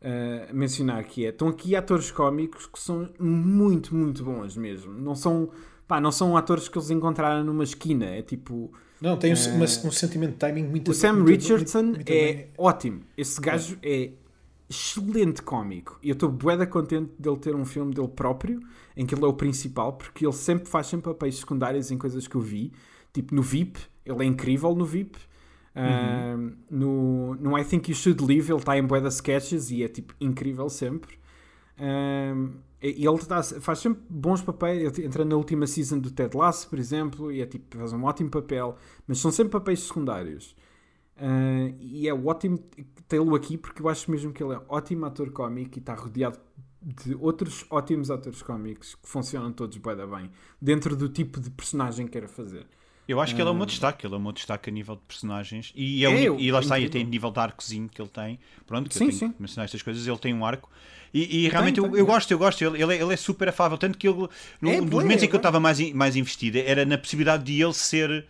[0.00, 4.92] eh, uh, mencionar que é, estão aqui atores cómicos que são muito, muito bons mesmo.
[4.92, 5.50] Não são,
[5.86, 8.06] pá, não são atores que eles encontraram numa esquina.
[8.06, 11.82] É tipo, Não, tem um, uma- um sentimento de timing muito o Sam muito- Richardson
[11.82, 12.46] muito- muito é bem.
[12.56, 13.00] ótimo.
[13.16, 14.12] Esse gajo é
[14.68, 15.98] excelente cómico.
[16.02, 18.60] E eu estou bué da contente dele ter um filme dele próprio,
[18.96, 22.26] em que ele é o principal, porque ele sempre faz sempre papéis secundários em coisas
[22.28, 22.72] que eu vi.
[23.12, 25.18] Tipo, no VIP, ele é incrível no VIP.
[25.78, 29.88] Um, no, no I Think You Should Leave, ele está em bué sketches e é
[29.88, 31.18] tipo incrível sempre.
[32.80, 34.98] E ele tá- faz sempre bons papéis.
[34.98, 38.04] Ele entra na última season do Ted Lasso, por exemplo, e é tipo, faz um
[38.04, 38.76] ótimo papel,
[39.06, 40.56] mas são sempre papéis secundários.
[41.16, 42.58] Uh, e é ótimo
[43.08, 46.38] tê-lo aqui porque eu acho mesmo que ele é ótimo ator cómico e está rodeado
[46.80, 50.30] de outros ótimos atores cómicos que funcionam todos da bem
[50.62, 52.68] dentro do tipo de personagem que quer fazer.
[53.08, 55.72] Eu acho que ele é um destaque, ele é um destaque a nível de personagens.
[55.74, 58.38] E, é É, eu- e lá está, e a nível de arcozinho que ele tem.
[58.66, 59.32] Pronto, que Sim, eu tenho sim.
[59.32, 60.70] que mencionar estas coisas, ele tem um arco.
[61.14, 62.06] E, e realmente eu, tem, eu é.
[62.06, 64.28] gosto, eu gosto, ele, ele, é, ele é super afável, tanto que ele,
[64.60, 66.98] no, É, um dos bué, momentos em que eu estava mais, mais investido era na
[66.98, 68.26] possibilidade de ele ser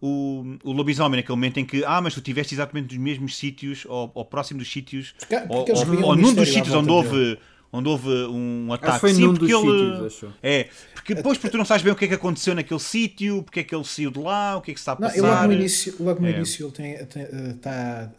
[0.00, 3.84] o, o lobisomem, naquele momento em que, ah, mas tu estiveste exatamente nos mesmos sítios,
[3.88, 6.74] ou, ou próximo dos sítios, Porque- porque ou, eles ou, ou um num dos sítios
[6.74, 7.38] onde houve,
[7.72, 8.90] onde houve um ataque.
[8.92, 10.34] Acho foi Sim, num dos porque ele- sítios, acho.
[10.42, 13.42] É, porque depois porque tu não sabes bem o que é que aconteceu naquele sítio,
[13.42, 15.08] porque é que ele saiu de lá, o que é que se está a Não,
[15.08, 15.18] passar.
[15.18, 16.30] ele logo no início, logo no É.
[16.32, 18.10] início ele tem, tem, eh, está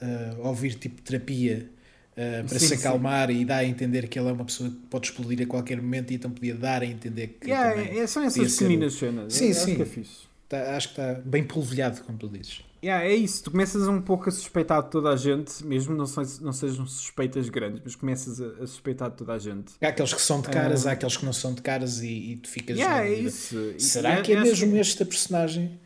[0.44, 1.70] a ouvir tipo terapia
[2.16, 2.82] eh, para Sim, se sim.
[2.88, 5.82] acalmar e dá a entender que ele é uma pessoa que pode explodir a qualquer
[5.82, 8.94] momento e então podia dar a entender que Yeah, também é, são essas ser- pequeninas
[8.94, 9.34] cenas.
[9.34, 9.76] Sim, Eu acho sim.
[9.76, 10.12] que é fixe.
[10.50, 12.62] Tá- acho que está bem polvilhado, como tu dizes.
[12.84, 16.04] Yeah, é isso, tu começas um pouco a suspeitar de toda a gente, mesmo não,
[16.42, 19.72] não sejam suspeitas grandes, mas começas a, a suspeitar de toda a gente.
[19.82, 22.36] Há aqueles que são de caras, há aqueles que não são de caras e, e
[22.36, 22.78] tu ficas.
[22.78, 23.56] Yeah, é isso.
[23.80, 25.80] Será e que é acho mesmo que- esta personagem?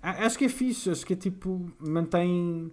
[0.00, 2.70] Acho que é fixe, acho que é tipo, mantém,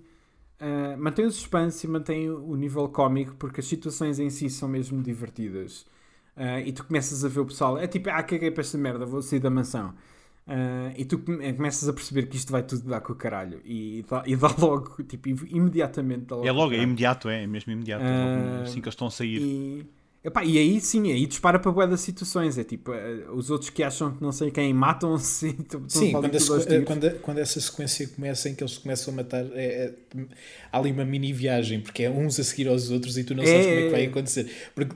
[0.60, 4.70] ah, mantém o suspense e mantém o nível cómico, porque as situações em si são
[4.70, 5.88] mesmo divertidas.
[6.38, 9.06] Ah, e tu começas a ver o pessoal, é tipo, ah, caguei para esta merda,
[9.08, 9.94] vou sair da mansão.
[10.48, 13.62] Ah, e tu come- começas a perceber que isto vai tudo dar com o caralho.
[13.66, 17.48] E dá, e dá logo, tipo, imediatamente dá logo É logo, é imediato, é, é
[17.48, 18.04] mesmo imediato.
[18.04, 19.42] é Ah, assim que eles estão a sair.
[19.42, 19.86] E,
[20.24, 22.58] epá, e aí sim, aí dispara para boa das situações.
[22.60, 25.56] É tipo, eh, os outros que acham que não sei quem matam-se.
[25.88, 29.46] Sim, quando, sequ- quando, a- quando essa sequência começa em que eles começam a matar,
[29.54, 30.26] é- é-
[30.72, 33.44] há ali uma mini viagem, porque é uns a seguir aos outros e tu não
[33.44, 34.08] É, sabes como é que vai é.
[34.08, 34.52] acontecer.
[34.76, 34.96] Porque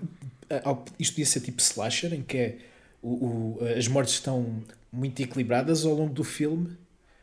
[0.51, 2.57] ah, isto podia ser tipo slasher, em que é
[3.01, 4.61] o, o- as mortes estão
[4.91, 6.77] muito equilibradas ao longo do filme,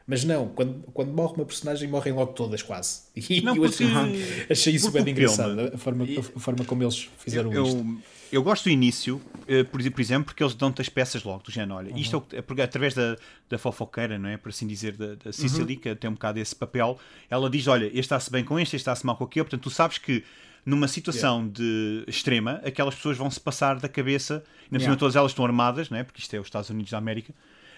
[0.09, 3.01] Mas não, quando, quando morre uma personagem, morrem logo todas quase.
[3.29, 6.05] E Não, eu achei, porque- achei isso porque bem engraçado, a forma,
[6.37, 7.77] a forma como eles fizeram eu, isto.
[7.77, 7.99] eu,
[8.31, 11.75] eu gosto do início, eh, por, exemplo, porque eles dão-te as peças logo, do género,
[11.75, 13.17] olha, isto é, é porque através da,
[13.51, 14.37] da fofoqueira, não é?
[14.37, 16.99] Por assim dizer, da, da Cicely, que tem um bocado esse papel,
[17.29, 19.71] ela diz, olha, este está-se bem com este, este está-se mal com aquele, portanto tu
[19.71, 20.23] sabes que
[20.65, 24.97] numa situação de extrema, aquelas pessoas vão se passar da cabeça, cima Yeah.
[24.97, 26.03] todas elas estão armadas, não é?
[26.05, 27.33] Porque isto é os Estados Unidos da América,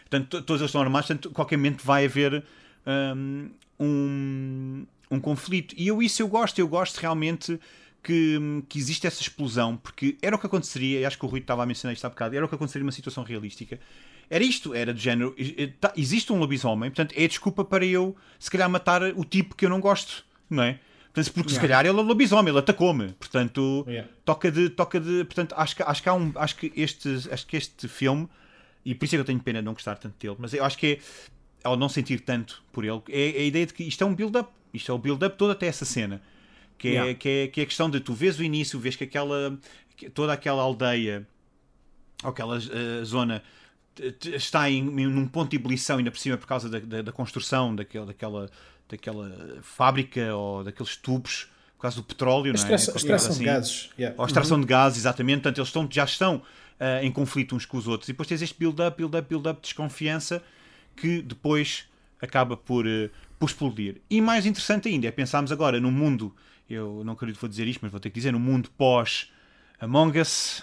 [0.08, 2.42] portanto to- todas elas estão armadas, portanto qualquer momento vai haver
[3.16, 5.74] hum, um, um conflito.
[5.78, 7.58] E eu isso eu gosto, eu gosto realmente
[8.02, 11.40] que, que existe essa explosão, porque era o que aconteceria, e acho que o Rui
[11.40, 13.78] estava a mencionar isto há bocado, era o que aconteceria numa situação realística.
[14.30, 15.34] Era isto, era do género,
[15.80, 19.64] tá- existe um lobisomem, portanto é desculpa para eu, se calhar, matar o tipo que
[19.64, 20.78] eu não gosto, não é?
[21.12, 21.68] Portanto, porque se Yeah.
[21.82, 24.08] calhar ele é lobisomem, ele atacou-me, portanto, Yeah.
[24.24, 27.56] toca de, toca de, portanto, acho que, acho que um, acho que este, acho que
[27.56, 28.28] este filme,
[28.88, 30.64] e por isso é que eu tenho pena de não gostar tanto dele, mas eu
[30.64, 30.98] acho que é,
[31.62, 34.50] ao não sentir tanto por ele, é a ideia de que isto é um build-up,
[34.72, 36.22] isto é o build-up todo até essa cena,
[36.78, 37.14] que é, Yeah.
[37.14, 39.58] que é, que é a questão de tu vês o início, vês que aquela,
[39.94, 41.28] que toda aquela aldeia,
[42.24, 43.42] ou aquela eh, zona
[44.22, 47.12] está em, em num ponto de ebulição ainda por cima por causa da, da, da
[47.12, 48.48] construção daquele, daquela,
[48.88, 52.54] daquela fábrica ou daqueles tubos por causa do petróleo, não é?
[52.54, 53.44] Extração, extração de assim.
[53.44, 53.90] gases.
[53.98, 54.14] yeah.
[54.18, 55.42] Ou extração de gases, exatamente.
[55.42, 56.42] Portanto, eles estão, já estão
[56.80, 58.08] ah, em conflito uns com os outros.
[58.08, 60.42] E depois tens este build-up, build-up, build-up, desconfiança
[60.96, 61.84] que depois
[62.20, 64.00] acaba por, eh, por explodir.
[64.10, 66.34] E mais interessante ainda é pensarmos agora num mundo,
[66.68, 69.30] eu não acredito que vou dizer isto, mas vou ter que dizer, num mundo pós
[69.80, 70.62] Among Us.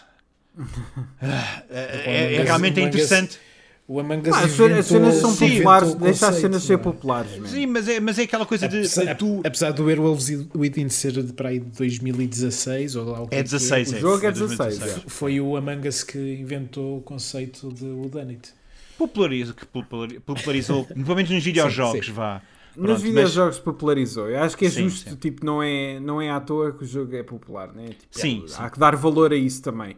[1.21, 3.39] Ah, é, é realmente é Among Us- interessante.
[3.87, 6.73] O Among Us Ah, as cenas- as cenas são inventou- populares, deixa as cenas ser
[6.73, 6.77] é?
[6.77, 7.31] populares.
[7.49, 9.41] Sim, mas é, mas é aquela coisa de, Apesar, de tu.
[9.45, 13.37] apesar do Werewolves Within ser de para aí de 2016 ou lá o que É
[13.37, 13.99] que 16, O é.
[13.99, 14.79] jogo é 2016.
[14.79, 18.53] 16, Foi o Among Us que inventou o conceito de Whodunit.
[18.97, 22.11] Populariza, que populari- popularizou, pelo menos nos videojogos, sim.
[22.11, 22.41] vá.
[22.75, 24.29] Nos Pronto, mas- videojogos popularizou.
[24.29, 25.15] Eu acho que é Sim, justo, sim.
[25.15, 27.85] tipo, não é, não é à toa que o jogo é popular, né?
[27.89, 28.55] Tipo, Sim, é- sim.
[28.57, 29.95] há que dar valor a isso também.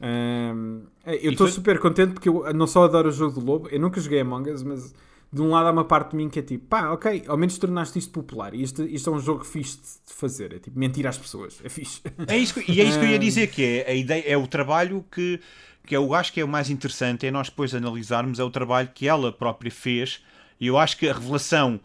[0.00, 3.44] Ahm, eu E estou foi- super contente porque eu não só adoro o jogo do
[3.46, 4.94] Lobo, eu nunca joguei Among Us, mas
[5.32, 7.58] de um lado há uma parte de mim que é tipo, pá, ok, ao menos
[7.58, 9.76] tornaste isto popular e isto, isto é um jogo fixe
[10.06, 12.00] de fazer, é tipo mentir às pessoas, é fixe.
[12.26, 14.36] É isso, que- e é isso que eu ia dizer, que é a ideia, é
[14.36, 15.40] o trabalho que,
[15.84, 18.88] que eu acho que é o mais interessante, é nós depois analisarmos, é o trabalho
[18.94, 20.22] que ela própria fez,
[20.60, 21.78] e eu acho que a revelação,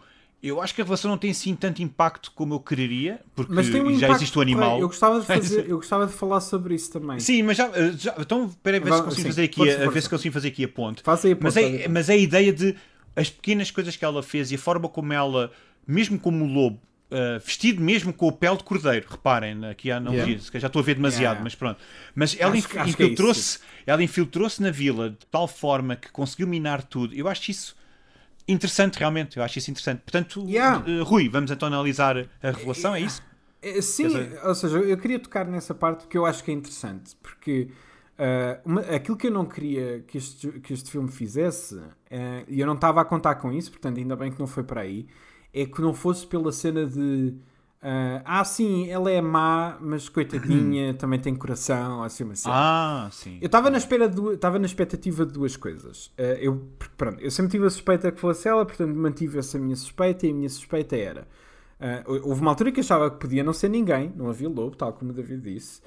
[0.43, 3.69] eu acho que a revelação não tem assim tanto impacto como eu quereria, porque Mas
[3.69, 4.77] um já existe o animal.
[4.77, 7.17] Eu gostava de fazer, eu gostava de falar sobre isso também.
[7.19, 10.01] Sim, mas já, já então, espera aí, ver se consigo fazer aqui, força, a, ver
[10.01, 11.01] se consigo fazer aqui a ponte.
[11.01, 11.89] Faça aí a Mas ponte, é, faça aí.
[11.89, 12.75] mas é a ideia de
[13.15, 15.49] as pequenas coisas que ela fez e a forma como ela,
[15.87, 16.77] mesmo como o lobo,
[17.09, 20.59] uh, vestido mesmo com o pele de cordeiro, reparem, aqui a analogia, Yeah.
[20.59, 21.43] já estou a ver demasiado, Yeah.
[21.43, 21.79] mas pronto.
[22.13, 22.57] Mas ela é
[22.89, 27.13] infiltrou-se, ela infiltrou-se na vila de tal forma que conseguiu minar tudo.
[27.13, 27.75] Eu acho isso
[28.47, 30.01] interessante realmente, eu acho isso interessante.
[30.01, 30.83] Portanto, Yeah.
[30.87, 33.21] uh, Rui, vamos então analisar a revelação, é isso?
[33.61, 36.51] É, Sim, Quer dizer- ou seja, eu queria tocar nessa parte porque eu acho que
[36.51, 37.15] é interessante.
[37.21, 37.69] Porque
[38.19, 41.79] ah, uma- aquilo que eu não queria que este, que este filme fizesse,
[42.11, 44.63] ah, e eu não estava a contar com isso, portanto, ainda bem que não foi
[44.63, 45.07] para aí,
[45.53, 47.33] é que não fosse pela cena de.
[47.83, 52.55] Ah, ah, sim, ela é má, mas coitadinha, também tem coração, assim, cena.
[52.55, 53.37] Ah, sim.
[53.41, 56.11] Eu estava na espera estava na expectativa de duas coisas.
[56.17, 56.63] Eh, eu,
[56.97, 60.31] pronto, eu sempre tive a suspeita que fosse ela, portanto mantive essa minha suspeita e
[60.31, 61.27] a minha suspeita era.
[61.79, 64.93] eh, houve uma altura que achava que podia não ser ninguém, não havia lobo, tal
[64.93, 65.81] como o David disse.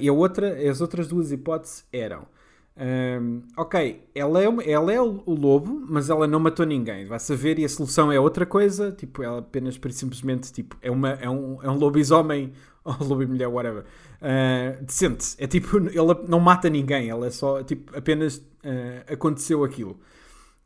[0.00, 2.26] E a outra, as outras duas hipóteses eram.
[2.76, 7.06] Ehm, ok, ela é, ela é o, lobo, mas ela não matou ninguém.
[7.06, 8.92] Vai saber e a solução é outra coisa.
[8.92, 12.52] Tipo, ela apenas simplesmente tipo, é, uma, é, um, é um lobisomem
[12.84, 13.84] ou lobo e mulher, whatever.
[14.20, 15.34] Uh, decente.
[15.38, 19.98] É tipo, ela não mata ninguém, ela é só, tipo, apenas uh, aconteceu aquilo.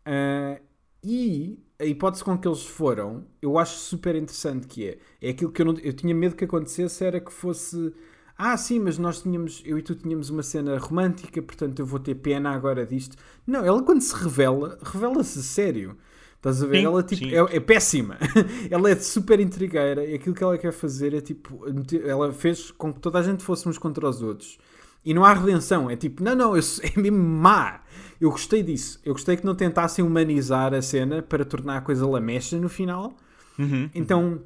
[0.07, 0.61] Uh,
[1.03, 4.99] e a hipótese com que eles foram, eu acho super interessante que é.
[5.23, 7.95] É aquilo que eu, não, eu tinha medo que acontecesse, era que fosse.
[8.41, 11.99] Ah, sim, mas nós tínhamos, eu e tu tínhamos uma cena romântica, portanto eu vou
[11.99, 13.17] ter pena agora disto.
[13.45, 15.97] Não, ela quando se revela, revela-se sério.
[16.37, 16.79] Estás a ver?
[16.79, 18.17] Sim, ela tipo, é, é péssima.
[18.71, 21.65] ela é super intrigueira e aquilo que ela quer fazer é tipo.
[22.07, 24.57] Ela fez com que toda a gente fôssemos contra os outros.
[25.05, 25.91] E não há redenção.
[25.91, 27.81] É tipo, não, não, eu, é mesmo má.
[28.21, 29.01] Eu gostei disso.
[29.05, 33.17] Eu gostei que não tentassem humanizar a cena para tornar a coisa lamecha no final.
[33.59, 33.91] Uhum.
[33.93, 34.41] Então,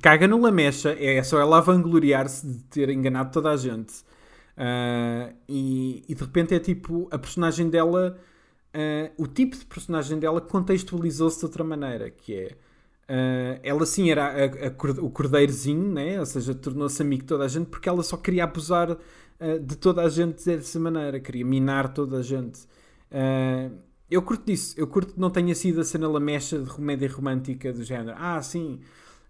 [0.00, 0.92] caga no lamecha.
[0.98, 3.94] É só ela vangloriar-se de ter enganado toda a gente.
[4.56, 8.18] Ah, e, e de repente é tipo, a personagem dela,
[8.74, 12.56] ah, o tipo de personagem dela contextualizou-se de outra maneira, que é
[13.08, 16.18] ah, ela sim era a- a o cordeirozinho, né?
[16.20, 18.96] ou seja, tornou-se amigo de toda a gente porque ela só queria abusar
[19.62, 22.60] de toda a gente dessa maneira, queria minar toda a gente.
[24.10, 24.74] Eu curto disso.
[24.78, 28.16] Eu curto que não tenha sido a cena lamecha de comédia romântica do género.
[28.18, 28.80] Ah, sim,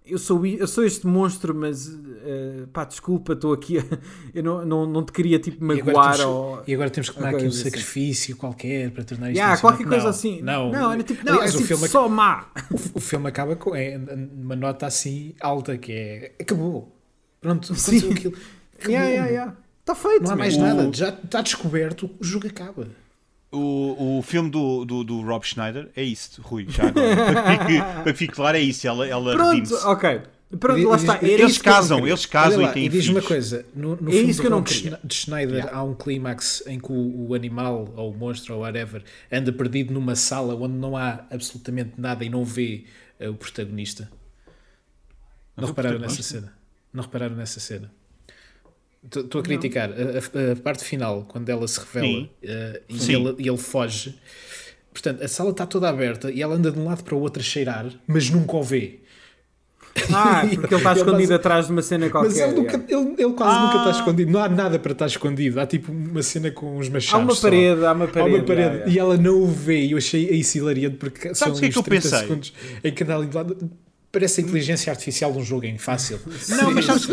[0.07, 3.79] eu sou, eu sou este monstro, mas uh, pá, desculpa, estou aqui.
[3.79, 3.83] A,
[4.35, 5.87] eu não, não, não te queria tipo magoar.
[5.87, 7.65] E agora temos, ou, e agora temos que tomar aqui um assim.
[7.65, 10.43] sacrifício qualquer para tornar isto yeah, qualquer coisa não, assim.
[10.43, 12.47] Não, não, era tipo, não, Aliás, é o tipo filme, só má.
[12.71, 13.99] O, o, filme acaba com é,
[14.35, 16.97] uma nota assim alta que é acabou.
[17.41, 18.13] Pronto, Sim.
[18.13, 18.35] aquilo.
[18.79, 18.93] Acabou.
[18.93, 19.57] Yeah, yeah, yeah.
[19.81, 20.25] Está feito.
[20.25, 22.89] Não há mais nada, já está descoberto, o jogo acaba.
[23.57, 27.17] O, o filme do, do, do Rob Schneider é isso, Rui, já agora.
[27.33, 28.87] para, que, para que fique claro, é isso.
[28.87, 30.21] Ela, ela Pronto, ok.
[30.61, 31.15] Pronto, lá está.
[31.17, 33.17] Era eles casam, eles casam lá, e têm E diz filhos.
[33.21, 35.01] uma coisa: no, no É filme isso que eu não queria.
[35.03, 35.77] de Schneider Yeah.
[35.77, 39.03] há um clímax em que o, o animal, ou o monstro, ou whatever,
[39.33, 42.85] anda perdido numa sala onde não há absolutamente nada e não vê
[43.19, 44.09] eh, o protagonista.
[45.57, 46.53] Não, Não repararam nessa cena?
[46.93, 47.91] Não repararam nessa cena?
[49.15, 53.15] Estou a criticar a, a- a parte final, quando ela se revela eh, e, Sim.
[53.27, 54.15] ele, e ele foge.
[54.93, 57.41] Portanto, a sala está toda aberta e ela anda de um lado para o outro
[57.41, 59.01] a cheirar, mas nunca o vê.
[60.13, 62.29] Ah, porque ele está Ele escondido base- atrás de uma cena qualquer.
[62.29, 63.91] Mas ele, nunca- ele, ele quase nunca está Ah.
[64.01, 64.31] escondido.
[64.31, 65.59] Não há nada para estar escondido.
[65.61, 67.15] Há tipo uma cena com uns machados.
[67.15, 67.43] Há uma só.
[67.49, 68.37] parede, há uma Há parede.
[68.37, 68.61] uma parede.
[68.63, 68.93] yeah, yeah.
[68.93, 69.85] E ela não o vê.
[69.87, 72.03] E eu achei isso hilariante porque são Sabes o que é que uns eu 30
[72.03, 72.19] pensei?
[72.19, 72.53] segundos
[72.85, 73.71] em que anda ali de lado.
[74.13, 76.19] Parece a inteligência artificial de um jogo em fácil.
[76.49, 77.07] Não, mas sabes,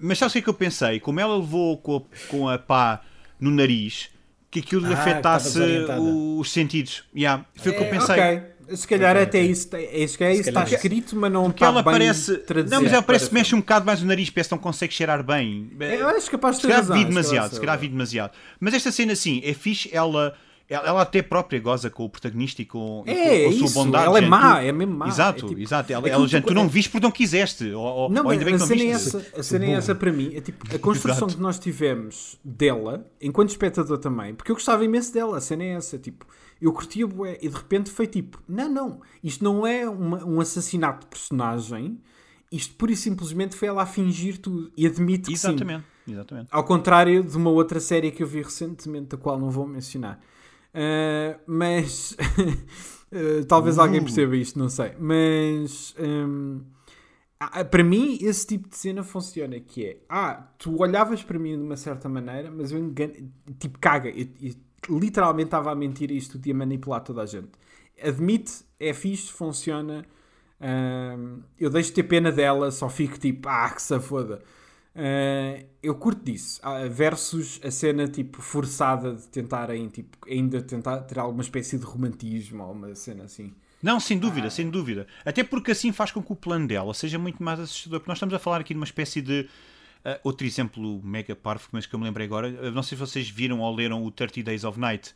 [0.00, 1.00] mas sabes o que é que eu pensei?
[1.00, 3.00] Como ela levou com a, com a pá
[3.38, 4.10] no nariz,
[4.50, 5.58] que aquilo lhe Ah, afetasse
[6.38, 7.04] os sentidos.
[7.16, 8.14] Yeah, foi o que eu É, pensei.
[8.20, 8.50] ok.
[8.76, 9.50] Se calhar Ok, até ok.
[9.50, 10.74] isso, é isso que é isso, está calhar.
[10.76, 12.36] escrito, mas não Porque está ela bem parece.
[12.38, 14.62] traduzido Não, mas ela parece que mexe um bocado mais o nariz, parece que não
[14.62, 15.72] consegue cheirar bem.
[15.80, 16.94] Eu acho capaz de Se ter calhar razão.
[16.96, 18.32] vi acho que demasiado, se calhar vi demasiado.
[18.60, 20.36] Mas esta cena, assim, é fixe, ela,
[20.70, 23.64] ela, ela até própria goza com o protagonista e com, e É, com a sua
[23.66, 24.04] isso, bondade.
[24.06, 25.08] ela é gente, má, tu- é mesmo má.
[25.08, 25.92] Exato, É tipo- exato.
[25.92, 27.70] Ela, aquilo ela, gente, tu- não viste porque não quiseste.
[27.72, 29.16] Ou, ou- Não, ou ainda bem a que não cena, é viste.
[29.16, 30.30] essa, a cena é essa para mim.
[30.34, 35.12] É tipo a construção que nós tivemos dela, enquanto espectador também, porque eu gostava imenso
[35.12, 35.36] dela.
[35.36, 35.98] A cena é essa.
[35.98, 36.24] Tipo,
[36.62, 40.40] eu curtia bué e de repente foi tipo: não, não, isto não é uma- um
[40.40, 41.98] assassinato de personagem.
[42.52, 45.48] Isto pura e simplesmente foi ela a fingir tudo e admite que sim.
[45.50, 46.48] Exatamente, exatamente.
[46.50, 50.18] Ao contrário de uma outra série que eu vi recentemente, da qual não vou mencionar.
[50.74, 52.16] Ah, mas
[53.12, 54.92] ah, talvez alguém perceba isto, não sei.
[54.98, 56.60] Mas hum,
[57.38, 61.56] ah, para mim, esse tipo de cena funciona: que é ah, tu olhavas para mim
[61.56, 63.14] de uma certa maneira, mas eu engano,
[63.58, 64.10] tipo, caga.
[64.10, 64.26] Eu,
[64.88, 67.50] eu literalmente estava a mentir e isto de manipular toda a gente.
[68.02, 70.04] Admite, é fixe, funciona.
[70.60, 74.42] Hum, eu deixo de ter pena dela, só fico tipo, ah, que se foda.
[74.94, 80.98] Uh, eu curto disso, Ah, versus a cena tipo forçada de tentarem tipo, ainda tentar
[81.02, 83.54] ter alguma espécie de romantismo ou uma cena assim.
[83.82, 84.50] Não, sem dúvida, Ah.
[84.50, 85.06] sem dúvida.
[85.24, 88.00] Até porque assim faz com que o plano dela seja muito mais assustador.
[88.00, 89.48] Porque nós estamos a falar aqui de uma espécie de.
[90.04, 92.50] ah, outro exemplo mega parvo, mas que eu me lembrei agora.
[92.72, 95.14] não sei se vocês viram ou leram o 30 Days of Night.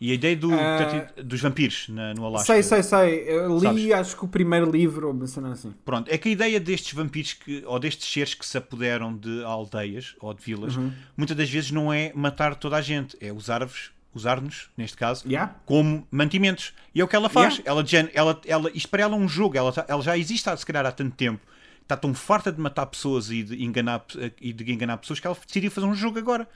[0.00, 0.48] E a ideia do.
[0.48, 2.46] 30 dos vampiros na, no Alasca.
[2.54, 3.24] Sei, sei, sei.
[3.28, 3.92] Eu li Sabes?
[3.92, 5.74] acho que o primeiro livro cena assim.
[5.84, 9.44] Pronto, é que a ideia destes vampiros que, ou destes seres que se apoderam de
[9.44, 10.90] aldeias ou de vilas, Uhum.
[11.16, 15.54] muitas das vezes não é matar toda a gente, é usar-vos, usar-nos, neste caso, Yeah?
[15.66, 16.72] como mantimentos.
[16.94, 17.58] E é o que ela faz.
[17.58, 17.70] Yeah.
[17.70, 20.64] Ela, ela, ela, isto para ela é um jogo, ela, tá- ela já existe se
[20.64, 21.40] calhar há tanto tempo.
[21.82, 24.02] Está tão farta de matar pessoas e de enganar,
[24.40, 26.48] e de enganar pessoas que ela decidiu fazer um jogo agora.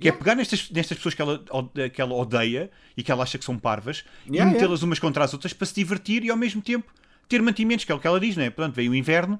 [0.00, 1.42] Que é pegar nestas, nestas pessoas que ela,
[1.92, 5.24] que ela odeia e que ela acha que são parvas Yeah, e metê-las umas contra
[5.24, 6.92] as outras para se divertir e ao mesmo tempo
[7.28, 8.50] ter mantimentos, que é o que ela diz, não é?
[8.50, 9.38] Portanto, veio o inverno,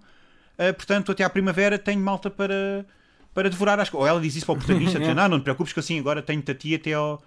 [0.59, 2.85] ah, portanto, até à primavera tenho malta para,
[3.33, 5.73] para devorar as Ou ela diz isso para o protagonista, dizendo, ah, não te preocupes
[5.73, 7.23] que assim agora tenho-te a ti até ao,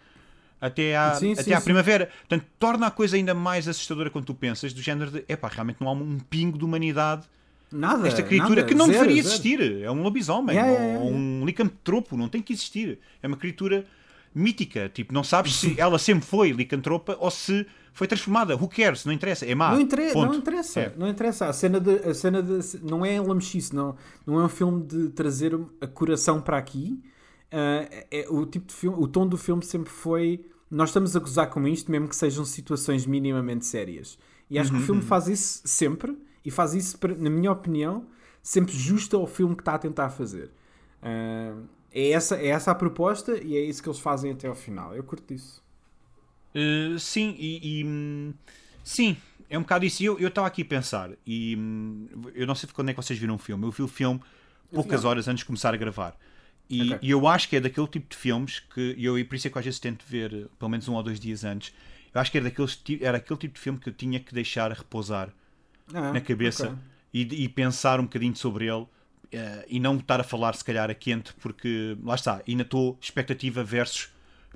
[0.60, 1.64] até à, Sim, até sim, à sim.
[1.64, 2.10] primavera.
[2.28, 5.78] Portanto, torna a coisa ainda mais assustadora quando tu pensas, do género de, epá, realmente
[5.80, 7.24] não há um pingo de humanidade
[7.72, 8.03] Nada.
[8.03, 8.68] nesta criatura nada.
[8.68, 9.34] que não Zero, deveria zero.
[9.34, 9.81] existir.
[9.84, 12.99] É um lobisomem, Yeah, ou yeah, yeah, um licantropo, não tem que existir.
[13.22, 13.85] É uma criatura
[14.34, 14.89] mítica.
[14.93, 18.56] Tipo, não sabes se ela sempre foi licantropa ou se foi transformada.
[18.56, 19.03] Who cares?
[19.06, 19.45] Não interessa.
[19.45, 19.72] É má.
[19.72, 20.14] Não, inter...
[20.15, 20.93] Não interessa, É.
[20.98, 21.48] não interessa.
[21.48, 23.95] A cena de, a cena de não é lamechice, não,
[24.26, 27.02] não é um filme de trazer a coração para aqui.
[27.52, 31.19] Ah, é, o tipo de filme, o tom do filme sempre foi nós estamos a
[31.19, 34.18] gozar com isto, mesmo que sejam situações minimamente sérias.
[34.49, 38.07] E acho que Uhum, o filme faz isso sempre e faz isso, na minha opinião,
[38.41, 40.51] sempre justo ao filme que está a tentar fazer.
[41.01, 41.55] Ah,
[41.91, 44.95] é, essa, é essa a proposta e é isso que eles fazem até ao final.
[44.95, 45.61] Eu curto isso.
[46.53, 48.34] Uh, sim, e, e, hum,
[48.84, 49.15] sim,
[49.49, 50.03] é um bocado isso.
[50.03, 53.18] Eu eu estava aqui a pensar, e hum, eu não sei quando é que vocês
[53.18, 53.65] viram o filme.
[53.65, 54.19] Eu vi o filme
[54.73, 56.15] poucas horas antes de começar a gravar.
[56.69, 57.01] E, Ok.
[57.01, 59.51] e eu acho que é daquele tipo de filmes que eu, e por isso é
[59.51, 61.73] que às vezes tento ver pelo menos um ou dois dias antes.
[62.13, 64.34] Eu acho que era, daqueles, ti- era aquele tipo de filme que eu tinha que
[64.34, 65.34] deixar repousar
[65.94, 66.78] Ah, na cabeça ok.
[67.14, 68.88] e, e pensar um bocadinho sobre ele
[69.32, 72.98] eh, e não estar a falar se calhar a quente porque lá está, ainda estou
[73.02, 74.10] expectativa versus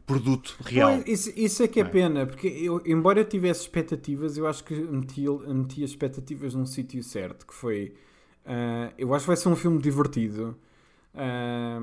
[0.05, 1.03] produto real.
[1.03, 1.85] Pois, isso, isso é que é é?
[1.85, 6.65] pena, porque eu, embora eu tivesse expectativas, eu acho que meti, meti as expectativas num
[6.65, 7.93] sítio certo, que foi...
[8.45, 10.57] ah, eu acho que vai ser um filme divertido.
[11.13, 11.79] ah,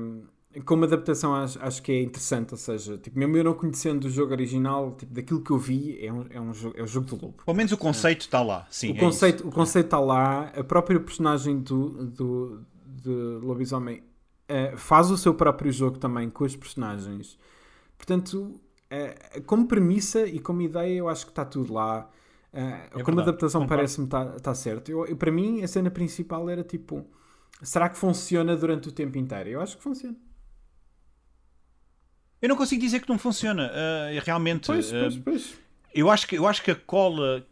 [0.61, 4.09] como adaptação acho, acho que é interessante, ou seja, tipo, mesmo eu não conhecendo o
[4.09, 7.07] jogo original, tipo, daquilo que eu vi, é um, é um, jogo, é um jogo
[7.07, 7.43] de lobo.
[7.43, 8.67] Pelo menos o conceito está lá.
[8.69, 9.47] Sim, o é conceito isso.
[9.47, 14.03] o conceito está lá, a própria personagem do, do, de Lobisomem
[14.47, 17.37] eh, faz o seu próprio jogo também com os personagens.
[17.97, 18.59] Portanto,
[18.89, 22.09] eh, como premissa e como ideia, eu acho que está tudo lá.
[22.53, 24.89] Eh, como verdade, adaptação, parece-me está tá certo.
[24.91, 27.05] Eu, eu- para mim, a cena principal era tipo:
[27.61, 29.49] será que funciona durante o tempo inteiro?
[29.49, 30.15] Eu acho que funciona.
[32.43, 33.71] Eu não consigo dizer que não funciona.
[33.73, 35.53] ah, realmente, Pois, ah, pois, pois.
[35.95, 37.45] eu, acho que, eu acho que a cola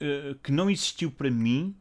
[0.00, 1.74] ah, que não existiu para mim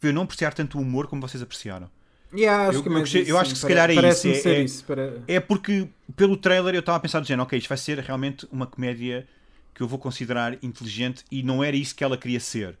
[0.00, 1.90] foi eu não apreciar tanto o humor como vocês apreciaram.
[2.32, 4.56] Yeah, acho Eu- que eu isso, eu acho que se calhar é isso, é- ser
[4.56, 4.84] é- isso.
[4.84, 5.22] Para...
[5.28, 8.46] É porque pelo trailer eu estava a pensar do género, ok, isto vai ser realmente
[8.50, 9.26] uma comédia
[9.74, 12.76] que eu vou considerar inteligente e não era isso que ela queria ser.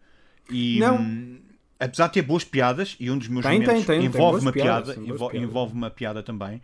[0.50, 0.98] E Não.
[0.98, 1.38] hum,
[1.78, 4.40] apesar de ter boas piadas, e um dos meus Tem, momentos tem, tem, tem envolve
[4.40, 5.34] uma piadas, piada, piadas.
[5.42, 6.60] envolve uma piada também,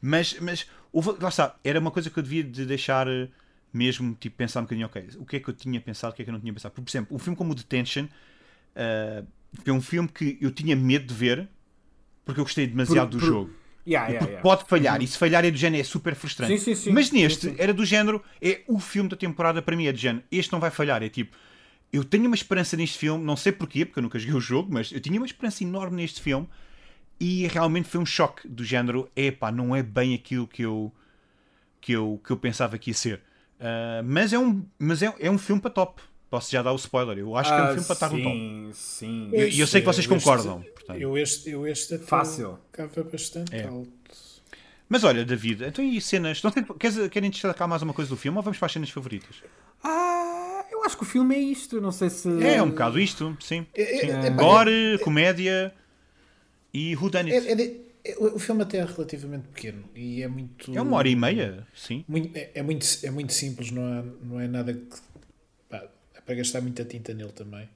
[0.00, 3.28] mas, mas houve- lá está, era uma coisa que eu devia de deixar eh,
[3.72, 6.22] mesmo tipo, pensar um bocadinho, ok, o que é que eu tinha pensado, o que
[6.22, 6.72] é que eu não tinha pensado.
[6.74, 8.06] Por exemplo, um filme como o Detention
[8.76, 9.22] ah,
[9.64, 11.48] foi um filme que eu tinha medo de ver
[12.24, 13.50] porque eu gostei demasiado Por- do por- jogo.
[13.86, 14.42] Yeah, yeah, porque yeah.
[14.42, 16.58] pode falhar, e se falhar é do género, é super frustrante.
[16.58, 16.92] Sim, sim, sim.
[16.92, 20.22] Mas neste, era do género, é o filme da temporada para mim, é do género,
[20.30, 21.02] este não vai falhar.
[21.02, 21.34] É tipo,
[21.90, 24.70] eu tenho uma esperança neste filme, não sei porquê, porque eu nunca joguei o jogo,
[24.70, 26.46] mas eu tinha uma esperança enorme neste filme
[27.20, 30.92] e realmente foi um choque do género, epá, não é bem aquilo que eu,
[31.80, 33.20] que eu, que eu pensava que ia ser.
[33.60, 36.00] Ah, mas é um, mas é, é um filme para top.
[36.30, 37.16] Posso já dar o spoiler.
[37.18, 38.36] Eu acho que é um Ah, filme para estar no top.
[38.36, 39.30] Sim, sim.
[39.32, 41.00] Eu- eu sei que vocês este- concordam, portanto.
[41.00, 42.58] Eu este, eu este até Fácil.
[42.70, 43.64] Cava bastante É.
[43.66, 43.88] alto.
[44.90, 46.42] Mas olha, David, então e cenas?
[46.42, 49.36] Não queres, querem destacar mais uma coisa do filme ou vamos para as cenas favoritas?
[49.82, 51.80] Ah, eu acho que o filme é isto.
[51.80, 52.28] Não sei se.
[52.44, 53.66] É, um bocado isto, sim.
[53.74, 54.26] É, é, É.
[54.26, 55.74] é, pá, Gore, comédia
[56.72, 57.34] e whodunit.
[57.34, 60.76] é- é de- é- o filme até é relativamente pequeno e é muito.
[60.76, 62.04] É uma hora e meia, sim.
[62.08, 64.96] Muito- é, é muito, é muito simples, não, há, não é nada que.
[65.68, 65.84] pá,
[66.14, 67.68] é para gastar muita tinta nele também.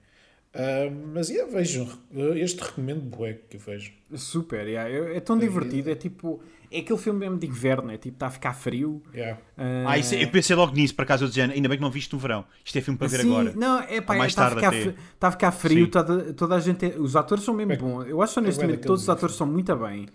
[0.54, 1.88] Ah, mas yeah, vejam,
[2.36, 3.92] este recomendo bué que eu vejo.
[4.14, 4.90] Super, yeah.
[4.90, 5.90] é, é tão divertido.
[5.90, 6.42] É tipo.
[6.70, 7.90] É aquele filme mesmo de inverno.
[7.90, 9.02] É tipo, está a ficar frio.
[9.14, 9.38] Yeah.
[9.86, 12.12] Ah, isso, eu pensei logo nisso, por acaso eu dizendo, ainda bem que não viste
[12.12, 12.46] no verão.
[12.64, 13.52] Isto é filme para ver Sim, agora.
[13.54, 15.84] Não, é pá, está a, tarde ficar, está a ficar frio.
[15.84, 15.90] Sim.
[15.90, 16.86] Toda, toda a gente.
[16.86, 18.06] é- os atores são mesmo É- bons.
[18.06, 20.06] Eu acho é honestamente bué que todos os atores são muito bem.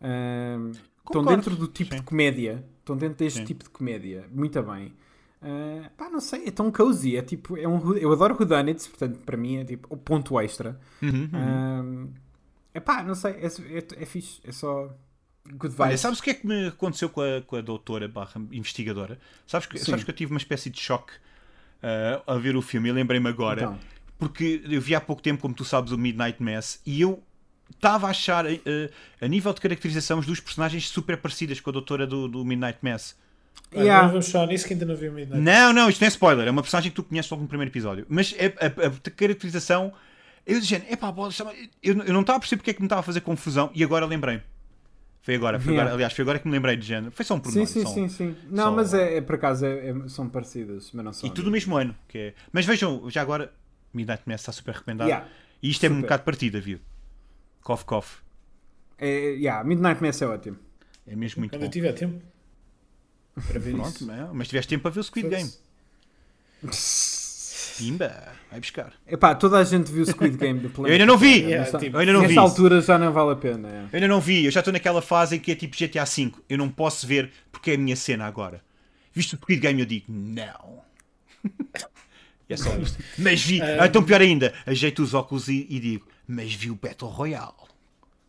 [0.00, 0.72] Ahm,
[1.06, 2.00] estão dentro do tipo sim.
[2.00, 2.64] de comédia.
[2.80, 3.44] Estão dentro deste Sim.
[3.44, 4.24] tipo de comédia.
[4.32, 4.92] Muito bem.
[5.42, 7.16] Ah, pá, não sei, é tão cozy.
[7.16, 10.78] É tipo, é um, eu adoro whodunits, portanto, para mim é tipo o ponto extra.
[11.02, 12.08] Uhum, uhum.
[12.72, 14.94] é pá, não sei, é, é, é fixe, é só
[15.50, 16.00] good Olha, vibes.
[16.00, 19.18] sabes o que é que me aconteceu com a, com a doutora barra investigadora?
[19.46, 19.86] Sabes que, Sim.
[19.86, 21.12] sabes que eu tive uma espécie de choque
[21.82, 23.62] ah, a ver o filme e lembrei-me agora.
[23.62, 23.80] Então.
[24.18, 27.20] Porque eu vi há pouco tempo, como tu sabes, o Midnight Mass e eu
[27.72, 28.60] estava a achar, eh,
[29.20, 32.78] a nível de caracterização, as duas personagens super parecidas com a doutora do, do Midnight
[32.82, 33.16] Mass.
[33.74, 34.02] Olha, Yeah.
[34.04, 35.42] não vamos falar nisso que ainda não vi o Midnight.
[35.42, 37.70] Não, não, isto não é spoiler, é uma personagem que tu conheces logo no primeiro
[37.70, 38.04] episódio.
[38.08, 39.92] Mas é- a, a caracterização,
[40.46, 40.58] eu
[40.90, 43.02] epá, bola, chama- eu, eu não estava a perceber porque é que me estava a
[43.02, 44.42] fazer confusão e agora lembrei-me.
[45.22, 45.82] Foi agora, foi Yeah.
[45.82, 47.12] agora, aliás, foi agora que me lembrei de género.
[47.12, 47.66] Foi só um Sim, pormenor.
[47.68, 48.36] sim, só sim, sim.
[48.50, 51.28] Não, só- mas é, é por acaso é- é- são parecidas, mas não são.
[51.28, 51.94] E tudo no mesmo ano.
[52.08, 52.34] Que é...
[52.52, 53.50] Mas vejam, já agora,
[53.94, 55.08] Midnight Mass está super arrependado.
[55.08, 55.28] Yeah.
[55.62, 56.02] E isto é um Super.
[56.02, 56.82] bocado partido, David.
[57.62, 58.04] Cough, cough.
[58.98, 60.58] É, yeah, Midnight Mass é ótimo.
[61.06, 61.66] É mesmo muito Quando bom.
[61.66, 62.20] eu tiver tempo
[63.46, 64.10] para ver Pronto, isso.
[64.10, 65.50] é, mas tiveste tempo para ver o Squid Game.
[67.78, 68.92] Pimba, vai buscar.
[69.06, 71.38] Epá, toda a gente viu o Squid Game do Planeta Eu ainda não vi!
[71.40, 72.38] Yeah, nessa- tipo, Eu ainda não Nesta vi.
[72.38, 73.68] altura já não vale a pena.
[73.68, 73.80] é.
[73.84, 76.32] Eu ainda não vi, eu já estou naquela fase em que é tipo GTA V.
[76.48, 78.62] Eu não posso ver porque é a minha cena agora.
[79.12, 80.82] Visto o Squid Game, eu digo não.
[82.48, 83.02] E é só isto.
[83.18, 86.74] Mas vi, ah, então pior ainda, ajeito os óculos e, e digo, mas vi o
[86.74, 87.52] Battle Royale.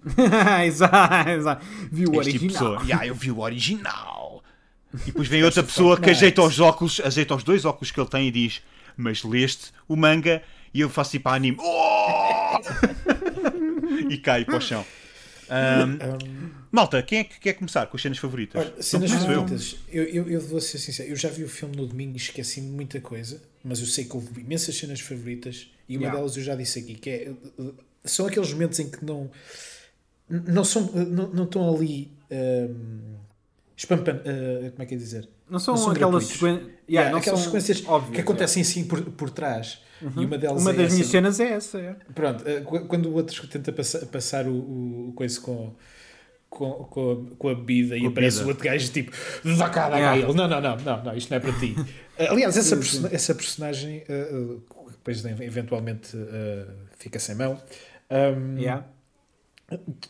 [0.65, 1.65] exato, exato.
[1.91, 2.77] Viu o Este tipo original.
[2.77, 4.42] pessoa, "Ya, eu vi o original.
[5.01, 8.09] E depois vem outra pessoa que ajeita os óculos, ajeita os dois óculos que ele
[8.09, 8.61] tem e diz,
[8.95, 10.41] mas leste o manga
[10.73, 11.57] e eu faço tipo a anime.
[11.59, 12.57] "Oh!"
[14.09, 14.85] e cai para o chão.
[15.49, 15.97] Ahm,
[16.71, 18.59] malta, quem é que quer começar com as cenas favoritas?
[18.61, 19.35] Olha, cenas começo eu.
[19.41, 19.75] favoritas.
[19.91, 22.61] Eu, eu, eu vou ser sincero, eu já vi o filme no domingo e esqueci
[22.61, 26.17] muita coisa, mas eu sei que houve imensas cenas favoritas e uma Yeah.
[26.17, 27.75] delas eu já disse aqui, que é, uh,
[28.05, 29.29] são aqueles momentos em que não
[30.29, 33.15] não, são, não, não estão ali um,
[33.83, 35.29] espampan, uh, como é que é dizer?
[35.49, 36.47] Não são, Não são aquelas sequen...
[36.55, 39.79] Yeah, yeah, não aquelas são sequências óbvias, que acontecem assim por, por trás.
[40.01, 40.93] E uma delas Uma é das essa.
[40.95, 41.79] minhas cenas é essa.
[41.79, 41.95] é.
[42.13, 45.73] Pronto, uh, qu- quando o outro tenta passar, passar o, o, o coisa com,
[46.49, 48.45] com, com, a, com a bebida e aparece bebida.
[48.45, 49.11] o outro gajo tipo
[49.57, 50.27] dá cá, dá cá ele.
[50.33, 51.73] Não, não, não, não, não, isto não é para ti.
[51.77, 51.85] Uh,
[52.31, 53.07] Aliás, essa, sim.
[53.11, 57.61] essa personagem uh, uh, depois de- eventualmente uh, fica sem mão.
[58.11, 58.85] Um, Yeah.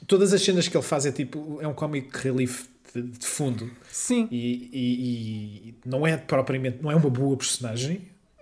[0.07, 3.69] Todas as cenas que ele faz é tipo, é um comic relief de, de fundo
[3.91, 4.27] Sim.
[4.31, 7.97] e, e- e não é propriamente, não é uma boa personagem,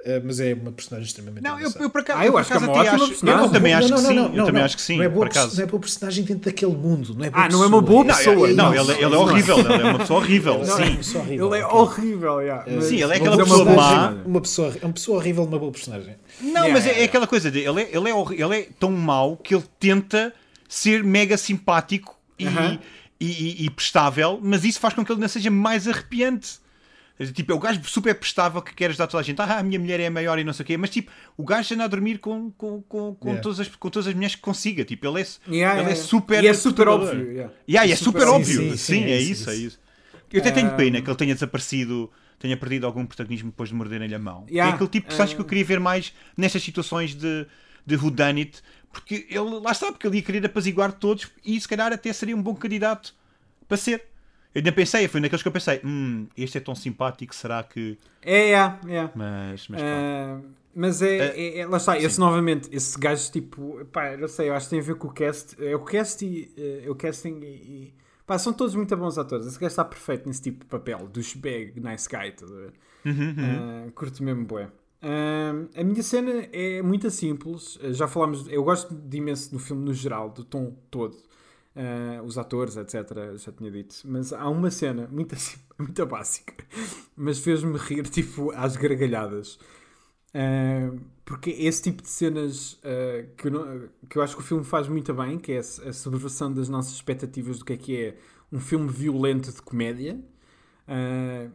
[0.06, 2.48] uh, mas é uma personagem extremamente Não, eu, eu por acaso, Ah, eu por acho
[2.52, 3.46] que é uma até ótima acho, personagem.
[3.46, 5.56] eu também acho que sim, eu também acho que sim, Não é, boa, por acaso.
[5.58, 7.16] não é boa personagem dentro daquele mundo.
[7.16, 8.48] Não é boa Ah, não é uma boa pessoa.
[8.50, 9.22] Não, Não, ele, ele é não.
[9.22, 10.72] horrível, ele é uma pessoa horrível, Não, sim.
[10.84, 12.82] é uma pessoa horrível, Ele é horrível, yeah.
[12.82, 13.90] Sim, ele é aquela uma pessoa boa má.
[13.90, 14.22] personagem.
[14.26, 16.16] Uma pessoa, é uma pessoa horrível, uma boa personagem.
[16.42, 18.68] Não, Yeah, mas é, é aquela coisa de ele é, ele, é, horri- ele é
[18.80, 20.34] tão mau que ele tenta
[20.68, 22.46] ser mega simpático e.
[23.22, 26.60] e, e- e prestável, mas isso faz com que ele não seja mais arrepiante.
[27.36, 29.40] Tipo, é o gajo super prestável que quer ajudar toda a gente.
[29.40, 30.76] Ah, a minha mulher é a maior e não sei o quê.
[30.76, 33.44] Mas, tipo, o gajo anda a dormir com, com, com, com, Yeah.
[33.44, 34.84] todas, as, com todas as mulheres que consiga.
[34.84, 36.04] Tipo, ele é, Yeah, ele yeah, é yeah.
[36.04, 37.32] super E é super óbvio.
[37.32, 37.54] yeah.
[37.70, 38.60] Yeah, é Super super óbvio.
[38.62, 38.78] óbvio.
[38.78, 39.80] Sim, Sim, sim, é, é isso, é isso.
[40.34, 43.76] Eu até tenho Ah, pena que ele tenha desaparecido, tenha perdido algum protagonismo depois de
[43.76, 44.48] morderem-lhe a mão.
[44.50, 45.50] É aquele tipo de personagem que eu ah.
[45.50, 47.46] queria ver mais nestas situações de,
[47.86, 51.92] de whodunit, porque ele, lá está, porque ele ia querer apaziguar todos e se calhar
[51.94, 53.14] até seria um bom candidato
[53.68, 54.06] para ser.
[54.54, 57.98] Eu ainda pensei, foi naqueles que eu pensei, hum, este é tão simpático, será que.
[58.22, 59.12] É, yeah, yeah.
[59.16, 59.82] Mas, mas.
[59.82, 60.40] Ah,
[60.76, 64.54] mas é, é, é- lá está, esse novamente, esse gajo tipo, pá, eu sei, eu
[64.54, 67.40] acho que tem a ver com o cast, é o cast e eh, o casting
[67.42, 67.94] e, e-
[68.26, 69.46] pá, são todos muito bons atores.
[69.48, 72.74] Esse gajo está perfeito nesse tipo de papel, douchebag, nice guy, estás a ver?
[73.06, 74.70] Uhum, Ah, curto mesmo, bué.
[75.02, 79.60] Ah, a minha cena é muito simples, Ah, já falámos, eu gosto de imenso do
[79.60, 81.18] filme no geral, do tom todo.
[81.76, 83.38] Ah, os atores, etc.
[83.38, 86.54] Já tinha dito, mas há uma cena muito, assim, muito básica,
[87.16, 89.58] mas fez-me rir tipo às gargalhadas.
[90.34, 94.42] Uh, porque é esse tipo de cenas uh, que, eu não- que eu acho que
[94.42, 97.74] o filme faz muito bem, que é a, a subversão das nossas expectativas do que
[97.74, 98.18] é que é
[98.52, 100.20] um filme violento de comédia,
[100.88, 101.52] uh,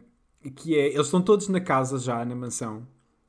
[0.55, 2.87] que é, eles estão todos na casa já, na mansão,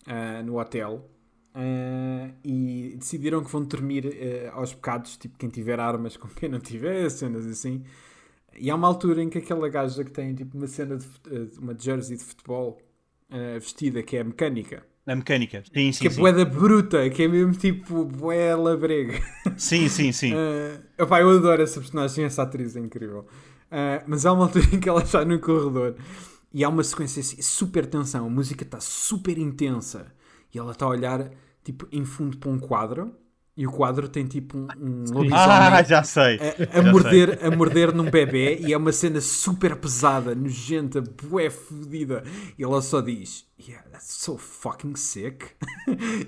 [0.09, 1.09] uh, no hotel,
[1.55, 6.49] uh, e decidiram que vão dormir uh, aos bocados, tipo quem tiver armas com quem
[6.49, 7.85] não tiver, cenas assim.
[8.59, 11.07] E há uma altura em que aquela gaja que tem tipo uma cena de,
[11.59, 12.79] uma jersey de futebol
[13.61, 15.63] vestida, que é mecânica, Na mecânica.
[15.73, 16.19] Sim, sim, que é sim.
[16.19, 19.21] boeda bruta, que é mesmo tipo boé labrega.
[19.57, 20.33] Sim, sim, sim.
[20.33, 23.27] Uh, opá, eu adoro essa personagem, essa atriz é incrível.
[24.07, 25.95] Mas há uma altura em que ela está no corredor
[26.53, 30.07] e há uma sequência assim, super tensão, a música está super intensa
[30.55, 31.31] e ela está a olhar
[31.65, 33.15] tipo em fundo para um quadro
[33.57, 36.39] e o quadro tem tipo um, um lobisomem Ah, já sei.
[36.39, 41.01] a, a Já morder, a morder num bebê e é uma cena super pesada, nojenta,
[41.01, 42.23] bué fodida.
[42.57, 45.47] E ela só diz: Yeah, that's so fucking sick.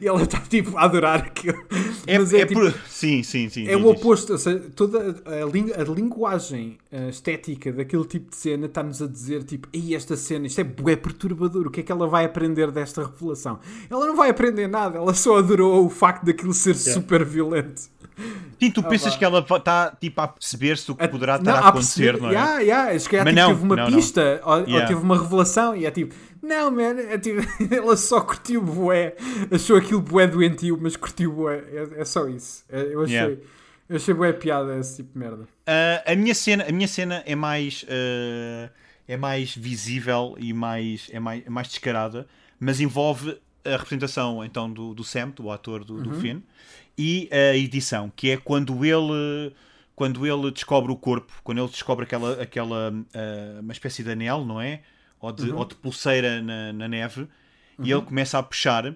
[0.00, 1.64] e ela está tipo a adorar aquilo.
[2.04, 3.68] É, Mas é tipo, por- Sim, sim, sim.
[3.68, 5.44] é o oposto, ou seja, toda a,
[5.80, 10.46] a linguagem a estética daquele tipo de cena está-nos a dizer, tipo, ei, esta cena,
[10.48, 13.60] isto é bué perturbador, o que é que ela vai aprender desta revelação?
[13.88, 17.82] Ela não vai aprender nada, ela só adorou o facto daquilo ser super violento.
[18.60, 19.18] Sim, tu pensas vá.
[19.18, 22.28] que ela está tipo, a perceber-se o que poderá estar Não, a acontecer, perceber- não
[22.28, 22.32] é?
[22.32, 23.96] Yeah, yeah, acho que ela tipo, não, teve uma não, não.
[23.96, 24.86] pista ou, ou Yeah.
[24.88, 27.40] teve uma revelação e é tipo, não, man, é tipo,
[27.74, 29.14] ela só curtiu bué,
[29.50, 32.64] achou aquilo bué doentio, mas curtiu bué, é, é só isso.
[32.68, 33.36] É, eu achei, Yeah.
[33.88, 35.48] eu achei bué piada esse tipo de merda.
[35.66, 38.70] Ah, a, minha cena, a minha cena é mais ah,
[39.06, 42.26] é mais visível e mais, é mais, é mais descarada,
[42.58, 46.02] mas envolve a representação então do, do Sam, do ator do, Uhum.
[46.02, 46.40] do Finn,
[46.96, 49.52] e a edição, que é quando ele
[49.96, 54.44] quando ele descobre o corpo, quando ele descobre aquela, aquela ah, uma espécie de anel,
[54.46, 54.80] não é?
[55.20, 55.58] Ou de, Uhum.
[55.58, 57.28] ou de pulseira na, na neve,
[57.82, 58.94] e ele começa a puxar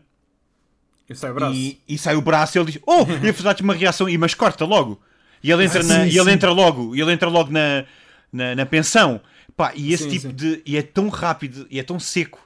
[1.09, 1.55] Eu sei o braço.
[1.55, 3.05] e, e sai o braço e ele diz: Oh!
[3.23, 5.01] E ele faz uma reação, e mas corta logo.
[5.43, 6.31] E ele entra, Ah, na, sim, e ele sim.
[6.31, 7.85] entra logo, e ele entra logo na,
[8.33, 9.21] na, na pensão.
[9.57, 10.63] Pá, e esse Sim, tipo de.
[10.67, 12.41] E é tão rápido e é tão seco.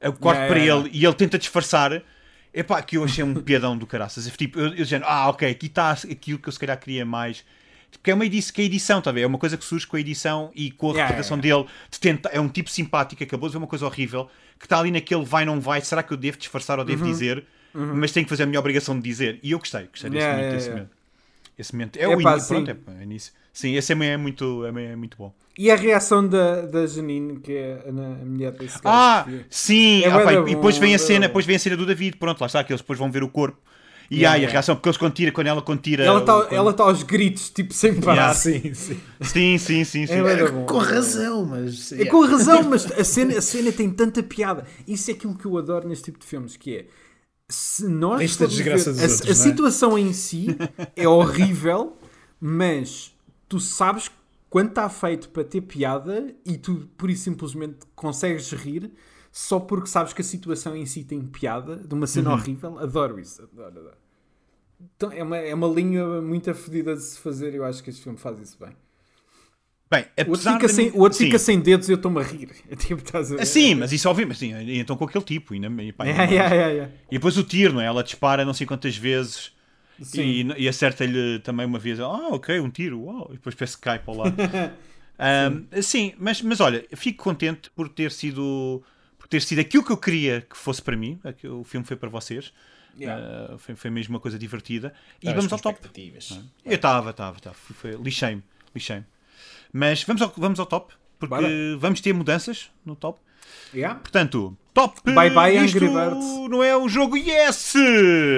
[0.00, 2.02] Eu corto Yeah, para yeah, ele e ele tenta disfarçar.
[2.52, 4.26] Epá, que eu achei um piadão do caraças.
[4.36, 7.44] Tipo, eu, eu dizendo, ah, ok, aqui está aquilo que eu se calhar queria mais.
[7.98, 9.22] Porque é uma edição, que é edição, tá a ver?
[9.22, 11.64] É uma coisa que surge com a edição e com a Yeah, representação dele.
[11.90, 14.90] De tenta, é um tipo simpático, acabou de ver uma coisa horrível, que está ali
[14.90, 15.80] naquele vai, não vai.
[15.80, 17.10] Será que eu devo disfarçar ou devo Uhum.
[17.10, 17.44] dizer?
[17.74, 19.38] Mas tenho que fazer a minha obrigação de dizer.
[19.42, 20.44] E eu gostei, gostei desse Yeah, momento.
[20.44, 20.82] yeah, desse yeah.
[20.82, 20.96] momento.
[21.58, 21.96] Esse momento.
[21.96, 22.48] É, É o pá, início.
[22.48, 23.32] Pronto, é, é início.
[23.52, 25.32] Sim, esse também é muito, é, é muito bom.
[25.56, 28.84] E a reação da, da Janine, que é a, a mulher desse gajo.
[28.84, 30.02] Ah, sim!
[30.02, 32.46] É ah, e depois vem a cena, depois vem a cena do David, pronto, lá
[32.46, 33.58] está, que eles depois vão ver o corpo.
[34.10, 34.48] E Yeah, aí yeah.
[34.48, 36.04] a reação, porque eles quando tira, quando ela quando tira.
[36.04, 38.14] Ela está quando- ela tá aos gritos, tipo, sem parar.
[38.14, 38.34] Yeah.
[38.34, 39.00] sim, sim.
[39.20, 40.12] Sim, sim, sim, sim.
[40.12, 40.66] É da bom.
[40.66, 41.92] Com razão, mas.
[41.92, 44.66] É com razão, mas a cena, a cena tem tanta piada.
[44.86, 46.86] Isso é aquilo que eu adoro neste tipo de filmes, que é
[47.48, 49.34] se nós é formos desgraça ver- dos a, outros, a é?
[49.50, 50.46] situação em si
[50.96, 51.96] é horrível,
[52.40, 53.12] mas
[53.48, 54.10] tu sabes
[54.50, 58.90] quando está feito para ter piada e tu, por e simplesmente, consegues rir
[59.36, 63.18] só porque sabes que a situação em si tem piada, de uma cena horrível, adoro
[63.18, 63.42] isso.
[63.42, 63.96] Adoro, adoro.
[64.96, 67.90] Então, é, uma, é uma linha muito afodida de se fazer e eu acho que
[67.90, 68.76] este filme faz isso bem.
[69.90, 72.22] Bem, O outro fica, sem, mim- o outro fica sem dedos e eu estou-me a
[72.22, 72.50] rir.
[72.70, 73.44] É tipo, estás a?
[73.44, 75.52] Sim, mas isso mas sim, então com aquele tipo.
[75.52, 76.94] E, na- e, pá, Yeah, yeah, yeah, yeah.
[77.10, 77.86] e depois o tiro, não é?
[77.86, 79.52] Ela dispara não sei quantas vezes
[80.00, 80.22] Sim.
[80.22, 81.98] e, e acerta-lhe também uma vez.
[81.98, 84.36] Ah, ok, um tiro, uau, e depois parece que cai para o lado.
[85.18, 88.82] Ahm, sim, mas, mas olha, fico contente por ter sido
[89.24, 91.18] por ter sido aquilo que eu queria que fosse para mim.
[91.24, 92.52] Aqui- O filme foi para vocês.
[93.00, 93.48] Yeah.
[93.54, 94.92] Ah, foi, foi mesmo uma coisa divertida.
[95.22, 95.74] E vamos ao top.
[95.76, 96.38] expectativas.
[96.64, 97.56] Eu estava, estava, estava.
[98.02, 98.42] Lixei-me,
[98.74, 99.04] lixei-me.
[99.72, 101.48] Mas vamos ao, vamos ao top, porque Bora.
[101.78, 103.18] vamos ter mudanças no top.
[103.74, 103.98] Yeah.
[103.98, 105.00] Portanto, top.
[105.10, 106.48] Bye bye, Isto Angry Birds.
[106.50, 107.74] não é o jogo Yes!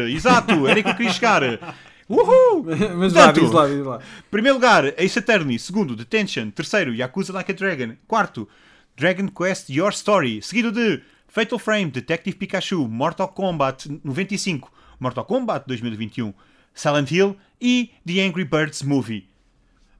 [0.08, 1.42] Exato, era que eu queria chegar.
[2.08, 2.62] Uhul!
[2.96, 4.00] Mas Portanto, diz lá, diz lá.
[4.30, 5.58] Primeiro lugar, Ace Attorney.
[5.58, 6.50] Segundo, Detention.
[6.50, 7.96] Terceiro, Yakuza Like a Dragon.
[8.06, 8.48] Quarto,
[8.96, 10.40] Dragon Quest Your Story.
[10.42, 16.32] Seguido de Fatal Frame, Detective Pikachu, Mortal Kombat 95, Mortal Kombat 2021,
[16.74, 19.28] Silent Hill e The Angry Birds Movie.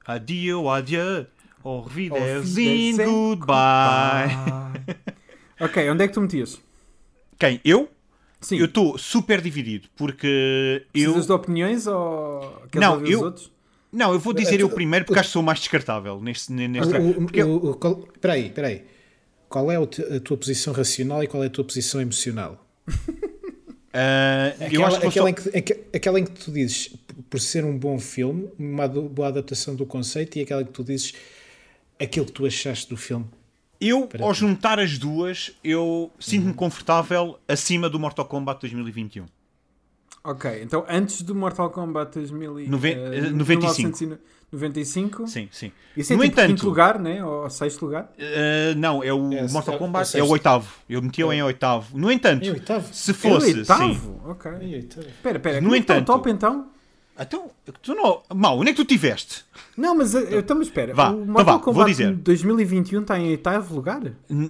[0.05, 1.27] Adio, adieu.
[1.63, 4.29] Au Wiedersehen, goodbye.
[5.59, 6.59] ok, onde é que tu metias?
[7.37, 7.59] Quem?
[7.63, 7.89] Eu?
[8.39, 8.57] Sim.
[8.57, 11.11] Eu estou super dividido porque eu.
[11.11, 12.41] Precisas de opiniões ou
[12.71, 13.51] queres Não, eu- os outros?
[13.97, 16.93] Não, eu vou dizer eu primeiro porque acho que sou o mais descartável neste, neste
[17.15, 18.83] porque o- o- qual- Peraí, peraí.
[19.49, 22.63] Qual é a tua posição racional e qual é a tua posição emocional?
[23.93, 26.93] eu Aquela, acho que vou aquela, só- em que, aque- aquela em que tu dizes,
[27.29, 30.83] por ser um bom filme, uma boa adaptação do conceito, e aquela em que tu
[30.83, 31.13] dizes
[31.99, 33.25] aquilo que tu achaste do filme.
[33.79, 39.25] eu, ao juntar as duas, eu sinto-me confortável acima do Mortal Kombat 2021.
[40.29, 43.97] Ok, então antes do Mortal Kombat 2000 e, Noven- eh, eh, 95.
[44.51, 45.27] 1995.
[45.27, 45.71] Sim, sim.
[45.95, 47.23] Isso é no tipo quinto entanto, lugar, né?
[47.23, 48.11] Ou sexto lugar?
[48.19, 50.31] ah, não, é o É, Mortal é- é o Kombat, é, o sexto.
[50.31, 50.67] oitavo.
[50.89, 51.97] Eu meti-o em oitavo.
[51.97, 52.87] No entanto, Em oitavo?
[52.93, 53.59] se É fosse, o sim.
[53.59, 54.21] oitavo?
[54.25, 54.51] Ok.
[54.61, 55.07] Em oitavo.
[55.07, 55.61] Espera, espera.
[55.61, 56.67] No é está o entanto- top então?
[57.19, 57.49] Então,
[57.81, 58.21] tu não.
[58.35, 59.43] Mal, onde é que tu tiveste?
[59.75, 60.93] Não, mas eh, então, mas espera.
[60.93, 62.13] Vá, o então Mortal vá, vou Kombat dizer.
[62.15, 64.01] 2021 está em oitavo lugar?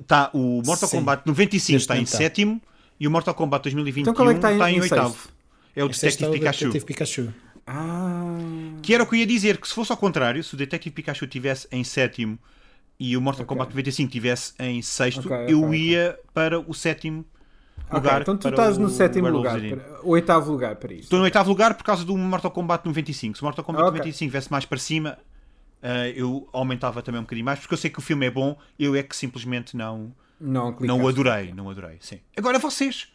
[0.05, 0.97] Tá, o Mortal Sim.
[0.97, 2.17] Kombat 95 Neste está em tá.
[2.17, 2.61] sétimo
[2.99, 5.11] e o Mortal Kombat 2021 Então é está em- está em em oitavo.
[5.13, 5.36] sexto?
[5.77, 6.65] É o é Detective o Pikachu.
[6.65, 7.33] Detective Pikachu.
[7.65, 8.37] Ah.
[8.81, 10.93] Que era o que eu ia dizer, que se fosse ao contrário, se o Detective
[10.95, 12.39] Pikachu estivesse em sétimo
[12.99, 13.49] e o Mortal Ok.
[13.55, 17.23] Kombat 95 estivesse em sexto, Ok, eu ok, ia para o sétimo
[17.91, 18.21] lugar.
[18.21, 21.03] então tu estás o no sétimo lugar, para- oitavo lugar para isto.
[21.03, 23.35] Estou no oitavo lugar por causa do Mortal Kombat 95.
[23.37, 23.91] Se o Mortal Kombat Ok.
[23.99, 25.17] 95 viesse mais para cima,
[25.83, 28.57] eh, eu aumentava também um bocadinho mais, porque eu sei que o filme é bom,
[28.79, 31.53] eu é que simplesmente não, Não, não o adorei.
[31.53, 32.19] Não o adorei, sim.
[32.35, 33.09] Agora vocês,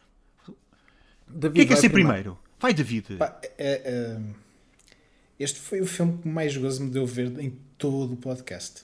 [1.27, 2.39] David quem é que quer vai ser primeiro?
[2.63, 3.17] Vai, David.
[3.17, 4.21] Pá, é- é,
[5.39, 8.83] este foi o filme que mais gozo me deu ver em todo o podcast.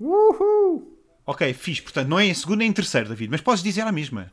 [0.00, 0.98] Uhul!
[1.24, 1.80] Ok, fiz.
[1.80, 4.32] Portanto, não é em segundo nem em terceiro, David, mas podes dizer a mesma.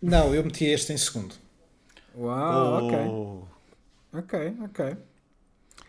[0.00, 1.34] Não, eu meti este em segundo.
[2.16, 2.98] Uau, ok.
[2.98, 3.42] Oh.
[4.16, 4.96] Ok, ok.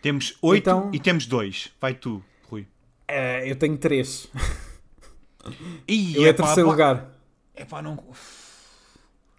[0.02, 1.70] Temos oito Então- e temos dois.
[1.80, 2.66] Vai tu, Rui.
[3.06, 4.28] Eh, eu tenho três.
[5.88, 7.10] Ih, Eu é epá, terceiro pá- lugar.
[7.54, 8.02] epá, não...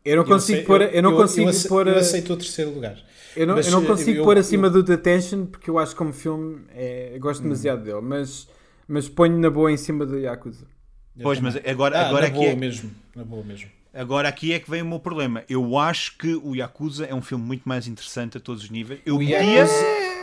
[0.06, 0.82] Eu não consigo sei- pôr.
[0.82, 1.88] Eu, não consigo ace- pôr.
[1.88, 2.98] Eu aceito o terceiro lugar.
[3.36, 5.92] Eu não, Mas, eu não consigo eu- pôr eu- acima do Detention porque eu acho
[5.94, 7.20] que como filme é, eu Hum.
[7.20, 8.48] gosto demasiado dele, mas,
[8.88, 10.66] mas ponho na boa em cima do Yakuza.
[11.18, 11.54] Eu Pois, também.
[11.64, 12.92] mas agora, Ah, agora, na aqui boa é, mesmo.
[13.16, 13.70] Na boa mesmo.
[13.94, 15.44] agora aqui é que vem o meu problema.
[15.50, 19.00] Eu acho que o Yakuza é um filme muito mais interessante a todos os níveis.
[19.06, 19.74] Eu Yakuza-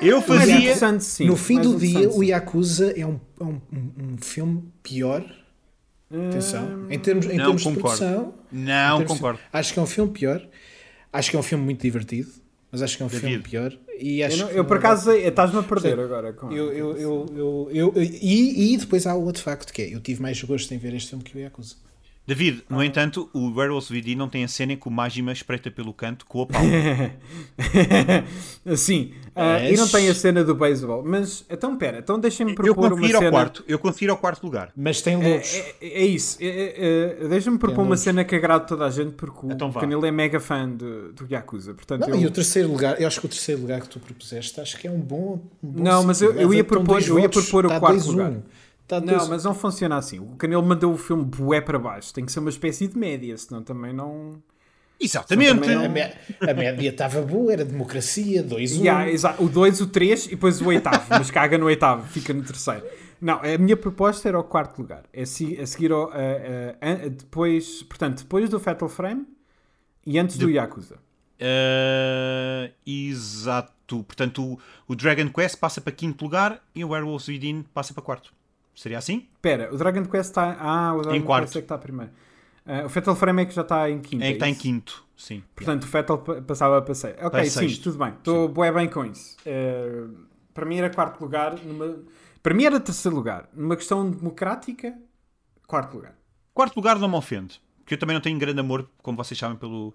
[0.02, 1.00] eu fazia...
[1.00, 1.26] sim.
[1.26, 2.22] no fim do dia, o.
[2.22, 5.24] Yakuza é um, é um, um, um filme pior.
[6.12, 6.86] Atenção.
[6.90, 8.34] Em termos, em Não, termos de produção.
[8.52, 9.38] Não, concordo.
[9.52, 10.46] Acho que é um filme pior.
[11.12, 12.30] Acho que é um filme muito divertido.
[12.72, 13.26] Mas acho que é um David.
[13.28, 13.76] filme pior.
[13.98, 16.02] E Eu, acho não- que eu, por acaso eh, estás-me a perder Sim.
[16.02, 16.32] agora.
[16.32, 19.92] Com Eu, eu, eu, eu, eu- e, e depois há o outro facto que é:
[19.94, 21.74] eu tive mais gosto em ver este filme que o Yakuza.
[22.30, 22.74] David, Ah.
[22.76, 25.92] no entanto, o Werewolves VD não tem a cena em que o Majima espreita pelo
[25.92, 26.68] canto com a palma.
[28.76, 31.02] Sim, ah, És- e não tem a cena do beisebol.
[31.04, 33.30] Mas então, pera, então deixem-me propor uma cena.
[33.30, 33.64] quarto.
[33.66, 34.70] Eu ir ao quarto lugar.
[34.76, 35.54] Mas tem É, lobos.
[35.54, 39.12] é, é isso, é, é, é, deixa-me propor uma cena que agrade toda a gente
[39.12, 39.72] porque o Então.
[39.72, 41.74] Canelo é mega fã do, do Yakuza.
[41.74, 43.98] Portanto, Não, eu- E o terceiro lugar, eu acho que o terceiro lugar que tu
[43.98, 45.40] propuseste, acho que é um bom.
[45.62, 47.96] um bom Não, mas eu- eu ia Estão propor- eu ia propor o está quarto
[47.96, 48.10] 2-1.
[48.12, 48.32] lugar.
[48.96, 49.28] Está Não, 2-1.
[49.28, 50.18] mas não funciona assim.
[50.18, 52.12] O Canelo mandou o filme bué para baixo.
[52.12, 54.42] Tem que ser uma espécie de média, senão também não.
[54.98, 55.70] Exatamente.
[55.72, 58.80] A, mé- a média estava boa, era democracia, 2-1.
[58.84, 61.06] Yeah, o 2, o 3 e depois o oitavo.
[61.08, 62.84] mas caga no oitavo, fica no terceiro.
[63.20, 65.04] Não, a minha proposta era o quarto lugar.
[65.12, 66.14] É se- a seguir ao, a-
[66.80, 69.26] a- a- depois, portanto, depois do Fatal Frame
[70.06, 70.96] e antes do Yakuza.
[71.40, 73.72] Uh, exato.
[74.04, 78.02] Portanto, o, o Dragon Quest passa para quinto lugar e o Werewolves Within passa para
[78.02, 78.32] quarto.
[78.74, 79.26] Seria assim?
[79.34, 80.56] Espera, o Dragon Quest está.
[80.58, 81.44] Ah, o Dragon quarto.
[81.44, 82.12] Quest é que está primeiro.
[82.66, 84.22] Ah, o Fatal Frame é que já está em quinto.
[84.24, 84.60] É que está em isso?
[84.60, 85.42] quinto, sim.
[85.54, 87.14] Portanto, o Fatal pa- passava para 6.
[87.18, 87.82] Ok, Para sim, sexto.
[87.84, 88.08] tudo bem.
[88.10, 89.36] Estou bué bem com isso.
[89.44, 90.04] Eh,
[90.54, 91.56] para mim era quarto lugar.
[91.64, 91.98] Numa...
[92.42, 93.48] Para mim era terceiro lugar.
[93.54, 94.94] Numa questão democrática,
[95.66, 96.14] quarto lugar.
[96.54, 97.60] Quarto lugar não me ofende.
[97.80, 99.94] Porque eu também não tenho grande amor, como vocês sabem, pelo,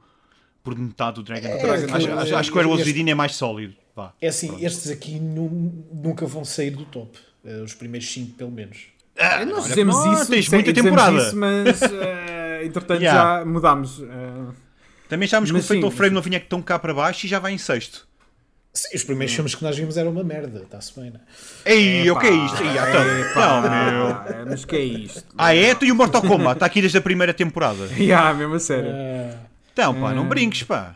[0.63, 1.61] por metade do Dragon Quest.
[1.61, 3.75] Dragon acho, acho, acho que o Werewolves Este- Within é mais sólido.
[3.95, 4.13] Vá.
[4.21, 4.65] É assim, Pronto.
[4.65, 7.17] estes aqui nu- nunca vão sair do top.
[7.45, 8.77] Eh, os primeiros 5, pelo menos.
[9.17, 11.17] Ah, Nós olha, dizemos isso, tens muita temporada.
[11.17, 13.39] isso, mas eh, entretanto Yeah.
[13.39, 14.01] já mudámos.
[14.01, 14.53] eh.
[15.07, 16.15] Também achámos que o Fatal Frame sim.
[16.15, 18.07] não vinha tão cá para baixo e já vai em sexto.
[18.73, 21.19] Sim, os primeiros filmes que nós vimos eram uma merda, está-se bem, não
[21.65, 21.71] é?
[21.73, 22.61] Ei, o que é isto?
[22.61, 24.07] Ei, então, não, meu.
[24.07, 25.23] ah, Mas que é isto?
[25.37, 25.73] Ah, é?
[25.75, 26.55] Tu e o Mortal Kombat?
[26.57, 27.85] Está aqui desde a primeira temporada.
[27.97, 28.89] Yeah, mesmo a sério.
[28.93, 29.37] Ah,
[29.71, 30.95] Então, pá, não brinques, pá.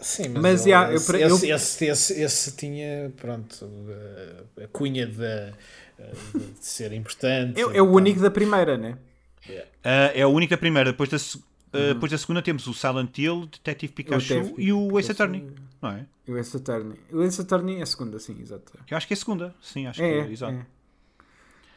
[0.00, 3.68] Sim, mas, Mas, ele- yeah, eu esse, eu- esse, esse, esse- esse tinha, pronto,
[4.58, 5.52] eh, a cunha de, eh,
[6.58, 7.58] de ser importante.
[7.60, 8.96] É, é o único da primeira, né?
[9.84, 10.90] Ah, é o único da primeira.
[10.90, 14.98] Depois da, ah, depois da segunda temos o Silent Hill, Detective Pikachu Detective e o
[14.98, 15.12] Ace.
[15.12, 15.46] Attorney.
[15.80, 16.06] Não é?
[16.28, 16.98] O Ace Attorney.
[17.12, 18.72] O Ace Attorney é a segunda, sim, exato.
[18.90, 19.54] Eu acho que é a segunda.
[19.62, 20.20] Sim, acho É, que é.
[20.28, 20.32] é.
[20.32, 20.52] Exato.
[20.54, 20.66] é.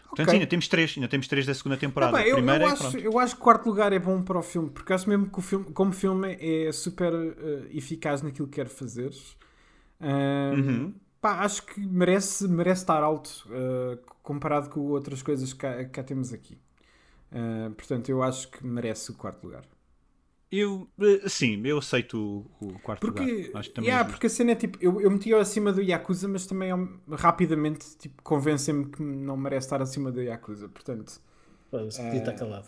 [0.10, 0.32] Portanto, Ok.
[0.32, 0.94] sim, ainda temos três.
[0.98, 2.18] Ainda temos três da segunda temporada.
[2.18, 4.38] Ah, pá, eu, primeira eu é acho, eu acho que quarto lugar é bom para
[4.40, 8.48] o filme, porque acho mesmo que o filme, como filme, é super eh, eficaz naquilo
[8.48, 9.12] que quer fazer.
[10.02, 10.94] Uhum.
[11.20, 16.04] pá, acho que merece, merece estar alto eh, comparado com outras coisas que cá, cá
[16.04, 16.58] temos aqui.
[17.78, 19.64] Portanto, eu acho que merece o quarto lugar.
[20.52, 22.18] Eu, eh, sim, eu aceito
[22.60, 23.60] o, o quarto Porque, lugar.
[23.60, 25.82] Acho que também yeah, é porque a cena é tipo, eu, eu meti-o acima do
[25.82, 26.72] Yakuza, mas também
[27.12, 30.68] rapidamente tipo, convencem-me que não merece estar acima do Yakuza.
[30.68, 31.22] Portanto,
[31.70, 32.66] Foda-se, Podia estar calado.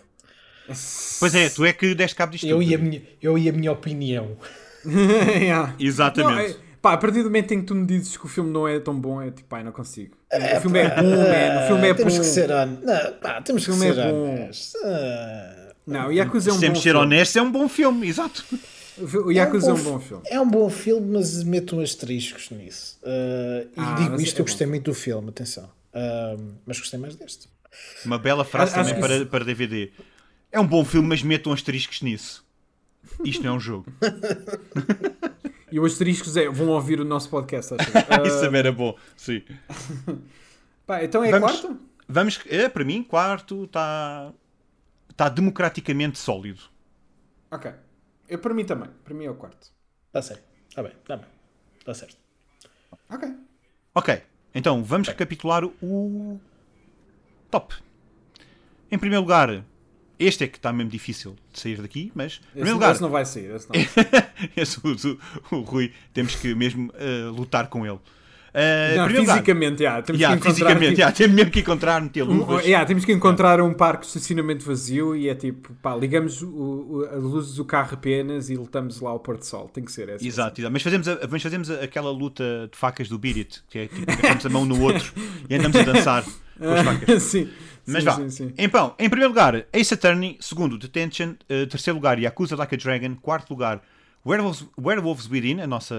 [1.19, 2.45] Pois é, tu é que deste cabo disto.
[2.47, 2.69] Eu tudo.
[2.69, 4.37] e, a minha, eu e a minha opinião.
[4.85, 5.75] yeah.
[5.79, 6.35] Exatamente.
[6.35, 8.51] Não, é- pá, a partir do momento em que tu me dizes que o filme
[8.51, 10.15] não é tão bom, é tipo, pai, não consigo.
[10.31, 11.63] o filme é bom, man.
[11.63, 12.19] O filme é temos bom.
[12.19, 12.85] que ser honestos.
[12.85, 15.70] Não, pá, temos que filme é ser bom.
[15.87, 16.99] Ah, Não, o Yakuza é um Se bom ser filme.
[16.99, 18.45] honestos, é um bom filme, exato.
[18.97, 20.23] O O Yakuza é um fi- bom filme.
[20.27, 22.99] É um bom filme, mas meto um asteriscos nisso.
[23.03, 24.71] Ah, e Ah, digo isto, é eu gostei bom.
[24.71, 25.69] muito do filme, atenção.
[25.93, 26.35] Ah,
[26.65, 27.49] mas gostei mais deste.
[28.05, 29.91] Uma bela frase Acho também para, isso- para DVD.
[30.51, 32.45] É um bom filme, mas metam asteriscos nisso.
[33.25, 33.85] Isto não é um jogo.
[35.71, 37.89] E os asteriscos é, vão ouvir o nosso podcast, acho.
[38.09, 38.93] Ah, Isso também era bom.
[39.15, 39.41] Sim.
[40.85, 41.79] pá, então é Vamos- quarto?
[42.09, 44.33] Vamos, é, para mim, quarto está
[45.22, 46.61] está democraticamente sólido.
[47.52, 47.72] Ok.
[48.27, 48.89] Eu, para mim também.
[49.03, 49.72] Para mim é o quarto.
[50.07, 50.43] Está certo.
[50.68, 51.26] Está bem, está bem.
[51.80, 52.18] Está certo.
[53.07, 53.30] Ok.
[53.93, 54.23] Ok,
[54.56, 56.39] então vamos recapitular o
[57.52, 57.76] top.
[58.89, 59.64] Em primeiro lugar,
[60.18, 63.02] este é que está mesmo difícil de sair daqui, mas em Esse, primeiro lugar, esse
[63.02, 63.52] não vai sair.
[63.53, 64.52] Esse não vai sair.
[64.56, 65.15] esse, o,
[65.52, 67.99] o- o Rui, temos que mesmo eh, lutar com ele.
[68.53, 70.01] Em Não, lugar, fisicamente, já.
[70.01, 73.05] Temos yeah, que encontrar fisicamente, tipo, yeah, temos mesmo que encontrar, meter um- yeah, temos
[73.05, 77.15] que encontrar um parque de estacionamento vazio e é tipo, pá, ligamos o, o, a
[77.15, 79.69] luz do carro apenas e lutamos lá ao pôr do sol.
[79.69, 80.25] Tem que ser essa.
[80.27, 80.73] Exato, exato.
[80.73, 84.11] Mas fazemos, a- mas fazemos aquela luta de facas do Beat It, que é tipo,
[84.11, 85.13] agarramos a mão no outro
[85.49, 86.23] e andamos a dançar
[86.57, 87.23] com as facas.
[87.23, 87.49] sim.
[87.87, 88.15] Mas sim, vá.
[88.17, 88.53] sim, sim.
[88.57, 90.37] Então, em primeiro lugar, Ace Attorney.
[90.41, 91.35] Segundo, Detention.
[91.49, 93.15] eh, terceiro lugar, Yakuza Like a Dragon.
[93.15, 93.81] Quarto lugar,
[94.25, 95.95] Werewolves, Werewolves Within, a nossa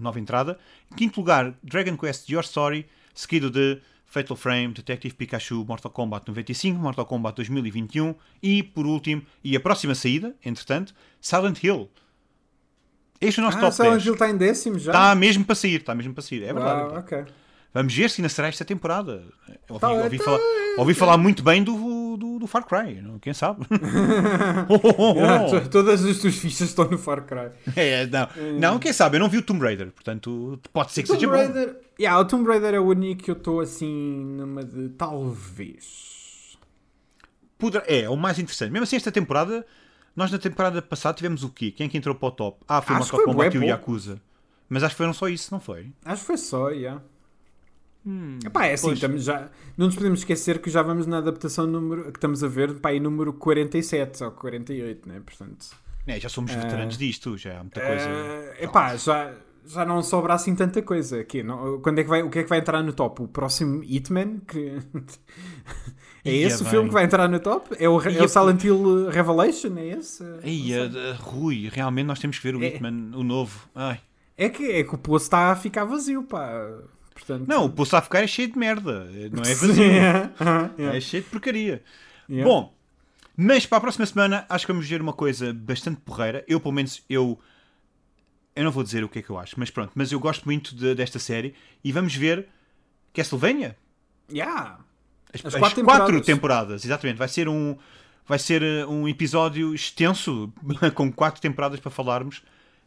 [0.00, 0.58] nova entrada.
[0.96, 2.86] Quinto lugar, Dragon Quest Your Story.
[3.14, 8.14] Seguido de Fatal Frame, Detective Pikachu, Mortal Kombat 95, Mortal Kombat 2021.
[8.42, 11.88] E, por último, e a próxima saída, entretanto, Silent Hill.
[13.20, 14.06] Este é o nosso Ah, top Silent 10.
[14.06, 14.92] Hill está em décimo já?
[14.92, 16.42] Está mesmo para sair, está mesmo para sair.
[16.42, 16.82] É verdade.
[16.90, 17.24] Uau, ok.
[17.72, 19.22] Vamos ver se ainda será esta temporada.
[19.68, 20.40] Ouvi, ouvi falar,
[20.78, 23.18] ouvi falar muito bem do, do, do Far Cry, não?
[23.20, 23.64] quem sabe?
[23.70, 24.66] Ah,
[25.48, 27.50] to- Todas as tuas fichas estão no Far Cry.
[27.76, 28.28] É, não,
[28.58, 29.16] não, quem sabe?
[29.16, 31.36] Eu não vi o Tomb Raider, portanto pode ser que Tomb seja bom.
[31.38, 36.58] Raider, yeah, o Tomb Raider é o único que eu estou assim numa de talvez.
[37.58, 38.70] Poderá- é, é o mais interessante.
[38.72, 39.64] Mesmo assim, esta temporada,
[40.16, 41.70] nós na temporada passada tivemos o quê?
[41.70, 42.58] Quem é que entrou para o top?
[42.66, 43.64] Ah, foi Acho foi Kombat e o.
[43.64, 44.20] Yakuza.
[44.68, 45.88] Mas acho que foram só isso, não foi?
[46.04, 47.02] Acho que foi só, yeah.
[48.44, 52.18] Epá, é assim, já, não nos podemos esquecer que já vamos na adaptação número, que
[52.18, 55.20] estamos a ver, pá, aí número 47 ou 48, né?
[55.24, 55.66] Portanto,
[56.06, 56.56] É, já somos Ah.
[56.60, 58.08] veteranos disto, já há muita coisa.
[58.08, 59.32] eh, epá, já,
[59.66, 61.20] já não sobra assim tanta coisa.
[61.20, 63.22] Aqui, não, quando é que vai, o que é que vai entrar no top?
[63.22, 64.40] O próximo Hitman?
[64.48, 64.78] Que...
[66.24, 66.70] é Ia esse o bem.
[66.70, 67.76] filme que vai entrar no top?
[67.78, 69.76] É o, é Ia- o Silent Hill Revelation?
[69.76, 70.24] É esse?
[70.42, 71.00] Ei, Não sei.
[71.02, 72.68] a- a- Rui, realmente nós temos que ver o É.
[72.68, 73.68] Hitman, o novo.
[73.74, 74.00] Ai.
[74.36, 76.50] É que, é que o poço está a ficar vazio, pá.
[77.26, 79.82] Portanto, Não, o poço a ficar é cheio de merda, não é vazio.
[79.84, 80.30] é.
[80.40, 80.96] Aham, yeah.
[80.96, 81.82] É cheio de porcaria.
[82.28, 82.50] Yeah.
[82.50, 82.74] Bom,
[83.36, 86.44] mas para a próxima semana acho que vamos ver uma coisa bastante porreira.
[86.48, 87.38] Eu, pelo menos, eu.
[88.54, 89.92] Eu não vou dizer o que é que eu acho, mas pronto.
[89.94, 91.54] Mas eu gosto muito de- desta série.
[91.84, 92.48] E vamos ver
[93.14, 93.76] Castlevania.
[94.30, 94.78] Yeah.
[95.32, 96.26] As, As as quatro quatro, temporadas.
[96.26, 96.84] temporadas.
[96.84, 97.16] exatamente.
[97.16, 97.76] Vai ser um,
[98.26, 100.52] vai ser eh, um episódio extenso,
[100.94, 102.42] com quatro temporadas para falarmos.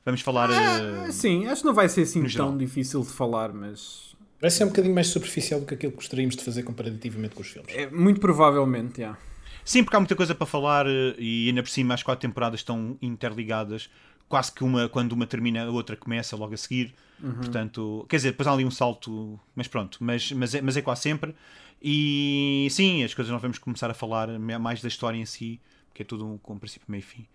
[0.05, 0.49] Vamos falar.
[0.51, 2.57] Ah, eh, sim, acho que não vai ser assim tão geral.
[2.57, 4.12] difícil de falar, mas
[4.43, 7.41] Vai ser um bocadinho mais superficial do que aquilo que gostaríamos de fazer comparativamente com
[7.41, 7.73] os filmes.
[7.73, 9.17] é, muito provavelmente, já.
[9.63, 12.59] Sim, porque há muita coisa para falar eh, e ainda por cima as quatro temporadas
[12.59, 13.89] estão interligadas.
[14.27, 16.93] Quase que uma, quando uma termina, a outra começa logo a seguir.
[17.37, 20.81] Portanto, quer dizer, depois há ali um salto, mas pronto, mas, mas, é, mas é
[20.81, 21.33] quase sempre.
[21.81, 25.57] E sim, as coisas nós vamos começar a falar mais da história em si,
[25.93, 27.25] que é tudo um, com princípio, meio e fim.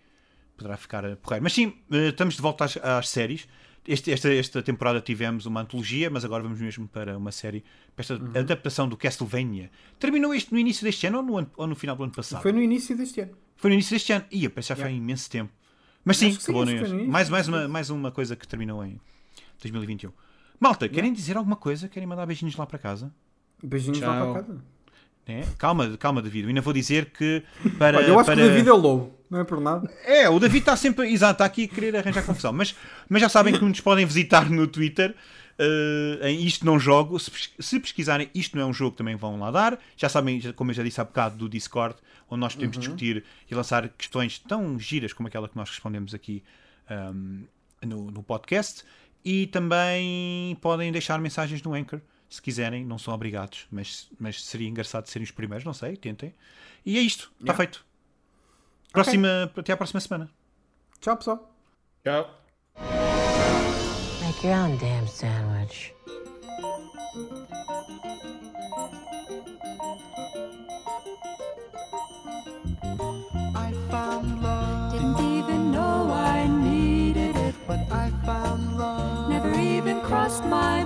[0.55, 1.41] Poderá ficar a porreiro.
[1.41, 3.47] Mas sim, eh, estamos de volta às, às séries.
[3.91, 7.63] Este- esta, esta temporada tivemos uma antologia, mas agora vamos mesmo para uma série,
[7.95, 9.71] para esta adaptação do Castlevania.
[9.97, 12.41] Terminou isto no início deste ano ou no, ano- ou no final do ano passado?
[12.41, 13.31] Foi no início deste ano.
[13.55, 14.25] Foi no início deste ano.
[14.31, 15.03] Ia, parece que já foi há Yeah.
[15.03, 15.51] imenso tempo.
[16.05, 17.07] Mas sim, sim, acabou no início.
[17.09, 18.99] Mais, mais, uma, mais uma coisa que terminou em
[19.61, 20.11] 2021.
[20.59, 21.87] Malta, querem dizer alguma coisa?
[21.89, 23.13] Querem mandar beijinhos lá para casa?
[23.63, 24.33] Beijinhos lá Tchau.
[24.33, 24.63] para casa.
[25.25, 25.43] É?
[25.57, 26.43] Calma, calma, David.
[26.43, 27.43] Eu ainda vou dizer que
[27.77, 27.97] para.
[27.97, 28.35] Olha, eu acho para...
[28.35, 29.89] que o David é lobo, não é por nada.
[30.05, 31.07] É, o David está sempre.
[31.11, 32.51] Exato, está aqui a querer arranjar confusão.
[32.53, 32.75] Mas,
[33.07, 35.15] mas já sabem que nos podem visitar no Twitter.
[35.61, 37.19] eh, em Isto Não Jogo.
[37.19, 37.29] Se,
[37.59, 39.77] se pesquisarem Isto Não é um Jogo, também vão lá dar.
[39.97, 41.95] Já sabem, como eu já disse há bocado, do Discord,
[42.29, 46.43] onde nós podemos discutir e lançar questões tão giras como aquela que nós respondemos aqui
[46.89, 47.43] ahm,
[47.85, 48.83] no, no podcast.
[49.23, 51.99] E também podem deixar mensagens no Anchor.
[52.29, 56.33] Se quiserem, não são obrigados, mas, mas seria engraçado serem os primeiros, não sei, tentem.
[56.85, 57.57] E é isto, está Yeah.
[57.57, 57.85] feito.
[58.91, 60.29] Próxima, Até à próxima semana.
[60.99, 61.39] Tchau, pessoal.
[62.03, 62.27] Tchau.
[64.21, 65.93] Make your own damn sandwich.
[73.55, 77.55] I found love, Didn't even know I needed it.
[77.67, 79.29] but I found love.
[79.29, 80.83] Never even crossed my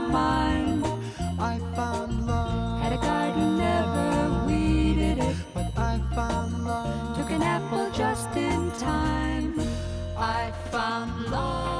[10.35, 11.72] I found love.